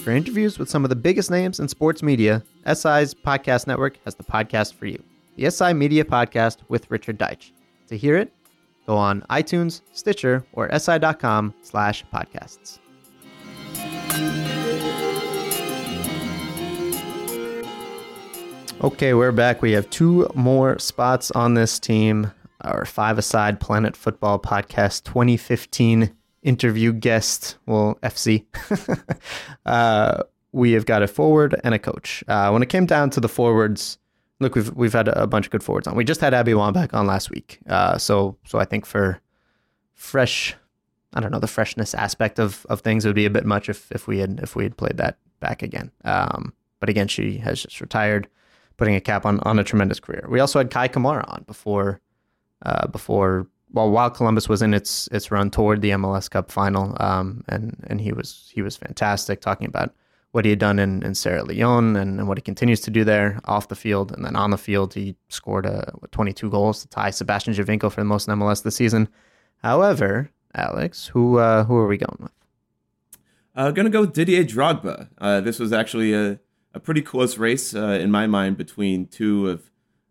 For 0.03 0.11
interviews 0.11 0.59
with 0.59 0.69
some 0.69 0.85
of 0.85 0.91
the 0.91 0.97
biggest 0.97 1.31
names 1.31 1.59
in 1.59 1.69
sports 1.69 2.03
media, 2.03 2.43
SI's 2.67 3.15
podcast 3.15 3.67
network 3.67 3.99
has 4.05 4.15
the 4.15 4.23
podcast 4.23 4.75
for 4.75 4.87
you 4.87 5.03
the 5.37 5.51
SI 5.51 5.73
Media 5.73 6.05
Podcast 6.05 6.59
with 6.69 6.91
Richard 6.91 7.19
Deitsch. 7.19 7.51
To 7.89 7.97
hear 7.97 8.17
it, 8.17 8.33
go 8.87 8.97
on 8.97 9.23
iTunes, 9.31 9.83
Stitcher, 9.93 10.45
or 10.53 10.71
si.com 10.79 11.55
slash 11.63 12.05
podcasts. 12.13 12.79
Okay, 18.83 19.15
we're 19.15 19.33
back. 19.33 19.63
We 19.63 19.73
have 19.73 19.89
two 19.89 20.29
more 20.35 20.79
spots 20.79 21.31
on 21.31 21.55
this 21.55 21.79
team. 21.79 22.33
Our 22.61 22.85
five 22.85 23.19
aside 23.19 23.61
Planet 23.61 23.97
Football 23.97 24.39
Podcast 24.39 25.05
2015 25.05 26.15
interview 26.43 26.93
guest, 26.93 27.57
well, 27.67 27.99
FC. 28.03 28.45
uh, 29.67 30.23
we 30.53 30.73
have 30.73 30.87
got 30.87 31.03
a 31.03 31.09
forward 31.09 31.59
and 31.65 31.75
a 31.75 31.79
coach. 31.79 32.23
Uh, 32.29 32.51
when 32.51 32.63
it 32.63 32.69
came 32.69 32.87
down 32.87 33.11
to 33.11 33.21
the 33.21 33.29
forwards, 33.29 33.99
look, 34.41 34.55
we've 34.55 34.73
we've 34.75 34.93
had 34.93 35.09
a 35.09 35.27
bunch 35.27 35.47
of 35.47 35.53
good 35.53 35.63
forwards 35.63 35.87
on. 35.87 35.97
We 35.97 36.05
just 36.05 36.21
had 36.21 36.35
Abby 36.35 36.53
Wambach 36.53 36.95
on 36.95 37.07
last 37.07 37.31
week, 37.31 37.61
uh, 37.69 37.99
so 37.99 38.37
so 38.45 38.59
I 38.59 38.65
think 38.65 38.87
for 38.87 39.21
fresh, 39.95 40.55
I 41.13 41.21
don't 41.21 41.31
know, 41.31 41.39
the 41.39 41.47
freshness 41.47 41.95
aspect 41.95 42.39
of 42.39 42.67
of 42.69 42.81
things, 42.81 43.05
would 43.07 43.15
be 43.15 43.27
a 43.27 43.31
bit 43.31 43.45
much 43.45 43.69
if 43.69 43.91
if 43.93 44.07
we 44.07 44.19
had 44.19 44.41
if 44.43 44.57
we 44.57 44.65
had 44.65 44.77
played 44.77 44.97
that 44.97 45.19
back 45.41 45.63
again. 45.63 45.91
Um, 46.05 46.53
but 46.81 46.89
again, 46.89 47.09
she 47.09 47.39
has 47.39 47.63
just 47.63 47.81
retired 47.81 48.29
putting 48.77 48.95
a 48.95 49.01
cap 49.01 49.25
on, 49.25 49.41
on 49.41 49.59
a 49.59 49.65
tremendous 49.65 50.01
career. 50.01 50.27
We 50.29 50.41
also 50.41 50.59
had 50.59 50.71
Kei 50.71 50.89
Kamara 50.89 51.25
on 51.29 51.45
before 51.47 52.01
uh, 52.63 52.87
before 52.89 53.47
well 53.73 53.91
while 53.91 54.11
Columbus 54.11 54.49
was 54.49 54.63
in 54.63 54.75
its 54.75 55.09
its 55.13 55.31
run 55.31 55.51
toward 55.51 55.81
the 55.81 55.91
MLS 55.91 56.31
Cup 56.31 56.51
final, 56.51 56.97
um, 57.01 57.45
and 57.49 57.77
and 57.89 58.01
he 58.01 58.13
was 58.13 58.51
he 58.53 58.63
was 58.63 58.77
fantastic 58.77 59.41
talking 59.41 59.67
about 59.67 59.95
what 60.35 60.45
he 60.45 60.51
had 60.51 60.59
done 60.59 60.81
in, 60.81 61.01
in 61.05 61.15
Sierra 61.15 61.45
Leone 61.45 61.95
and, 61.95 62.19
and 62.19 62.27
what 62.27 62.37
he 62.37 62.43
continues 62.43 62.81
to 62.81 62.91
do 62.91 63.05
there 63.05 63.39
off 63.45 63.69
the 63.69 63.77
field 63.77 64.11
and 64.11 64.25
then 64.25 64.35
on 64.35 64.51
the 64.51 64.59
field 64.59 64.93
he 64.93 65.15
scored 65.29 65.65
what, 65.65 66.11
22 66.11 66.51
goals 66.51 66.83
to 66.83 66.89
tie 66.89 67.11
Sebastian 67.11 67.55
Giovinco 67.55 67.89
for 67.89 68.01
the 68.01 68.05
most 68.05 68.27
in 68.27 68.37
MLS 68.37 68.65
this 68.65 68.75
season. 68.75 69.09
However, 69.63 70.31
Alex, 70.53 71.07
who 71.07 71.39
uh, 71.39 71.63
who 71.65 71.77
are 71.77 71.87
we 71.87 71.99
going 71.99 72.19
with? 72.19 72.33
Uh, 73.55 73.71
gonna 73.71 73.91
go 73.91 74.01
with 74.01 74.13
Didier 74.13 74.43
Drogba. 74.43 75.09
Uh, 75.19 75.41
this 75.41 75.61
was 75.61 75.73
actually 75.73 76.13
a 76.13 76.41
a 76.75 76.81
pretty 76.81 77.01
close 77.01 77.39
race 77.39 77.73
uh, 77.73 77.99
in 78.01 78.11
my 78.11 78.27
mind 78.27 78.57
between 78.57 79.07
two 79.07 79.49
of 79.49 79.71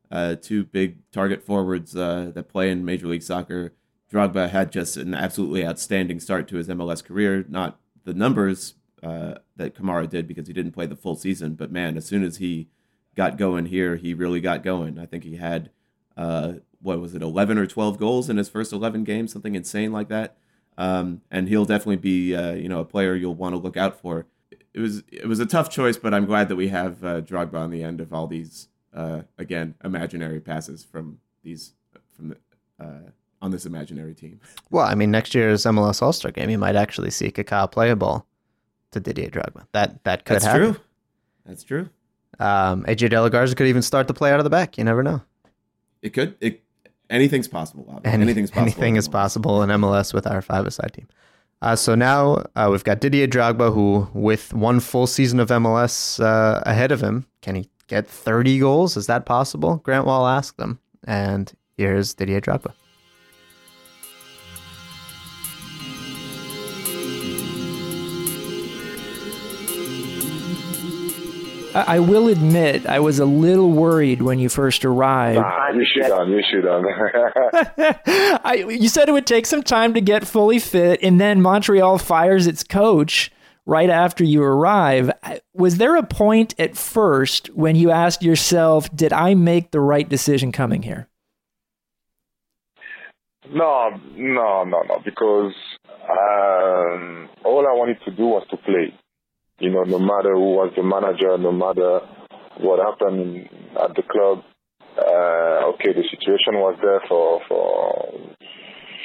uh, 0.09 0.35
two 0.41 0.63
big 0.63 0.99
target 1.11 1.43
forwards 1.43 1.97
uh, 1.97 2.31
that 2.33 2.47
play 2.47 2.71
in 2.71 2.85
Major 2.85 3.07
League 3.07 3.23
Soccer. 3.23 3.73
Drogba 4.09 4.49
had 4.49 4.71
just 4.71 4.95
an 4.95 5.13
absolutely 5.13 5.65
outstanding 5.65 6.21
start 6.21 6.47
to 6.47 6.55
his 6.55 6.69
MLS 6.69 7.03
career. 7.03 7.43
Not 7.49 7.77
the 8.05 8.13
numbers 8.13 8.75
uh, 9.03 9.35
that 9.55 9.75
Kamara 9.75 10.09
did 10.09 10.27
because 10.27 10.47
he 10.47 10.53
didn't 10.53 10.71
play 10.71 10.85
the 10.85 10.95
full 10.95 11.15
season, 11.15 11.55
but 11.55 11.71
man, 11.71 11.97
as 11.97 12.05
soon 12.05 12.23
as 12.23 12.37
he 12.37 12.69
got 13.15 13.37
going 13.37 13.67
here, 13.67 13.97
he 13.97 14.13
really 14.13 14.41
got 14.41 14.63
going. 14.63 14.97
I 14.97 15.05
think 15.05 15.23
he 15.23 15.35
had 15.35 15.69
uh, 16.15 16.53
what 16.81 16.99
was 16.99 17.15
it, 17.15 17.21
11 17.21 17.57
or 17.57 17.65
12 17.65 17.97
goals 17.97 18.29
in 18.29 18.37
his 18.37 18.49
first 18.49 18.73
11 18.73 19.03
games, 19.03 19.31
something 19.31 19.55
insane 19.55 19.91
like 19.91 20.09
that. 20.09 20.35
Um, 20.77 21.21
and 21.31 21.47
he'll 21.47 21.65
definitely 21.65 21.97
be, 21.97 22.35
uh, 22.35 22.53
you 22.53 22.67
know, 22.67 22.79
a 22.79 22.85
player 22.85 23.15
you'll 23.15 23.35
want 23.35 23.53
to 23.53 23.57
look 23.57 23.77
out 23.77 23.99
for 23.99 24.25
it 24.73 24.79
was 24.79 25.03
it 25.11 25.27
was 25.27 25.39
a 25.39 25.45
tough 25.45 25.69
choice, 25.69 25.97
but 25.97 26.13
I'm 26.13 26.25
glad 26.25 26.49
that 26.49 26.55
we 26.55 26.69
have 26.69 27.03
uh, 27.03 27.21
Drogba 27.21 27.55
on 27.55 27.69
the 27.69 27.83
end 27.83 28.01
of 28.01 28.13
all 28.13 28.27
these 28.27 28.69
uh, 28.93 29.21
again 29.37 29.75
imaginary 29.83 30.39
passes 30.39 30.83
from 30.83 31.19
these 31.43 31.73
from 32.15 32.29
the, 32.29 32.37
uh, 32.79 33.11
on 33.41 33.51
this 33.51 33.65
imaginary 33.65 34.15
team. 34.15 34.39
Well, 34.71 34.85
I 34.85 34.95
mean, 34.95 35.11
next 35.11 35.35
year's 35.35 35.63
MLS 35.63 36.01
All 36.01 36.13
Star 36.13 36.31
game, 36.31 36.49
you 36.49 36.57
might 36.57 36.75
actually 36.75 37.11
see 37.11 37.31
Kaká 37.31 37.71
play 37.71 37.91
a 37.91 37.95
ball 37.95 38.25
to 38.93 38.99
Didier 38.99 39.29
Drogba. 39.29 39.65
That 39.73 40.03
that 40.03 40.25
could 40.25 40.35
That's 40.35 40.45
happen. 40.45 40.73
true. 40.73 40.81
That's 41.45 41.63
true. 41.63 41.89
Um, 42.39 42.83
AJ 42.85 43.09
Delagarza 43.11 43.55
could 43.55 43.67
even 43.67 43.81
start 43.81 44.07
to 44.07 44.13
play 44.13 44.31
out 44.31 44.39
of 44.39 44.43
the 44.43 44.49
back. 44.49 44.77
You 44.77 44.83
never 44.83 45.03
know. 45.03 45.21
It 46.01 46.11
could. 46.13 46.35
It 46.41 46.63
anything's 47.09 47.47
possible. 47.47 47.83
Bobby. 47.83 48.01
Any- 48.05 48.23
anything's 48.23 48.49
possible. 48.49 48.63
Anything 48.63 48.95
is 48.95 49.07
possible 49.07 49.61
in 49.61 49.69
MLS 49.69 50.13
with 50.13 50.25
our 50.27 50.41
five-a-side 50.41 50.93
team. 50.93 51.07
Uh, 51.61 51.75
so 51.75 51.95
now 51.95 52.43
uh, 52.55 52.67
we've 52.71 52.83
got 52.83 52.99
Didier 52.99 53.27
Drogba, 53.27 53.73
who, 53.73 54.07
with 54.13 54.53
one 54.53 54.79
full 54.81 55.07
season 55.07 55.39
of 55.39 55.47
MLS 55.49 56.21
uh, 56.21 56.61
ahead 56.65 56.91
of 56.91 57.01
him, 57.01 57.25
can 57.41 57.55
he 57.55 57.69
get 57.87 58.05
30 58.07 58.59
goals? 58.59 58.97
Is 58.97 59.07
that 59.07 59.25
possible? 59.25 59.77
Grant 59.77 60.05
Wahl 60.05 60.27
asked 60.27 60.57
them, 60.57 60.79
and 61.05 61.53
here's 61.77 62.13
Didier 62.13 62.41
Drogba. 62.41 62.73
I, 71.75 71.99
will 71.99 72.27
admit, 72.27 72.85
I 72.85 72.99
was 72.99 73.19
a 73.19 73.25
little 73.25 73.71
worried 73.71 74.21
when 74.21 74.39
you 74.39 74.49
first 74.49 74.85
arrived. 74.85 75.39
Ah, 75.39 75.69
you 75.69 75.85
should 75.85 76.11
have. 76.11 76.27
You 76.27 76.41
should 76.49 76.63
have. 77.77 78.01
I, 78.43 78.65
you 78.69 78.89
said 78.89 79.09
it 79.09 79.11
would 79.11 79.27
take 79.27 79.45
some 79.45 79.63
time 79.63 79.93
to 79.93 80.01
get 80.01 80.27
fully 80.27 80.59
fit, 80.59 81.01
and 81.01 81.19
then 81.19 81.41
Montreal 81.41 81.97
fires 81.97 82.47
its 82.47 82.63
coach 82.63 83.31
right 83.65 83.89
after 83.89 84.23
you 84.23 84.43
arrive. 84.43 85.11
Was 85.53 85.77
there 85.77 85.95
a 85.95 86.03
point 86.03 86.53
at 86.59 86.77
first 86.77 87.47
when 87.55 87.75
you 87.75 87.91
asked 87.91 88.23
yourself, 88.23 88.93
"Did 88.95 89.13
I 89.13 89.33
make 89.33 89.71
the 89.71 89.79
right 89.79 90.07
decision 90.07 90.51
coming 90.51 90.83
here?" 90.83 91.07
no, 93.53 93.89
no, 94.15 94.63
no, 94.63 94.81
no. 94.83 95.01
Because 95.03 95.53
um, 96.09 97.29
all 97.43 97.65
I 97.67 97.73
wanted 97.73 97.97
to 98.05 98.11
do 98.11 98.23
was 98.23 98.45
to 98.49 98.57
play. 98.57 98.93
You 99.63 99.71
know, 99.71 99.83
no 99.83 99.97
matter 99.97 100.33
who 100.33 100.59
was 100.59 100.73
the 100.75 100.83
manager, 100.83 101.37
no 101.37 101.53
matter 101.53 102.01
what 102.59 102.83
happened 102.83 103.47
at 103.81 103.95
the 103.95 104.03
club. 104.03 104.43
Uh, 104.97 105.71
okay, 105.71 105.93
the 105.95 106.03
situation 106.11 106.59
was 106.59 106.77
there 106.81 106.99
for 107.07 107.39
for 107.47 108.11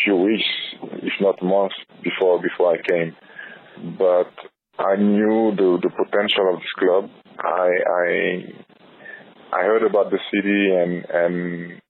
few 0.05 0.17
weeks, 0.17 0.43
if 1.07 1.13
not 1.21 1.41
months 1.43 1.77
before 2.03 2.43
before 2.43 2.75
I 2.75 2.83
came. 2.83 3.15
But 3.97 4.33
I 4.79 4.97
knew 4.97 5.55
the 5.55 5.79
the 5.81 5.91
potential 5.91 6.53
of 6.53 6.59
this 6.59 6.75
club. 6.77 7.09
I 7.39 7.71
I 8.03 8.09
I 9.53 9.63
heard 9.63 9.85
about 9.85 10.11
the 10.11 10.19
city 10.35 10.75
and 10.75 11.07
and 11.09 11.81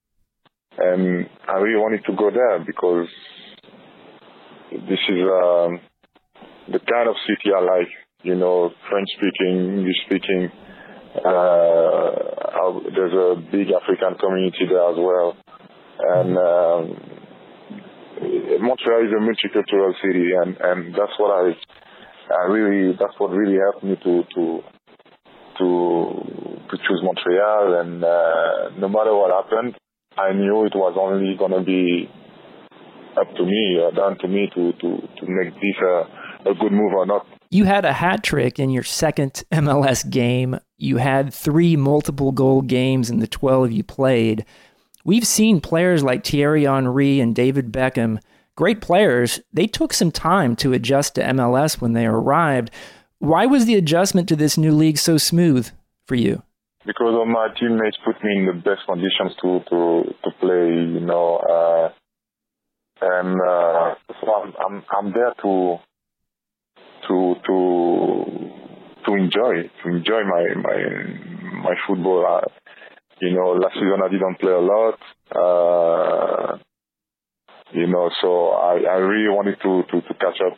and 0.77 1.31
I 1.49 1.57
really 1.57 1.81
wanted 1.81 2.05
to 2.05 2.15
go 2.15 2.31
there 2.31 2.63
because 2.67 3.09
this 4.71 5.01
is 5.09 5.21
um, 5.25 5.81
the 6.69 6.81
kind 6.85 7.09
of 7.09 7.17
city 7.27 7.49
I 7.57 7.61
like. 7.61 7.89
You 8.29 8.37
know, 8.37 8.71
French 8.91 9.09
speaking, 9.17 9.79
English 9.79 9.97
speaking. 10.05 10.53
Uh, 11.17 12.13
there's 12.93 13.17
a 13.17 13.41
big 13.51 13.73
African 13.73 14.21
community 14.21 14.69
there 14.69 14.91
as 14.93 14.99
well, 15.01 15.33
and 16.13 16.37
um, 16.37 16.83
Montreal 18.61 19.09
is 19.09 19.13
a 19.17 19.23
multicultural 19.25 19.95
city, 20.05 20.29
and 20.37 20.59
and 20.61 20.93
that's 20.93 21.17
what 21.17 21.33
I 21.41 21.57
I 22.35 22.53
really 22.53 22.93
that's 23.01 23.17
what 23.17 23.31
really 23.31 23.57
helped 23.57 23.83
me 23.83 23.97
to 23.97 24.23
to 24.35 24.61
to 25.57 25.67
to 26.69 26.77
choose 26.77 27.01
Montreal. 27.03 27.81
And 27.81 28.05
uh, 28.05 28.77
no 28.79 28.89
matter 28.91 29.17
what 29.17 29.33
happened, 29.33 29.75
I 30.19 30.35
knew 30.35 30.67
it 30.67 30.77
was 30.77 30.97
only 31.01 31.35
gonna 31.39 31.65
be 31.65 32.11
up 33.19 33.35
to 33.37 33.43
me, 33.43 33.81
uh, 33.81 33.97
down 33.97 34.19
to 34.19 34.29
me 34.29 34.51
to 34.55 34.73
to 34.73 34.89
to 35.17 35.25
make 35.27 35.55
this 35.55 35.79
a, 35.81 36.51
a 36.51 36.55
good 36.61 36.73
move 36.73 36.93
or 36.93 37.07
not. 37.07 37.25
You 37.51 37.65
had 37.65 37.85
a 37.85 37.93
hat 37.93 38.23
trick 38.23 38.59
in 38.59 38.71
your 38.71 38.83
second 38.83 39.45
MLS 39.53 40.09
game. 40.09 40.59
You 40.77 40.99
had 40.99 41.33
three 41.33 41.77
multiple 41.77 42.33
goal 42.33 42.63
games 42.63 43.11
in 43.11 43.21
the 43.21 43.27
12 43.27 43.73
you 43.73 43.85
played. 43.85 44.45
We've 45.05 45.27
seen 45.27 45.61
players 45.61 46.03
like 46.03 46.25
Thierry 46.25 46.65
Henry 46.65 47.21
and 47.21 47.35
David 47.35 47.73
Beckham, 47.73 48.21
great 48.57 48.81
players. 48.81 49.41
They 49.53 49.67
took 49.67 49.93
some 49.93 50.11
time 50.11 50.55
to 50.57 50.73
adjust 50.73 51.15
to 51.15 51.23
MLS 51.23 51.81
when 51.81 51.95
they 51.95 52.07
arrived. 52.07 52.71
Why 53.19 53.47
was 53.47 53.65
the 53.65 53.77
adjustment 53.77 54.29
to 54.29 54.37
this 54.37 54.59
new 54.59 54.73
league 54.73 54.99
so 54.99 55.17
smooth 55.17 55.71
for 56.07 56.15
you? 56.15 56.43
because 56.89 57.13
all 57.13 57.27
my 57.27 57.49
teammates 57.61 57.99
put 58.03 58.17
me 58.25 58.39
in 58.39 58.47
the 58.47 58.55
best 58.55 58.87
conditions 58.87 59.37
to 59.43 59.61
to 59.69 60.15
to 60.25 60.31
play. 60.41 60.73
You 60.97 61.05
know, 61.05 61.37
uh, 61.37 61.89
and 63.03 63.41
uh, 63.41 63.95
so 64.21 64.27
I'm 64.33 64.55
I'm 64.59 64.85
I'm 64.91 65.13
there 65.13 65.35
to 65.43 65.79
to 67.09 67.35
to 67.47 68.51
to 69.07 69.15
enjoy 69.15 69.69
to 69.83 69.89
enjoy 69.89 70.23
my 70.25 70.55
my 70.63 70.79
my 71.63 71.75
football. 71.87 72.25
Uh, 72.27 72.49
you 73.21 73.33
know, 73.33 73.53
last 73.53 73.75
season 73.75 74.01
I 74.05 74.09
didn't 74.09 74.39
play 74.39 74.53
a 74.53 74.61
lot. 74.61 74.99
Uh, 75.35 76.59
you 77.73 77.87
know, 77.87 78.11
so 78.21 78.51
I 78.51 78.81
I 78.89 78.97
really 78.97 79.29
wanted 79.29 79.57
to 79.63 79.83
to 79.91 80.01
to 80.01 80.15
catch 80.15 80.41
up. 80.47 80.57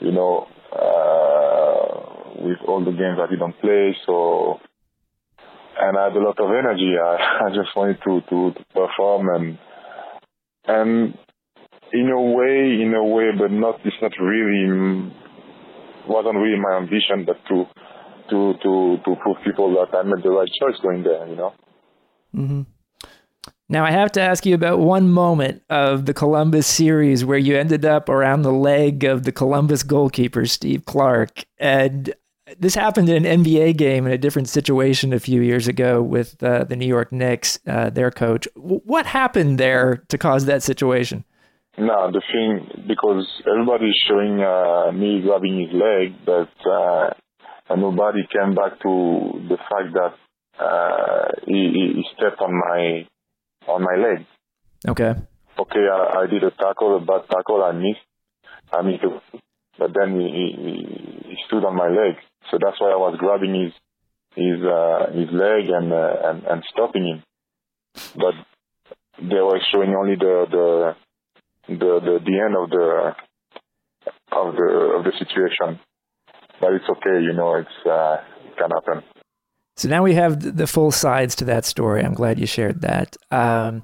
You 0.00 0.12
know, 0.12 0.48
uh, 0.72 2.42
with 2.42 2.58
all 2.66 2.84
the 2.84 2.90
games 2.90 3.18
I 3.20 3.30
didn't 3.30 3.60
play, 3.60 3.96
so 4.04 4.60
and 5.78 5.96
I 5.96 6.04
had 6.04 6.16
a 6.16 6.20
lot 6.20 6.38
of 6.38 6.50
energy. 6.50 6.94
I, 7.02 7.46
I 7.46 7.48
just 7.50 7.74
wanted 7.76 7.98
to, 8.04 8.20
to, 8.20 8.52
to 8.52 8.64
perform 8.74 9.28
and 9.28 9.58
and 10.64 11.18
in 11.92 12.08
a 12.08 12.20
way, 12.20 12.80
in 12.80 12.94
a 12.94 13.04
way, 13.04 13.30
but 13.36 13.50
not. 13.50 13.80
It's 13.84 13.96
not 14.00 14.12
really 14.20 15.12
wasn't 16.08 16.36
really 16.36 16.58
my 16.58 16.76
ambition, 16.76 17.24
but 17.24 17.38
to 17.48 17.66
to 18.30 18.54
to 18.62 18.98
to 19.04 19.16
prove 19.22 19.36
people 19.44 19.72
that 19.74 19.96
I 19.96 20.02
made 20.02 20.22
the 20.22 20.30
right 20.30 20.48
choice 20.60 20.78
going 20.82 21.02
there. 21.02 21.26
You 21.28 21.36
know. 21.36 21.52
hmm 22.32 22.62
Now, 23.68 23.84
I 23.84 23.90
have 23.90 24.12
to 24.12 24.20
ask 24.20 24.44
you 24.44 24.54
about 24.54 24.80
one 24.80 25.08
moment 25.10 25.62
of 25.70 26.06
the 26.06 26.14
Columbus 26.14 26.66
series 26.66 27.24
where 27.24 27.38
you 27.38 27.56
ended 27.56 27.84
up 27.84 28.08
around 28.08 28.42
the 28.42 28.52
leg 28.52 29.04
of 29.04 29.24
the 29.24 29.32
Columbus 29.32 29.82
goalkeeper, 29.82 30.46
Steve 30.46 30.84
Clark. 30.84 31.44
And 31.58 32.12
this 32.58 32.74
happened 32.74 33.08
in 33.08 33.24
an 33.24 33.44
NBA 33.44 33.76
game 33.76 34.06
in 34.06 34.12
a 34.12 34.18
different 34.18 34.48
situation 34.48 35.12
a 35.12 35.20
few 35.20 35.40
years 35.40 35.68
ago 35.68 36.02
with 36.02 36.42
uh, 36.42 36.64
the 36.64 36.76
New 36.76 36.86
York 36.86 37.12
Knicks, 37.12 37.58
uh, 37.66 37.90
their 37.90 38.10
coach. 38.10 38.46
W- 38.56 38.82
what 38.84 39.06
happened 39.06 39.58
there 39.58 40.04
to 40.08 40.18
cause 40.18 40.44
that 40.46 40.62
situation? 40.62 41.24
No, 41.78 42.10
the 42.12 42.20
thing 42.20 42.84
because 42.86 43.26
everybody's 43.46 43.96
showing 44.06 44.40
uh, 44.40 44.92
me 44.92 45.22
grabbing 45.22 45.58
his 45.58 45.72
leg, 45.72 46.14
but 46.26 46.52
uh, 46.70 47.10
nobody 47.74 48.20
came 48.30 48.54
back 48.54 48.78
to 48.82 49.40
the 49.48 49.56
fact 49.56 49.94
that 49.94 50.62
uh, 50.62 51.28
he, 51.46 51.94
he 51.96 52.04
stepped 52.14 52.40
on 52.42 52.52
my 52.52 53.06
on 53.66 53.82
my 53.82 53.96
leg. 53.96 54.26
Okay. 54.86 55.14
Okay, 55.58 55.86
I, 55.90 56.22
I 56.22 56.26
did 56.26 56.42
a 56.44 56.50
tackle, 56.50 56.96
a 56.96 57.00
bad 57.00 57.28
tackle, 57.30 57.62
I 57.62 57.72
missed, 57.72 58.00
I 58.72 58.82
missed, 58.82 59.04
it, 59.04 59.40
but 59.78 59.92
then 59.94 60.18
he, 60.18 60.26
he 60.28 61.28
he 61.30 61.36
stood 61.46 61.64
on 61.64 61.76
my 61.76 61.88
leg, 61.88 62.16
so 62.50 62.58
that's 62.62 62.80
why 62.80 62.90
I 62.90 62.96
was 62.96 63.16
grabbing 63.18 63.54
his 63.54 63.72
his 64.34 64.62
uh, 64.62 65.10
his 65.12 65.28
leg 65.32 65.70
and, 65.70 65.92
uh, 65.92 66.16
and 66.24 66.44
and 66.44 66.62
stopping 66.70 67.06
him, 67.06 67.22
but 68.16 68.34
they 69.18 69.40
were 69.40 69.60
showing 69.72 69.94
only 69.94 70.16
the 70.16 70.46
the 70.50 70.96
the 71.68 72.00
the, 72.00 72.18
the 72.24 72.40
end 72.40 72.56
of 72.56 72.70
the 72.70 73.14
of 74.32 74.54
the 74.54 74.94
of 74.98 75.04
the 75.04 75.12
situation. 75.18 75.80
But 76.60 76.74
it's 76.74 76.88
okay, 76.88 77.22
you 77.22 77.32
know, 77.32 77.56
it's 77.56 77.86
uh, 77.86 78.18
it 78.46 78.56
can 78.56 78.70
happen. 78.70 79.02
So 79.76 79.88
now 79.88 80.02
we 80.02 80.14
have 80.14 80.56
the 80.56 80.66
full 80.66 80.92
sides 80.92 81.34
to 81.36 81.44
that 81.46 81.64
story. 81.64 82.04
I'm 82.04 82.14
glad 82.14 82.38
you 82.38 82.46
shared 82.46 82.82
that. 82.82 83.16
Um, 83.30 83.82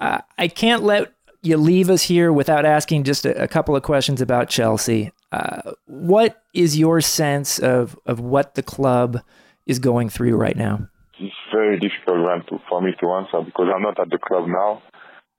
I 0.00 0.48
can't 0.48 0.82
let 0.82 1.12
you 1.42 1.56
leave 1.56 1.90
us 1.90 2.02
here 2.02 2.32
without 2.32 2.64
asking 2.64 3.04
just 3.04 3.26
a, 3.26 3.42
a 3.42 3.48
couple 3.48 3.76
of 3.76 3.82
questions 3.82 4.20
about 4.20 4.48
Chelsea. 4.48 5.12
Uh, 5.30 5.72
what 5.86 6.42
is 6.54 6.78
your 6.78 7.00
sense 7.00 7.58
of, 7.58 7.98
of 8.06 8.18
what 8.20 8.54
the 8.54 8.62
club 8.62 9.20
is 9.66 9.78
going 9.78 10.08
through 10.08 10.36
right 10.36 10.56
now? 10.56 10.88
It's 11.18 11.34
very 11.52 11.78
difficult 11.78 12.20
one 12.20 12.44
to, 12.48 12.58
for 12.68 12.80
me 12.80 12.92
to 13.00 13.10
answer 13.12 13.42
because 13.44 13.68
I'm 13.74 13.82
not 13.82 14.00
at 14.00 14.10
the 14.10 14.18
club 14.18 14.46
now, 14.48 14.82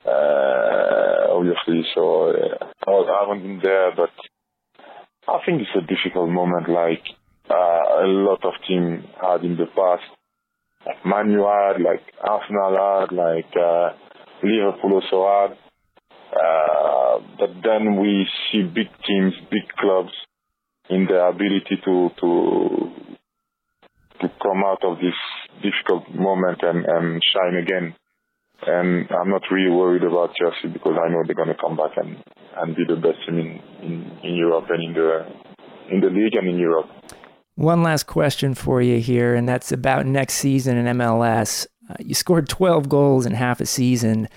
uh, 0.06 1.28
obviously. 1.36 1.86
So 1.94 2.30
uh, 2.30 2.66
I 2.88 2.90
was- 2.92 3.10
I 3.10 3.34
been 3.42 3.60
there, 3.64 3.92
but 3.96 4.12
I 5.28 5.40
think 5.46 5.62
it's 5.62 5.76
a 5.76 5.82
difficult 5.82 6.30
moment, 6.30 6.70
like 6.70 7.04
uh, 7.50 8.04
a 8.04 8.08
lot 8.08 8.44
of 8.46 8.54
teams 8.68 9.04
had 9.22 9.44
in 9.44 9.58
the 9.58 9.66
past. 9.76 10.04
Like 10.86 11.06
Man 11.06 11.32
U 11.32 11.44
had, 11.46 11.82
like 11.82 12.04
Arsenal 12.22 12.78
had, 12.78 13.12
like 13.12 13.52
uh, 13.58 13.90
Liverpool 14.44 15.02
also 15.02 15.20
had. 15.28 15.58
Uh, 16.32 17.20
but 17.40 17.50
then 17.64 17.98
we 18.00 18.28
see 18.52 18.64
big 18.64 18.88
teams, 19.08 19.34
big 19.50 19.68
clubs, 19.78 20.12
in 20.90 21.06
their 21.08 21.28
ability 21.30 21.78
to 21.84 22.10
to 22.20 22.92
to 24.22 24.28
come 24.42 24.64
out 24.64 24.84
of 24.84 24.98
this 24.98 25.18
difficult 25.62 26.04
moment 26.14 26.60
and, 26.62 26.86
and 26.86 27.22
shine 27.34 27.56
again. 27.56 27.96
And 28.66 29.08
I'm 29.12 29.30
not 29.30 29.44
really 29.52 29.70
worried 29.70 30.04
about 30.04 30.36
Chelsea 30.36 30.72
because 30.72 30.94
I 31.02 31.10
know 31.10 31.24
they're 31.26 31.36
going 31.36 31.50
to 31.50 31.62
come 31.62 31.76
back 31.76 31.92
and, 31.98 32.24
and 32.58 32.76
be 32.76 32.84
the 32.88 32.96
best 32.96 33.20
team 33.28 33.38
in, 33.40 33.60
in, 33.84 34.20
in 34.24 34.36
Europe 34.36 34.66
and 34.70 34.84
in 34.84 34.94
the 34.94 35.26
in 35.90 36.02
the 36.02 36.08
league 36.08 36.36
and 36.36 36.48
in 36.48 36.58
Europe. 36.58 36.90
One 37.56 37.84
last 37.84 38.04
question 38.04 38.54
for 38.54 38.82
you 38.82 39.00
here, 39.00 39.36
and 39.36 39.48
that's 39.48 39.72
about 39.72 40.06
next 40.06 40.36
season 40.36 40.78
in 40.78 40.98
MLS. 40.98 41.68
Uh, 41.90 41.94
you 42.00 42.16
scored 42.16 42.50
12 42.50 42.90
goals 42.90 43.26
in 43.26 43.34
half 43.34 43.62
a 43.62 43.66
season. 43.66 44.28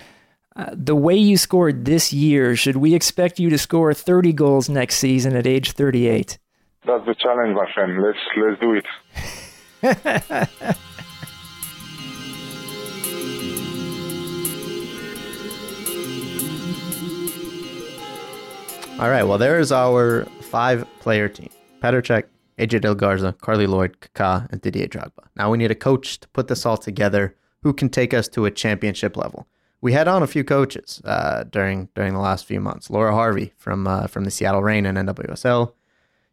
Uh, 0.55 0.69
the 0.73 0.95
way 0.95 1.15
you 1.15 1.37
scored 1.37 1.85
this 1.85 2.13
year, 2.13 2.55
should 2.55 2.77
we 2.77 2.93
expect 2.93 3.39
you 3.39 3.49
to 3.49 3.57
score 3.57 3.93
30 3.93 4.33
goals 4.33 4.69
next 4.69 4.95
season 4.97 5.35
at 5.35 5.47
age 5.47 5.71
38? 5.71 6.37
That's 6.85 7.05
the 7.05 7.15
challenge, 7.15 7.55
my 7.55 7.65
friend. 7.73 8.01
Let's 8.01 8.17
let's 8.37 8.59
do 8.61 8.73
it. 8.73 8.85
All 18.99 19.09
right. 19.09 19.23
Well, 19.23 19.37
there 19.37 19.57
is 19.59 19.71
our 19.71 20.25
five-player 20.41 21.29
team: 21.29 21.49
Petr 21.81 22.25
AJ 22.59 22.81
Del 22.81 22.95
Garza, 22.95 23.33
Carli 23.41 23.65
Lloyd, 23.65 23.97
Kaká, 24.01 24.51
and 24.51 24.59
Didier 24.61 24.87
Drogba. 24.87 25.23
Now 25.37 25.49
we 25.49 25.57
need 25.57 25.71
a 25.71 25.75
coach 25.75 26.19
to 26.19 26.27
put 26.27 26.49
this 26.49 26.65
all 26.65 26.75
together 26.75 27.33
who 27.63 27.71
can 27.71 27.87
take 27.87 28.13
us 28.13 28.27
to 28.27 28.43
a 28.43 28.51
championship 28.51 29.15
level. 29.15 29.47
We 29.79 29.93
had 29.93 30.09
on 30.09 30.21
a 30.21 30.27
few 30.27 30.43
coaches 30.43 31.01
uh, 31.05 31.45
during 31.45 31.87
during 31.95 32.13
the 32.13 32.19
last 32.19 32.45
few 32.45 32.59
months. 32.59 32.89
Laura 32.89 33.13
Harvey 33.13 33.53
from 33.57 33.87
uh, 33.87 34.07
from 34.07 34.25
the 34.25 34.31
Seattle 34.31 34.63
Reign 34.63 34.85
and 34.85 34.97
NWSL. 34.97 35.71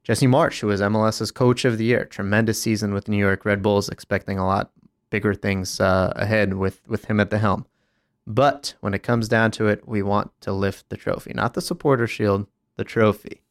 Jesse 0.02 0.26
Marsch, 0.26 0.58
who 0.58 0.66
was 0.66 0.80
MLS's 0.80 1.30
Coach 1.30 1.64
of 1.64 1.78
the 1.78 1.84
Year, 1.84 2.04
tremendous 2.04 2.60
season 2.60 2.92
with 2.92 3.08
New 3.08 3.16
York 3.16 3.44
Red 3.44 3.62
Bulls, 3.62 3.88
expecting 3.88 4.38
a 4.38 4.46
lot 4.46 4.72
bigger 5.10 5.34
things 5.34 5.78
uh, 5.78 6.12
ahead 6.16 6.54
with 6.54 6.80
with 6.88 7.04
him 7.04 7.20
at 7.20 7.30
the 7.30 7.38
helm. 7.38 7.64
But 8.26 8.74
when 8.80 8.92
it 8.92 9.04
comes 9.04 9.28
down 9.28 9.52
to 9.52 9.68
it, 9.68 9.86
we 9.86 10.02
want 10.02 10.32
to 10.40 10.52
lift 10.52 10.88
the 10.88 10.96
trophy, 10.96 11.32
not 11.32 11.54
the 11.54 11.60
supporter 11.60 12.08
shield, 12.08 12.48
the 12.76 12.84
trophy. 12.84 13.42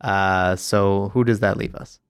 Uh, 0.00 0.56
so 0.56 1.10
who 1.14 1.24
does 1.24 1.40
that 1.40 1.56
leave 1.56 1.74
us? 1.74 2.00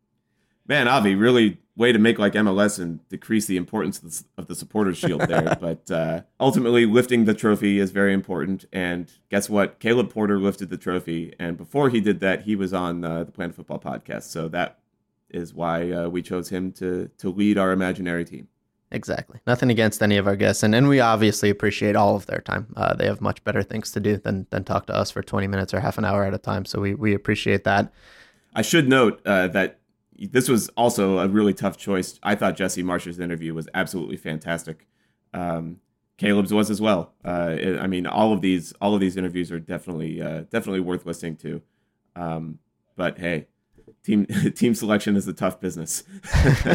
Man, 0.67 0.87
Avi, 0.87 1.15
really 1.15 1.59
way 1.77 1.93
to 1.93 1.99
make 1.99 2.19
like 2.19 2.35
MLS 2.35 2.79
and 2.79 3.09
decrease 3.09 3.47
the 3.47 3.57
importance 3.57 3.99
of 4.03 4.11
the, 4.11 4.25
of 4.37 4.47
the 4.49 4.55
supporters 4.55 4.99
shield 4.99 5.23
there. 5.23 5.57
but 5.61 5.91
uh, 5.91 6.23
ultimately, 6.39 6.85
lifting 6.85 7.25
the 7.25 7.33
trophy 7.33 7.79
is 7.79 7.91
very 7.91 8.13
important. 8.13 8.67
And 8.73 9.11
guess 9.31 9.49
what? 9.49 9.79
Caleb 9.79 10.11
Porter 10.11 10.39
lifted 10.39 10.69
the 10.69 10.77
trophy, 10.77 11.33
and 11.39 11.57
before 11.57 11.89
he 11.89 12.01
did 12.01 12.21
that, 12.21 12.43
he 12.43 12.55
was 12.55 12.75
on 12.75 13.03
uh, 13.05 13.25
the 13.25 13.33
Planet 13.33 13.57
Football 13.57 13.79
podcast. 13.79 14.25
So 14.25 14.49
that 14.49 14.79
is 15.31 15.55
why 15.55 15.91
uh, 15.91 16.09
we 16.09 16.21
chose 16.21 16.51
him 16.51 16.73
to 16.73 17.11
to 17.17 17.31
lead 17.31 17.57
our 17.57 17.73
imaginary 17.73 18.25
team. 18.25 18.49
Exactly. 18.91 19.39
Nothing 19.47 19.71
against 19.71 20.03
any 20.03 20.17
of 20.17 20.27
our 20.27 20.37
guests, 20.37 20.63
and, 20.63 20.75
and 20.75 20.89
we 20.89 20.99
obviously 21.01 21.51
appreciate 21.51 21.95
all 21.95 22.17
of 22.17 22.25
their 22.27 22.41
time. 22.41 22.73
Uh, 22.75 22.95
they 22.95 23.07
have 23.07 23.21
much 23.21 23.45
better 23.45 23.63
things 23.63 23.93
to 23.93 24.01
do 24.01 24.17
than 24.17 24.47
than 24.51 24.65
talk 24.65 24.87
to 24.87 24.95
us 24.95 25.11
for 25.11 25.23
20 25.23 25.47
minutes 25.47 25.75
or 25.75 25.81
half 25.81 25.99
an 25.99 26.05
hour 26.07 26.25
at 26.25 26.33
a 26.33 26.39
time. 26.39 26.65
So 26.65 26.81
we 26.81 26.95
we 26.95 27.15
appreciate 27.15 27.65
that. 27.65 27.93
I 28.55 28.63
should 28.63 28.89
note 28.89 29.21
uh, 29.27 29.49
that 29.49 29.81
this 30.19 30.49
was 30.49 30.69
also 30.71 31.19
a 31.19 31.29
really 31.29 31.53
tough 31.55 31.77
choice. 31.77 32.19
I 32.23 32.35
thought 32.35 32.57
Jesse 32.57 32.83
Marsch's 32.83 33.21
interview 33.21 33.55
was 33.55 33.69
absolutely 33.75 34.17
fantastic. 34.17 34.87
Um, 35.35 35.81
Caleb's 36.17 36.53
was 36.53 36.71
as 36.71 36.81
well. 36.81 37.13
Uh, 37.25 37.55
it, 37.59 37.79
I 37.79 37.87
mean, 37.87 38.07
all 38.07 38.33
of 38.33 38.41
these 38.41 38.73
all 38.81 38.95
of 38.95 39.01
these 39.01 39.17
interviews 39.17 39.53
are 39.53 39.61
definitely 39.61 40.21
uh, 40.23 40.45
definitely 40.51 40.81
worth 40.81 41.07
listening 41.07 41.37
to. 41.37 41.63
Um, 42.17 42.59
but 42.97 43.19
hey, 43.19 43.47
team 44.09 44.27
team 44.57 44.75
selection 44.75 45.17
is 45.17 45.29
a 45.29 45.33
tough 45.33 45.61
business. 45.61 46.03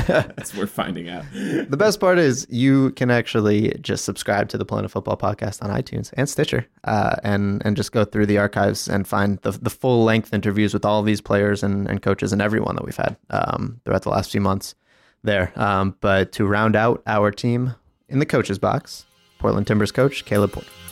That's 0.07 0.55
we're 0.55 0.67
finding 0.67 1.09
out. 1.09 1.25
The 1.33 1.77
best 1.77 1.99
part 1.99 2.19
is 2.19 2.45
you 2.49 2.91
can 2.91 3.09
actually 3.09 3.75
just 3.81 4.05
subscribe 4.05 4.49
to 4.49 4.57
the 4.57 4.65
Planet 4.65 4.91
Football 4.91 5.17
podcast 5.17 5.63
on 5.63 5.69
iTunes 5.69 6.13
and 6.15 6.29
Stitcher, 6.29 6.67
uh, 6.83 7.15
and 7.23 7.61
and 7.65 7.75
just 7.75 7.91
go 7.91 8.05
through 8.05 8.27
the 8.27 8.37
archives 8.37 8.87
and 8.87 9.07
find 9.07 9.39
the 9.39 9.51
the 9.51 9.69
full 9.69 10.03
length 10.03 10.33
interviews 10.33 10.73
with 10.73 10.85
all 10.85 11.01
these 11.01 11.21
players 11.21 11.63
and, 11.63 11.89
and 11.89 12.01
coaches 12.01 12.31
and 12.31 12.41
everyone 12.41 12.75
that 12.75 12.85
we've 12.85 12.95
had 12.95 13.17
um, 13.31 13.81
throughout 13.83 14.03
the 14.03 14.09
last 14.09 14.31
few 14.31 14.41
months 14.41 14.75
there. 15.23 15.51
Um, 15.55 15.95
but 16.01 16.31
to 16.33 16.45
round 16.45 16.75
out 16.75 17.01
our 17.07 17.31
team 17.31 17.75
in 18.09 18.19
the 18.19 18.25
coaches 18.25 18.59
box, 18.59 19.05
Portland 19.39 19.67
Timbers 19.67 19.91
coach 19.91 20.25
Caleb 20.25 20.53
Porter. 20.53 20.82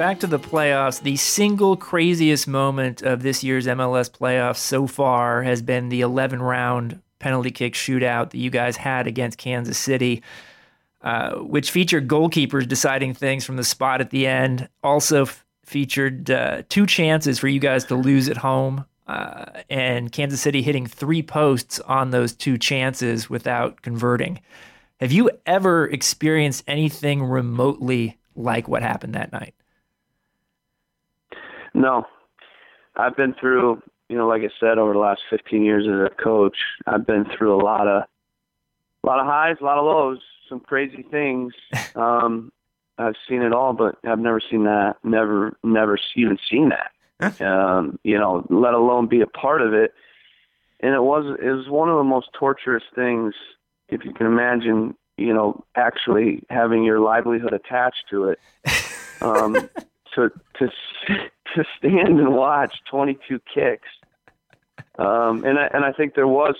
Back 0.00 0.20
to 0.20 0.26
the 0.26 0.38
playoffs. 0.38 1.02
The 1.02 1.16
single 1.16 1.76
craziest 1.76 2.48
moment 2.48 3.02
of 3.02 3.22
this 3.22 3.44
year's 3.44 3.66
MLS 3.66 4.10
playoffs 4.10 4.56
so 4.56 4.86
far 4.86 5.42
has 5.42 5.60
been 5.60 5.90
the 5.90 6.00
11 6.00 6.40
round 6.40 7.02
penalty 7.18 7.50
kick 7.50 7.74
shootout 7.74 8.30
that 8.30 8.38
you 8.38 8.48
guys 8.48 8.78
had 8.78 9.06
against 9.06 9.36
Kansas 9.36 9.76
City, 9.76 10.22
uh, 11.02 11.34
which 11.34 11.70
featured 11.70 12.08
goalkeepers 12.08 12.66
deciding 12.66 13.12
things 13.12 13.44
from 13.44 13.56
the 13.56 13.62
spot 13.62 14.00
at 14.00 14.08
the 14.08 14.26
end. 14.26 14.70
Also 14.82 15.26
f- 15.26 15.44
featured 15.66 16.30
uh, 16.30 16.62
two 16.70 16.86
chances 16.86 17.38
for 17.38 17.48
you 17.48 17.60
guys 17.60 17.84
to 17.84 17.94
lose 17.94 18.26
at 18.30 18.38
home, 18.38 18.86
uh, 19.06 19.44
and 19.68 20.12
Kansas 20.12 20.40
City 20.40 20.62
hitting 20.62 20.86
three 20.86 21.22
posts 21.22 21.78
on 21.80 22.08
those 22.10 22.32
two 22.32 22.56
chances 22.56 23.28
without 23.28 23.82
converting. 23.82 24.40
Have 24.98 25.12
you 25.12 25.30
ever 25.44 25.86
experienced 25.86 26.64
anything 26.66 27.22
remotely 27.22 28.18
like 28.34 28.66
what 28.66 28.80
happened 28.80 29.14
that 29.14 29.30
night? 29.30 29.52
No, 31.74 32.06
I've 32.96 33.16
been 33.16 33.34
through, 33.34 33.82
you 34.08 34.16
know, 34.16 34.26
like 34.26 34.42
I 34.42 34.50
said, 34.58 34.78
over 34.78 34.92
the 34.92 34.98
last 34.98 35.20
15 35.30 35.64
years 35.64 35.86
as 35.86 36.12
a 36.12 36.22
coach, 36.22 36.56
I've 36.86 37.06
been 37.06 37.24
through 37.36 37.54
a 37.54 37.62
lot 37.62 37.86
of, 37.86 38.04
a 39.02 39.06
lot 39.06 39.20
of 39.20 39.26
highs, 39.26 39.56
a 39.60 39.64
lot 39.64 39.78
of 39.78 39.84
lows, 39.84 40.18
some 40.48 40.60
crazy 40.60 41.04
things. 41.10 41.54
Um, 41.96 42.52
I've 42.98 43.16
seen 43.28 43.42
it 43.42 43.52
all, 43.52 43.72
but 43.72 43.96
I've 44.06 44.18
never 44.18 44.40
seen 44.40 44.64
that. 44.64 44.96
Never, 45.02 45.56
never 45.64 45.98
even 46.14 46.38
seen 46.48 46.70
that. 46.70 47.40
um, 47.40 47.98
you 48.04 48.16
know, 48.18 48.46
let 48.48 48.74
alone 48.74 49.06
be 49.08 49.22
a 49.22 49.26
part 49.26 49.60
of 49.62 49.72
it. 49.74 49.92
And 50.80 50.94
it 50.94 51.02
was, 51.02 51.36
it 51.42 51.50
was 51.50 51.68
one 51.68 51.88
of 51.88 51.96
the 51.96 52.04
most 52.04 52.28
torturous 52.38 52.84
things, 52.94 53.34
if 53.88 54.04
you 54.04 54.12
can 54.12 54.26
imagine. 54.26 54.94
You 55.16 55.34
know, 55.34 55.64
actually 55.74 56.42
having 56.48 56.84
your 56.84 57.00
livelihood 57.00 57.52
attached 57.52 58.04
to 58.10 58.28
it. 58.28 58.38
Um, 59.22 59.68
to 60.14 60.30
to 60.58 60.68
to 61.54 61.64
stand 61.78 62.20
and 62.20 62.34
watch 62.34 62.74
22 62.90 63.40
kicks. 63.52 63.88
Um, 64.98 65.44
and 65.44 65.58
I, 65.58 65.68
and 65.72 65.84
I 65.84 65.92
think 65.92 66.14
there 66.14 66.28
was, 66.28 66.54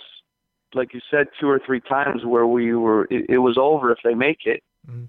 like 0.75 0.95
you 0.95 1.01
said, 1.11 1.29
two 1.39 1.49
or 1.49 1.61
three 1.65 1.81
times 1.81 2.25
where 2.25 2.47
we 2.47 2.75
were 2.75 3.05
it, 3.11 3.27
it 3.29 3.39
was 3.39 3.57
over 3.59 3.91
if 3.93 3.99
they 4.05 4.15
make 4.15 4.47
it. 4.47 4.63
Mm-hmm. 4.89 5.05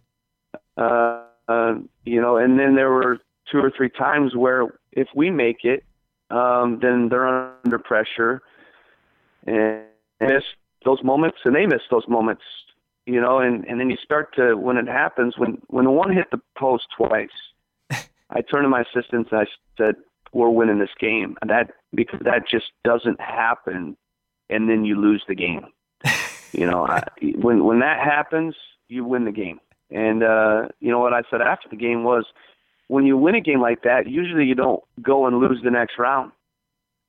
Uh, 0.77 1.23
uh, 1.47 1.75
you 2.05 2.21
know, 2.21 2.37
and 2.37 2.59
then 2.59 2.75
there 2.75 2.91
were 2.91 3.19
two 3.51 3.59
or 3.59 3.71
three 3.75 3.89
times 3.89 4.35
where 4.35 4.79
if 4.91 5.07
we 5.15 5.29
make 5.29 5.63
it, 5.63 5.83
um, 6.29 6.79
then 6.81 7.09
they're 7.09 7.27
under 7.27 7.79
pressure 7.79 8.41
and 9.45 9.83
and 10.19 10.33
miss 10.33 10.43
those 10.85 11.03
moments, 11.03 11.39
and 11.45 11.55
they 11.55 11.65
miss 11.65 11.81
those 11.89 12.07
moments. 12.07 12.43
You 13.05 13.19
know, 13.19 13.39
and 13.39 13.65
and 13.65 13.79
then 13.79 13.89
you 13.89 13.97
start 14.03 14.35
to 14.35 14.55
when 14.55 14.77
it 14.77 14.87
happens 14.87 15.37
when 15.37 15.61
when 15.67 15.85
the 15.85 15.91
one 15.91 16.13
hit 16.13 16.29
the 16.31 16.39
post 16.57 16.85
twice 16.95 17.29
I 18.31 18.41
turned 18.41 18.65
to 18.65 18.69
my 18.69 18.81
assistants 18.81 19.29
and 19.31 19.41
I 19.41 19.45
said, 19.77 19.95
"We're 20.33 20.49
winning 20.49 20.79
this 20.79 20.95
game." 20.99 21.37
And 21.41 21.49
that 21.49 21.71
because 21.93 22.19
that 22.23 22.47
just 22.49 22.71
doesn't 22.83 23.19
happen, 23.19 23.97
and 24.49 24.69
then 24.69 24.85
you 24.85 24.99
lose 24.99 25.23
the 25.27 25.35
game. 25.35 25.65
you 26.51 26.65
know, 26.65 26.85
I, 26.87 27.03
when 27.35 27.63
when 27.65 27.79
that 27.79 27.99
happens, 27.99 28.55
you 28.87 29.05
win 29.05 29.25
the 29.25 29.31
game. 29.31 29.59
And 29.89 30.23
uh, 30.23 30.69
you 30.79 30.89
know 30.89 30.99
what 30.99 31.13
I 31.13 31.23
said 31.29 31.41
after 31.41 31.67
the 31.69 31.75
game 31.75 32.03
was, 32.03 32.25
when 32.87 33.05
you 33.05 33.17
win 33.17 33.35
a 33.35 33.41
game 33.41 33.61
like 33.61 33.83
that, 33.83 34.07
usually 34.07 34.45
you 34.45 34.55
don't 34.55 34.81
go 35.01 35.25
and 35.25 35.39
lose 35.39 35.61
the 35.63 35.71
next 35.71 35.97
round. 35.97 36.31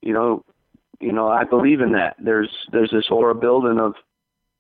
You 0.01 0.13
know, 0.13 0.45
you 1.01 1.13
know, 1.13 1.29
I 1.29 1.45
believe 1.45 1.81
in 1.81 1.93
that. 1.93 2.17
There's 2.19 2.51
there's 2.73 2.91
this 2.91 3.11
aura 3.11 3.35
building 3.35 3.79
of 3.79 3.95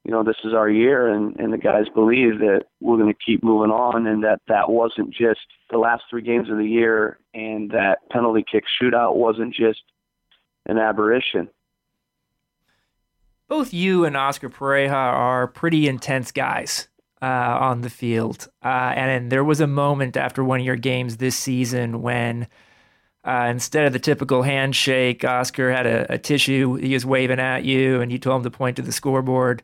you 0.04 0.10
know, 0.10 0.24
this 0.24 0.36
is 0.44 0.52
our 0.52 0.68
year, 0.68 1.08
and, 1.08 1.36
and 1.36 1.52
the 1.52 1.58
guys 1.58 1.84
believe 1.94 2.40
that 2.40 2.64
we're 2.80 2.96
going 2.96 3.12
to 3.12 3.18
keep 3.24 3.44
moving 3.44 3.70
on, 3.70 4.06
and 4.06 4.24
that 4.24 4.40
that 4.48 4.68
wasn't 4.68 5.10
just 5.10 5.40
the 5.70 5.78
last 5.78 6.02
three 6.10 6.22
games 6.22 6.50
of 6.50 6.58
the 6.58 6.66
year, 6.66 7.18
and 7.34 7.70
that 7.70 7.98
penalty 8.10 8.44
kick 8.50 8.64
shootout 8.82 9.14
wasn't 9.14 9.54
just 9.54 9.82
an 10.66 10.76
aberration. 10.76 11.48
Both 13.46 13.72
you 13.72 14.04
and 14.04 14.16
Oscar 14.16 14.48
Pareja 14.48 14.92
are 14.92 15.46
pretty 15.46 15.86
intense 15.86 16.32
guys 16.32 16.88
uh, 17.20 17.26
on 17.60 17.82
the 17.82 17.90
field, 17.90 18.48
uh, 18.64 18.92
and 18.96 19.30
there 19.30 19.44
was 19.44 19.60
a 19.60 19.68
moment 19.68 20.16
after 20.16 20.42
one 20.42 20.58
of 20.58 20.66
your 20.66 20.76
games 20.76 21.18
this 21.18 21.36
season 21.36 22.02
when. 22.02 22.48
Uh, 23.24 23.46
instead 23.48 23.84
of 23.84 23.92
the 23.92 24.00
typical 24.00 24.42
handshake, 24.42 25.24
Oscar 25.24 25.70
had 25.70 25.86
a, 25.86 26.14
a, 26.14 26.18
tissue 26.18 26.74
he 26.74 26.92
was 26.92 27.06
waving 27.06 27.38
at 27.38 27.62
you, 27.62 28.00
and 28.00 28.10
you 28.10 28.18
told 28.18 28.38
him 28.38 28.42
to 28.42 28.50
point 28.50 28.74
to 28.74 28.82
the 28.82 28.90
scoreboard 28.90 29.62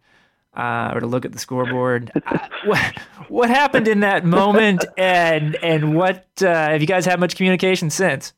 uh, 0.59 0.93
or 0.95 1.01
to 1.01 1.07
look 1.07 1.25
at 1.25 1.33
the 1.33 1.39
scoreboard. 1.39 2.11
uh, 2.27 2.39
what, 2.65 2.99
what 3.29 3.51
happened 3.51 3.89
in 3.89 4.01
that 4.01 4.25
moment, 4.25 4.85
and 4.99 5.57
and 5.57 5.95
what 5.97 6.27
uh, 6.43 6.47
have 6.47 6.81
you 6.81 6.87
guys 6.87 7.07
had 7.07 7.21
much 7.21 7.37
communication 7.37 7.91
since? 7.91 8.33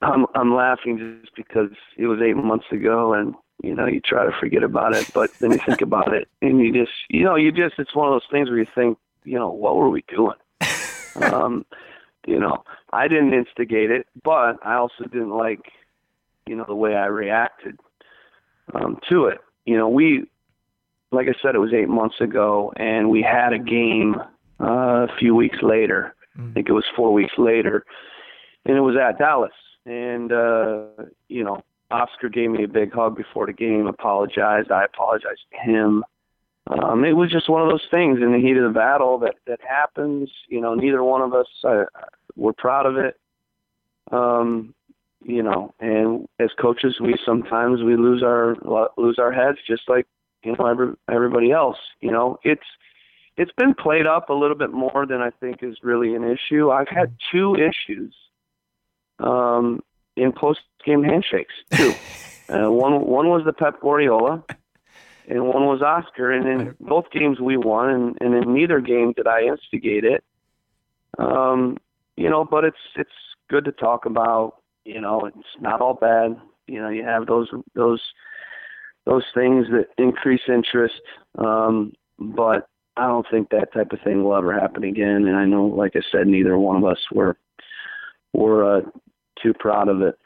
I'm 0.00 0.26
I'm 0.34 0.54
laughing 0.54 1.20
just 1.22 1.34
because 1.34 1.70
it 1.96 2.06
was 2.06 2.20
eight 2.22 2.36
months 2.36 2.66
ago, 2.70 3.12
and 3.12 3.34
you 3.62 3.74
know 3.74 3.86
you 3.86 4.00
try 4.00 4.24
to 4.24 4.32
forget 4.38 4.62
about 4.62 4.94
it, 4.94 5.10
but 5.12 5.30
then 5.40 5.52
you 5.52 5.58
think 5.58 5.82
about 5.82 6.14
it, 6.14 6.28
and 6.42 6.60
you 6.60 6.72
just 6.72 6.92
you 7.10 7.24
know 7.24 7.36
you 7.36 7.52
just 7.52 7.74
it's 7.78 7.94
one 7.94 8.08
of 8.08 8.14
those 8.14 8.30
things 8.30 8.48
where 8.48 8.58
you 8.58 8.66
think 8.74 8.98
you 9.24 9.38
know 9.38 9.50
what 9.50 9.76
were 9.76 9.90
we 9.90 10.04
doing? 10.08 10.36
um, 11.32 11.66
you 12.26 12.38
know, 12.38 12.64
I 12.92 13.08
didn't 13.08 13.34
instigate 13.34 13.90
it, 13.90 14.06
but 14.22 14.56
I 14.64 14.74
also 14.74 15.04
didn't 15.04 15.36
like, 15.36 15.72
you 16.46 16.56
know, 16.56 16.64
the 16.66 16.74
way 16.74 16.94
I 16.94 17.06
reacted 17.06 17.78
um, 18.72 18.98
to 19.10 19.26
it. 19.26 19.38
You 19.66 19.76
know, 19.76 19.88
we, 19.88 20.24
like 21.14 21.28
I 21.28 21.34
said, 21.42 21.54
it 21.54 21.58
was 21.58 21.72
eight 21.72 21.88
months 21.88 22.20
ago, 22.20 22.72
and 22.76 23.10
we 23.10 23.22
had 23.22 23.52
a 23.52 23.58
game 23.58 24.16
uh, 24.60 25.06
a 25.06 25.16
few 25.18 25.34
weeks 25.34 25.58
later. 25.62 26.14
I 26.36 26.52
think 26.52 26.68
it 26.68 26.72
was 26.72 26.84
four 26.96 27.12
weeks 27.12 27.34
later, 27.38 27.84
and 28.64 28.76
it 28.76 28.80
was 28.80 28.96
at 28.96 29.18
Dallas. 29.18 29.52
And 29.86 30.32
uh, 30.32 30.86
you 31.28 31.44
know, 31.44 31.62
Oscar 31.90 32.28
gave 32.28 32.50
me 32.50 32.64
a 32.64 32.68
big 32.68 32.92
hug 32.92 33.16
before 33.16 33.46
the 33.46 33.52
game, 33.52 33.86
apologized. 33.86 34.70
I 34.70 34.84
apologized 34.84 35.42
to 35.52 35.70
him. 35.70 36.04
Um, 36.66 37.04
it 37.04 37.12
was 37.12 37.30
just 37.30 37.48
one 37.48 37.62
of 37.62 37.68
those 37.68 37.86
things 37.90 38.20
in 38.22 38.32
the 38.32 38.38
heat 38.38 38.56
of 38.56 38.64
the 38.64 38.76
battle 38.76 39.18
that 39.18 39.34
that 39.46 39.60
happens. 39.68 40.30
You 40.48 40.60
know, 40.60 40.74
neither 40.74 41.04
one 41.04 41.22
of 41.22 41.34
us 41.34 41.46
uh, 41.62 41.84
were 42.36 42.54
proud 42.54 42.86
of 42.86 42.96
it. 42.96 43.16
Um, 44.10 44.74
you 45.22 45.42
know, 45.42 45.74
and 45.80 46.26
as 46.38 46.50
coaches, 46.60 46.96
we 47.00 47.14
sometimes 47.24 47.82
we 47.82 47.96
lose 47.96 48.22
our 48.22 48.56
lose 48.96 49.18
our 49.18 49.32
heads, 49.32 49.58
just 49.66 49.82
like 49.88 50.06
you 50.44 50.54
know 50.56 50.66
every, 50.66 50.94
everybody 51.10 51.52
else. 51.52 51.78
You 52.00 52.12
know, 52.12 52.38
it's 52.42 52.66
it's 53.36 53.52
been 53.56 53.74
played 53.74 54.06
up 54.06 54.28
a 54.28 54.34
little 54.34 54.56
bit 54.56 54.70
more 54.70 55.06
than 55.06 55.20
I 55.20 55.30
think 55.30 55.62
is 55.62 55.78
really 55.82 56.14
an 56.14 56.24
issue. 56.24 56.70
I've 56.70 56.88
had 56.88 57.14
two 57.32 57.56
issues 57.56 58.14
um, 59.18 59.82
in 60.16 60.32
post 60.32 60.60
game 60.84 61.02
handshakes. 61.02 61.54
Two. 61.72 61.94
uh, 62.48 62.70
one 62.70 63.06
one 63.06 63.28
was 63.28 63.42
the 63.44 63.52
Pep 63.52 63.80
Guardiola, 63.80 64.44
and 65.28 65.46
one 65.46 65.66
was 65.66 65.82
Oscar. 65.82 66.30
And 66.30 66.46
in 66.48 66.74
both 66.80 67.10
games 67.10 67.40
we 67.40 67.56
won, 67.56 67.90
and, 67.90 68.18
and 68.20 68.34
in 68.34 68.54
neither 68.54 68.80
game 68.80 69.12
did 69.12 69.26
I 69.26 69.42
instigate 69.42 70.04
it. 70.04 70.22
Um, 71.18 71.78
you 72.16 72.28
know, 72.28 72.44
but 72.44 72.64
it's 72.64 72.76
it's 72.96 73.10
good 73.48 73.64
to 73.64 73.72
talk 73.72 74.06
about. 74.06 74.56
You 74.84 75.00
know, 75.00 75.24
it's 75.24 75.60
not 75.60 75.80
all 75.80 75.94
bad. 75.94 76.36
You 76.66 76.80
know, 76.80 76.88
you 76.88 77.04
have 77.04 77.26
those 77.26 77.48
those 77.74 78.00
those 79.06 79.24
things 79.34 79.66
that 79.70 79.88
increase 79.98 80.42
interest. 80.48 81.00
Um, 81.38 81.92
but 82.18 82.68
I 82.96 83.06
don't 83.06 83.26
think 83.30 83.50
that 83.50 83.72
type 83.72 83.92
of 83.92 84.00
thing 84.02 84.22
will 84.22 84.36
ever 84.36 84.52
happen 84.52 84.84
again. 84.84 85.26
And 85.26 85.36
I 85.36 85.44
know, 85.44 85.66
like 85.66 85.96
I 85.96 86.00
said, 86.12 86.26
neither 86.26 86.56
one 86.56 86.76
of 86.76 86.84
us 86.84 86.98
were 87.12 87.36
were 88.32 88.78
uh, 88.78 88.80
too 89.42 89.54
proud 89.54 89.88
of 89.88 90.00
it. 90.02 90.18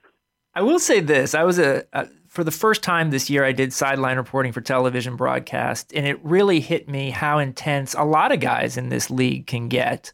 I 0.55 0.63
will 0.63 0.79
say 0.79 1.01
this: 1.01 1.35
I 1.35 1.45
was 1.45 1.59
a, 1.59 1.85
a 1.93 2.09
for 2.29 2.45
the 2.45 2.51
first 2.51 2.83
time 2.83 3.11
this 3.11 3.31
year, 3.31 3.45
I 3.45 3.53
did 3.53 3.73
sideline 3.73 4.17
reporting 4.17 4.53
for 4.53 4.61
television 4.61 5.17
broadcast, 5.17 5.93
and 5.95 6.07
it 6.07 6.23
really 6.23 6.61
hit 6.61 6.89
me 6.89 7.11
how 7.11 7.39
intense 7.39 7.95
a 7.95 8.05
lot 8.05 8.33
of 8.33 8.41
guys 8.41 8.77
in 8.77 8.91
this 8.91 9.11
league 9.11 9.47
can 9.47 9.69
get 9.69 10.13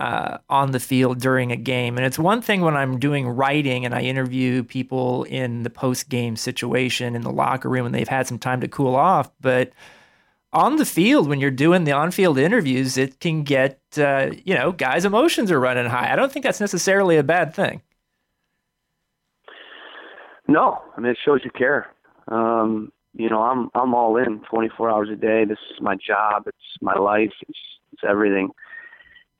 uh, 0.00 0.38
on 0.48 0.70
the 0.70 0.80
field 0.80 1.20
during 1.20 1.52
a 1.52 1.56
game. 1.56 1.98
And 1.98 2.06
it's 2.06 2.18
one 2.18 2.40
thing 2.40 2.62
when 2.62 2.74
I'm 2.74 2.98
doing 2.98 3.28
writing 3.28 3.84
and 3.84 3.94
I 3.94 4.00
interview 4.00 4.64
people 4.64 5.24
in 5.24 5.62
the 5.62 5.68
post 5.68 6.08
game 6.08 6.36
situation 6.36 7.14
in 7.14 7.20
the 7.20 7.30
locker 7.30 7.68
room 7.68 7.84
and 7.84 7.94
they've 7.94 8.08
had 8.08 8.26
some 8.26 8.38
time 8.38 8.62
to 8.62 8.68
cool 8.68 8.96
off, 8.96 9.30
but 9.40 9.72
on 10.54 10.76
the 10.76 10.86
field 10.86 11.28
when 11.28 11.38
you're 11.38 11.50
doing 11.50 11.84
the 11.84 11.92
on-field 11.92 12.36
interviews 12.36 12.96
it 12.96 13.20
can 13.20 13.44
get 13.44 13.78
uh, 13.98 14.30
you 14.44 14.52
know 14.52 14.72
guys 14.72 15.04
emotions 15.04 15.50
are 15.50 15.60
running 15.60 15.86
high. 15.86 16.10
I 16.10 16.16
don't 16.16 16.32
think 16.32 16.44
that's 16.44 16.60
necessarily 16.60 17.18
a 17.18 17.22
bad 17.22 17.54
thing. 17.54 17.82
No. 20.48 20.82
I 20.96 21.00
mean 21.00 21.10
it 21.10 21.18
shows 21.22 21.42
you 21.44 21.50
care. 21.50 21.92
Um, 22.28 22.90
you 23.12 23.28
know 23.28 23.42
i'm 23.42 23.68
i'm 23.74 23.92
all 23.92 24.16
in 24.16 24.40
24 24.50 24.90
hours 24.90 25.10
a 25.10 25.16
day. 25.16 25.44
This 25.44 25.58
is 25.74 25.80
my 25.82 25.94
job. 25.94 26.44
It's 26.46 26.56
my 26.80 26.94
life. 26.94 27.32
It's 27.46 27.58
it's 27.92 28.02
everything 28.08 28.48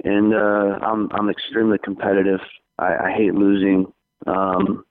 and 0.04 0.34
uh 0.34 0.78
i'm 0.82 1.08
i'm 1.12 1.28
extremely 1.28 1.78
competitive 1.78 2.40
i, 2.78 2.94
I 3.06 3.12
hate 3.16 3.34
losing 3.34 3.92
um 4.26 4.84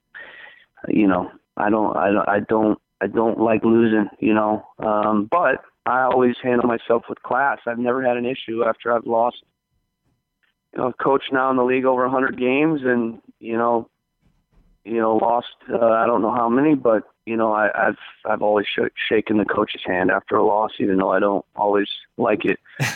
you 0.88 1.08
know 1.08 1.32
i 1.58 1.70
don't 1.70 1.96
i 1.98 2.12
don't 2.12 2.30
i 2.30 2.40
don't 2.40 2.80
i 3.02 3.08
don't 3.08 3.40
like 3.40 3.64
losing 3.64 4.10
you 4.20 4.34
know 4.34 4.66
um 4.80 5.28
but 5.30 5.64
I 5.90 6.04
always 6.04 6.36
handle 6.44 6.68
myself 6.68 7.06
with 7.10 7.22
class. 7.24 7.60
I've 7.66 7.80
never 7.80 8.04
had 8.04 8.16
an 8.16 8.26
issue 8.26 8.64
after 8.64 8.94
I've 8.94 9.08
lost. 9.08 9.38
You 10.74 10.80
know, 10.80 10.88
I've 10.90 10.98
coached 11.00 11.34
now 11.34 11.50
in 11.50 11.58
the 11.58 11.64
league 11.64 11.86
over 11.86 12.04
100 12.04 12.38
games, 12.38 12.82
and 12.84 13.20
you 13.40 13.58
know, 13.58 13.90
you 14.86 15.00
know, 15.00 15.18
lost 15.18 15.48
uh, 15.68 15.80
I 15.80 16.06
don't 16.06 16.22
know 16.22 16.32
how 16.32 16.48
many, 16.48 16.76
but 16.76 17.04
you 17.26 17.36
know, 17.36 17.54
I, 17.54 17.70
I've 17.88 17.98
I've 18.24 18.44
always 18.44 18.68
sh- 18.68 18.94
shaken 19.10 19.38
the 19.38 19.46
coach's 19.46 19.82
hand 19.84 20.12
after 20.12 20.36
a 20.36 20.46
loss, 20.46 20.72
even 20.80 20.98
though 20.98 21.12
I 21.12 21.20
don't 21.20 21.46
always 21.56 21.88
like 22.18 22.46
it. 22.46 22.60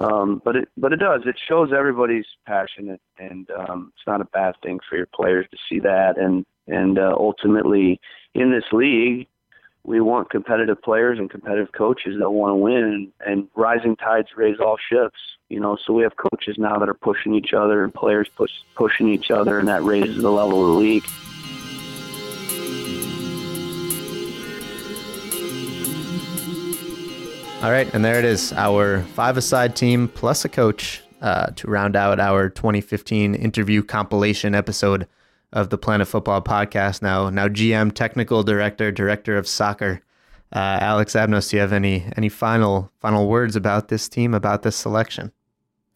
um, 0.00 0.42
but 0.44 0.56
it 0.56 0.68
but 0.76 0.92
it 0.92 0.98
does. 0.98 1.22
It 1.26 1.36
shows 1.48 1.72
everybody's 1.72 2.26
passionate, 2.46 3.00
and 3.18 3.48
um, 3.50 3.92
it's 3.96 4.06
not 4.06 4.20
a 4.20 4.26
bad 4.26 4.54
thing 4.62 4.80
for 4.88 4.96
your 4.96 5.08
players 5.14 5.46
to 5.50 5.56
see 5.68 5.80
that, 5.80 6.18
and 6.18 6.44
and 6.66 6.98
uh, 6.98 7.14
ultimately 7.16 8.00
in 8.34 8.50
this 8.50 8.64
league 8.72 9.28
we 9.86 10.00
want 10.00 10.30
competitive 10.30 10.80
players 10.80 11.18
and 11.18 11.28
competitive 11.28 11.70
coaches 11.72 12.16
that 12.18 12.30
want 12.30 12.50
to 12.50 12.54
win 12.54 13.12
and, 13.26 13.46
rising 13.54 13.94
tides 13.96 14.28
raise 14.34 14.58
all 14.58 14.78
ships 14.90 15.18
you 15.48 15.60
know? 15.60 15.76
So 15.86 15.92
we 15.92 16.02
have 16.02 16.16
coaches 16.16 16.56
now 16.58 16.78
that 16.78 16.88
are 16.88 16.94
pushing 16.94 17.34
each 17.34 17.52
other 17.52 17.84
and 17.84 17.92
players 17.92 18.28
push, 18.28 18.50
pushing 18.74 19.08
each 19.08 19.30
other 19.30 19.58
and 19.58 19.68
that 19.68 19.82
raises 19.82 20.20
the 20.20 20.30
level 20.30 20.60
of 20.62 20.74
the 20.74 20.80
league 20.80 21.04
all 27.64 27.70
right 27.70 27.94
and 27.94 28.04
there 28.04 28.18
it 28.18 28.26
is 28.26 28.52
our 28.52 29.00
five-a-side 29.14 29.74
team 29.74 30.06
plus 30.08 30.44
a 30.44 30.50
coach 30.50 31.02
uh, 31.22 31.46
to 31.56 31.66
round 31.66 31.96
out 31.96 32.20
our 32.20 32.50
2015 32.50 33.34
interview 33.34 33.82
compilation 33.82 34.54
episode 34.54 35.08
of 35.50 35.70
the 35.70 35.78
Planet 35.78 36.06
Football 36.06 36.42
podcast 36.42 37.00
now. 37.00 37.30
Now 37.30 37.48
GM, 37.48 37.94
technical 37.94 38.42
director, 38.42 38.92
director 38.92 39.38
of 39.38 39.48
soccer. 39.48 40.02
Uh, 40.52 40.76
Alex 40.82 41.14
Abnos, 41.14 41.48
do 41.48 41.56
you 41.56 41.62
have 41.62 41.72
any 41.72 42.04
any 42.18 42.28
final 42.28 42.92
final 43.00 43.28
words 43.28 43.56
about 43.56 43.88
this 43.88 44.10
team, 44.10 44.34
about 44.34 44.62
this 44.62 44.76
selection? 44.76 45.32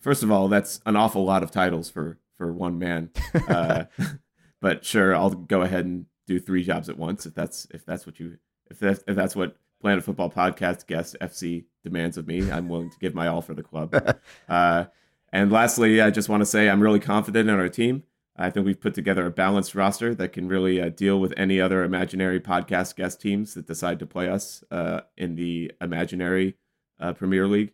First 0.01 0.23
of 0.23 0.33
all, 0.33 0.49
that's 0.49 0.81
an 0.87 0.97
awful 0.97 1.23
lot 1.23 1.43
of 1.43 1.51
titles 1.51 1.91
for 1.91 2.17
for 2.39 2.51
one 2.51 2.79
man. 2.79 3.11
Uh, 3.47 3.85
but 4.63 4.87
sure, 4.87 5.15
I'll 5.15 5.31
go 5.31 5.61
ahead 5.61 5.85
and 5.85 6.07
do 6.27 6.41
three 6.41 6.65
jobs 6.65 6.89
at 6.89 6.97
once 6.97 7.27
if 7.27 7.35
that's 7.35 7.67
if 7.73 7.85
that's 7.85 8.07
what 8.07 8.19
you 8.19 8.39
if 8.71 8.79
that's 8.79 9.05
if 9.07 9.15
that's 9.15 9.37
what 9.37 9.55
Planet 9.81 10.05
Football 10.05 10.31
Podcast 10.31 10.87
guest 10.87 11.17
FC 11.21 11.65
demands 11.85 12.17
of 12.17 12.27
me. 12.27 12.51
I'm 12.51 12.69
willing 12.69 12.91
to 12.91 12.99
give 12.99 13.15
my 13.15 13.29
all 13.29 13.43
for 13.43 13.55
the 13.55 13.63
club. 13.63 13.95
uh, 14.49 14.85
and 15.33 15.53
lastly, 15.53 16.01
I 16.01 16.11
just 16.11 16.29
want 16.29 16.41
to 16.41 16.47
say 16.47 16.69
I'm 16.69 16.81
really 16.81 17.01
confident 17.01 17.49
in 17.49 17.59
our 17.59 17.69
team. 17.69 18.03
I 18.37 18.51
think 18.51 18.67
we've 18.67 18.81
put 18.81 18.95
together 18.95 19.27
a 19.27 19.31
balanced 19.31 19.75
roster 19.75 20.15
that 20.15 20.33
can 20.33 20.47
really 20.47 20.81
uh, 20.81 20.91
deal 20.91 21.19
with 21.19 21.35
any 21.37 21.61
other 21.61 21.83
imaginary 21.83 22.39
podcast 22.39 22.95
guest 22.95 23.21
teams 23.21 23.55
that 23.55 23.67
decide 23.67 23.99
to 23.99 24.07
play 24.07 24.29
us 24.29 24.63
uh, 24.71 25.01
in 25.17 25.35
the 25.35 25.73
imaginary 25.81 26.55
uh, 27.01 27.13
Premier 27.13 27.49
League. 27.49 27.73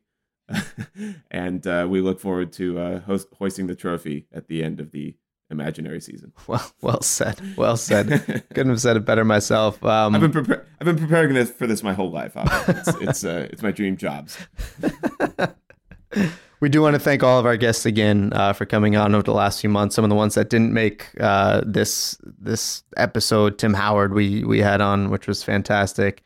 and 1.31 1.67
uh, 1.67 1.87
we 1.89 2.01
look 2.01 2.19
forward 2.19 2.53
to 2.53 2.79
uh, 2.79 3.01
host- 3.01 3.29
hoisting 3.39 3.67
the 3.67 3.75
trophy 3.75 4.27
at 4.33 4.49
the 4.49 4.63
end 4.63 4.81
of 4.81 4.91
the 4.91 5.17
imaginary 5.51 6.01
season. 6.01 6.33
Well, 6.47 6.73
well 6.83 7.03
said. 7.03 7.41
Well 7.57 7.77
said. 7.77 8.09
Couldn't 8.55 8.71
have 8.71 8.81
said 8.81 8.97
it 8.97 9.05
better 9.05 9.25
myself. 9.25 9.83
Um, 9.85 10.15
I've 10.15 10.33
been 10.33 10.61
I've 10.81 10.85
been 10.85 10.99
preparing 10.99 11.35
this 11.35 11.51
for 11.51 11.67
this 11.67 11.83
my 11.83 11.93
whole 11.95 12.11
life. 12.11 12.33
It's 12.69 12.89
it's, 13.01 13.25
uh, 13.25 13.49
it's 13.51 13.63
my 13.63 13.71
dream 13.71 13.97
jobs. 13.97 14.37
we 16.61 16.69
do 16.69 16.83
want 16.83 16.95
to 16.95 17.01
thank 17.01 17.23
all 17.23 17.39
of 17.39 17.47
our 17.47 17.57
guests 17.57 17.87
again 17.87 18.33
uh, 18.35 18.53
for 18.53 18.67
coming 18.67 18.97
on 18.97 19.15
over 19.15 19.23
the 19.23 19.33
last 19.33 19.61
few 19.61 19.71
months. 19.71 19.95
Some 19.95 20.05
of 20.05 20.11
the 20.11 20.17
ones 20.17 20.35
that 20.35 20.51
didn't 20.51 20.73
make 20.73 21.09
uh, 21.21 21.63
this 21.65 22.19
this 22.23 22.85
episode, 22.97 23.59
Tim 23.59 23.75
Howard, 23.75 24.13
we 24.13 24.45
we 24.45 24.59
had 24.61 24.81
on, 24.81 25.11
which 25.11 25.27
was 25.27 25.43
fantastic. 25.43 26.23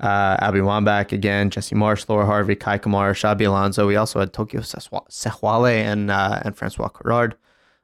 Uh, 0.00 0.36
Abby 0.40 0.60
Wambach 0.60 1.10
again, 1.10 1.50
Jesse 1.50 1.74
Marsch, 1.74 2.08
Laura 2.08 2.24
Harvey, 2.24 2.54
Kei 2.54 2.78
Kamara, 2.78 3.12
Xabi 3.12 3.46
Alonso. 3.46 3.86
We 3.86 3.96
also 3.96 4.20
had 4.20 4.32
Tokyo 4.32 4.60
Sexwale 4.60 5.72
and 5.72 6.10
uh, 6.10 6.40
and 6.44 6.56
Francois 6.56 6.88
Courard, 6.88 7.34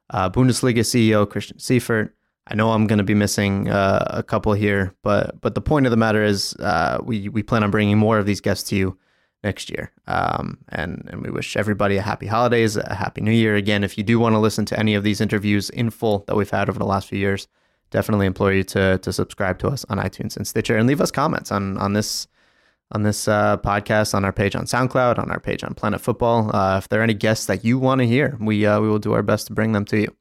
uh, 0.09 0.29
Bundesliga 0.29 0.79
CEO 0.79 1.29
Christian 1.29 1.59
Seifert. 1.59 2.15
I 2.47 2.53
know 2.53 2.71
I'm 2.71 2.85
going 2.85 2.99
to 2.99 3.03
be 3.03 3.15
missing 3.15 3.69
uh, 3.69 4.05
a 4.09 4.23
couple 4.23 4.53
here, 4.53 4.93
but 5.01 5.41
but 5.41 5.55
the 5.55 5.61
point 5.61 5.87
of 5.87 5.91
the 5.91 5.97
matter 5.97 6.23
is, 6.23 6.55
we 7.03 7.29
we 7.29 7.41
plan 7.43 7.63
on 7.63 7.71
bringing 7.71 7.97
more 7.97 8.19
of 8.19 8.25
these 8.25 8.41
guests 8.41 8.69
to 8.69 8.75
you 8.75 8.97
next 9.45 9.69
year. 9.69 9.91
Um, 10.07 10.57
and, 10.69 11.07
and 11.11 11.21
we 11.21 11.29
wish 11.29 11.55
everybody 11.55 11.97
a 11.97 12.01
happy 12.01 12.25
holidays, 12.25 12.75
a 12.75 12.95
happy 12.95 13.21
new 13.21 13.31
year. 13.31 13.55
Again, 13.55 13.83
if 13.83 13.95
you 13.95 14.03
do 14.03 14.19
want 14.19 14.33
to 14.33 14.39
listen 14.39 14.65
to 14.65 14.79
any 14.79 14.95
of 14.95 15.03
these 15.03 15.21
interviews 15.21 15.69
in 15.69 15.91
full 15.91 16.25
that 16.27 16.35
we've 16.35 16.49
had 16.49 16.67
over 16.67 16.79
the 16.79 16.85
last 16.85 17.07
few 17.07 17.19
years, 17.19 17.47
definitely 17.91 18.25
implore 18.25 18.51
you 18.51 18.63
to, 18.63 18.97
to 18.97 19.13
subscribe 19.13 19.59
to 19.59 19.67
us 19.67 19.85
on 19.87 19.99
iTunes 19.99 20.35
and 20.35 20.47
Stitcher 20.47 20.75
and 20.75 20.87
leave 20.87 20.99
us 20.99 21.11
comments 21.11 21.51
on, 21.51 21.77
on 21.77 21.93
this, 21.93 22.27
on 22.91 23.03
this 23.03 23.27
uh, 23.27 23.57
podcast, 23.57 24.13
on 24.13 24.23
our 24.23 24.31
page 24.31 24.55
on 24.55 24.65
SoundCloud, 24.65 25.19
on 25.19 25.31
our 25.31 25.39
page 25.39 25.63
on 25.63 25.73
Planet 25.73 26.01
Football. 26.01 26.55
Uh, 26.55 26.77
if 26.77 26.89
there 26.89 26.99
are 26.99 27.03
any 27.03 27.13
guests 27.13 27.45
that 27.47 27.65
you 27.65 27.79
want 27.79 27.99
to 27.99 28.07
hear, 28.07 28.37
we, 28.39 28.65
uh, 28.65 28.79
we 28.79 28.87
will 28.87 28.99
do 28.99 29.13
our 29.13 29.23
best 29.23 29.47
to 29.47 29.53
bring 29.53 29.71
them 29.71 29.85
to 29.85 30.01
you. 30.01 30.15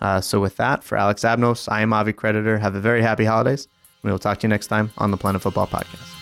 Uh, 0.00 0.20
so 0.20 0.40
with 0.40 0.56
that, 0.56 0.82
for 0.82 0.96
Alex 0.96 1.22
Abnos, 1.22 1.70
I 1.70 1.82
am 1.82 1.92
Avi 1.92 2.12
Creditor. 2.12 2.58
Have 2.58 2.74
a 2.74 2.80
very 2.80 3.02
happy 3.02 3.24
holidays. 3.24 3.68
We 4.02 4.10
will 4.10 4.18
talk 4.18 4.38
to 4.40 4.46
you 4.46 4.48
next 4.48 4.66
time 4.68 4.90
on 4.98 5.10
the 5.10 5.16
Planet 5.16 5.42
Football 5.42 5.66
Podcast. 5.66 6.21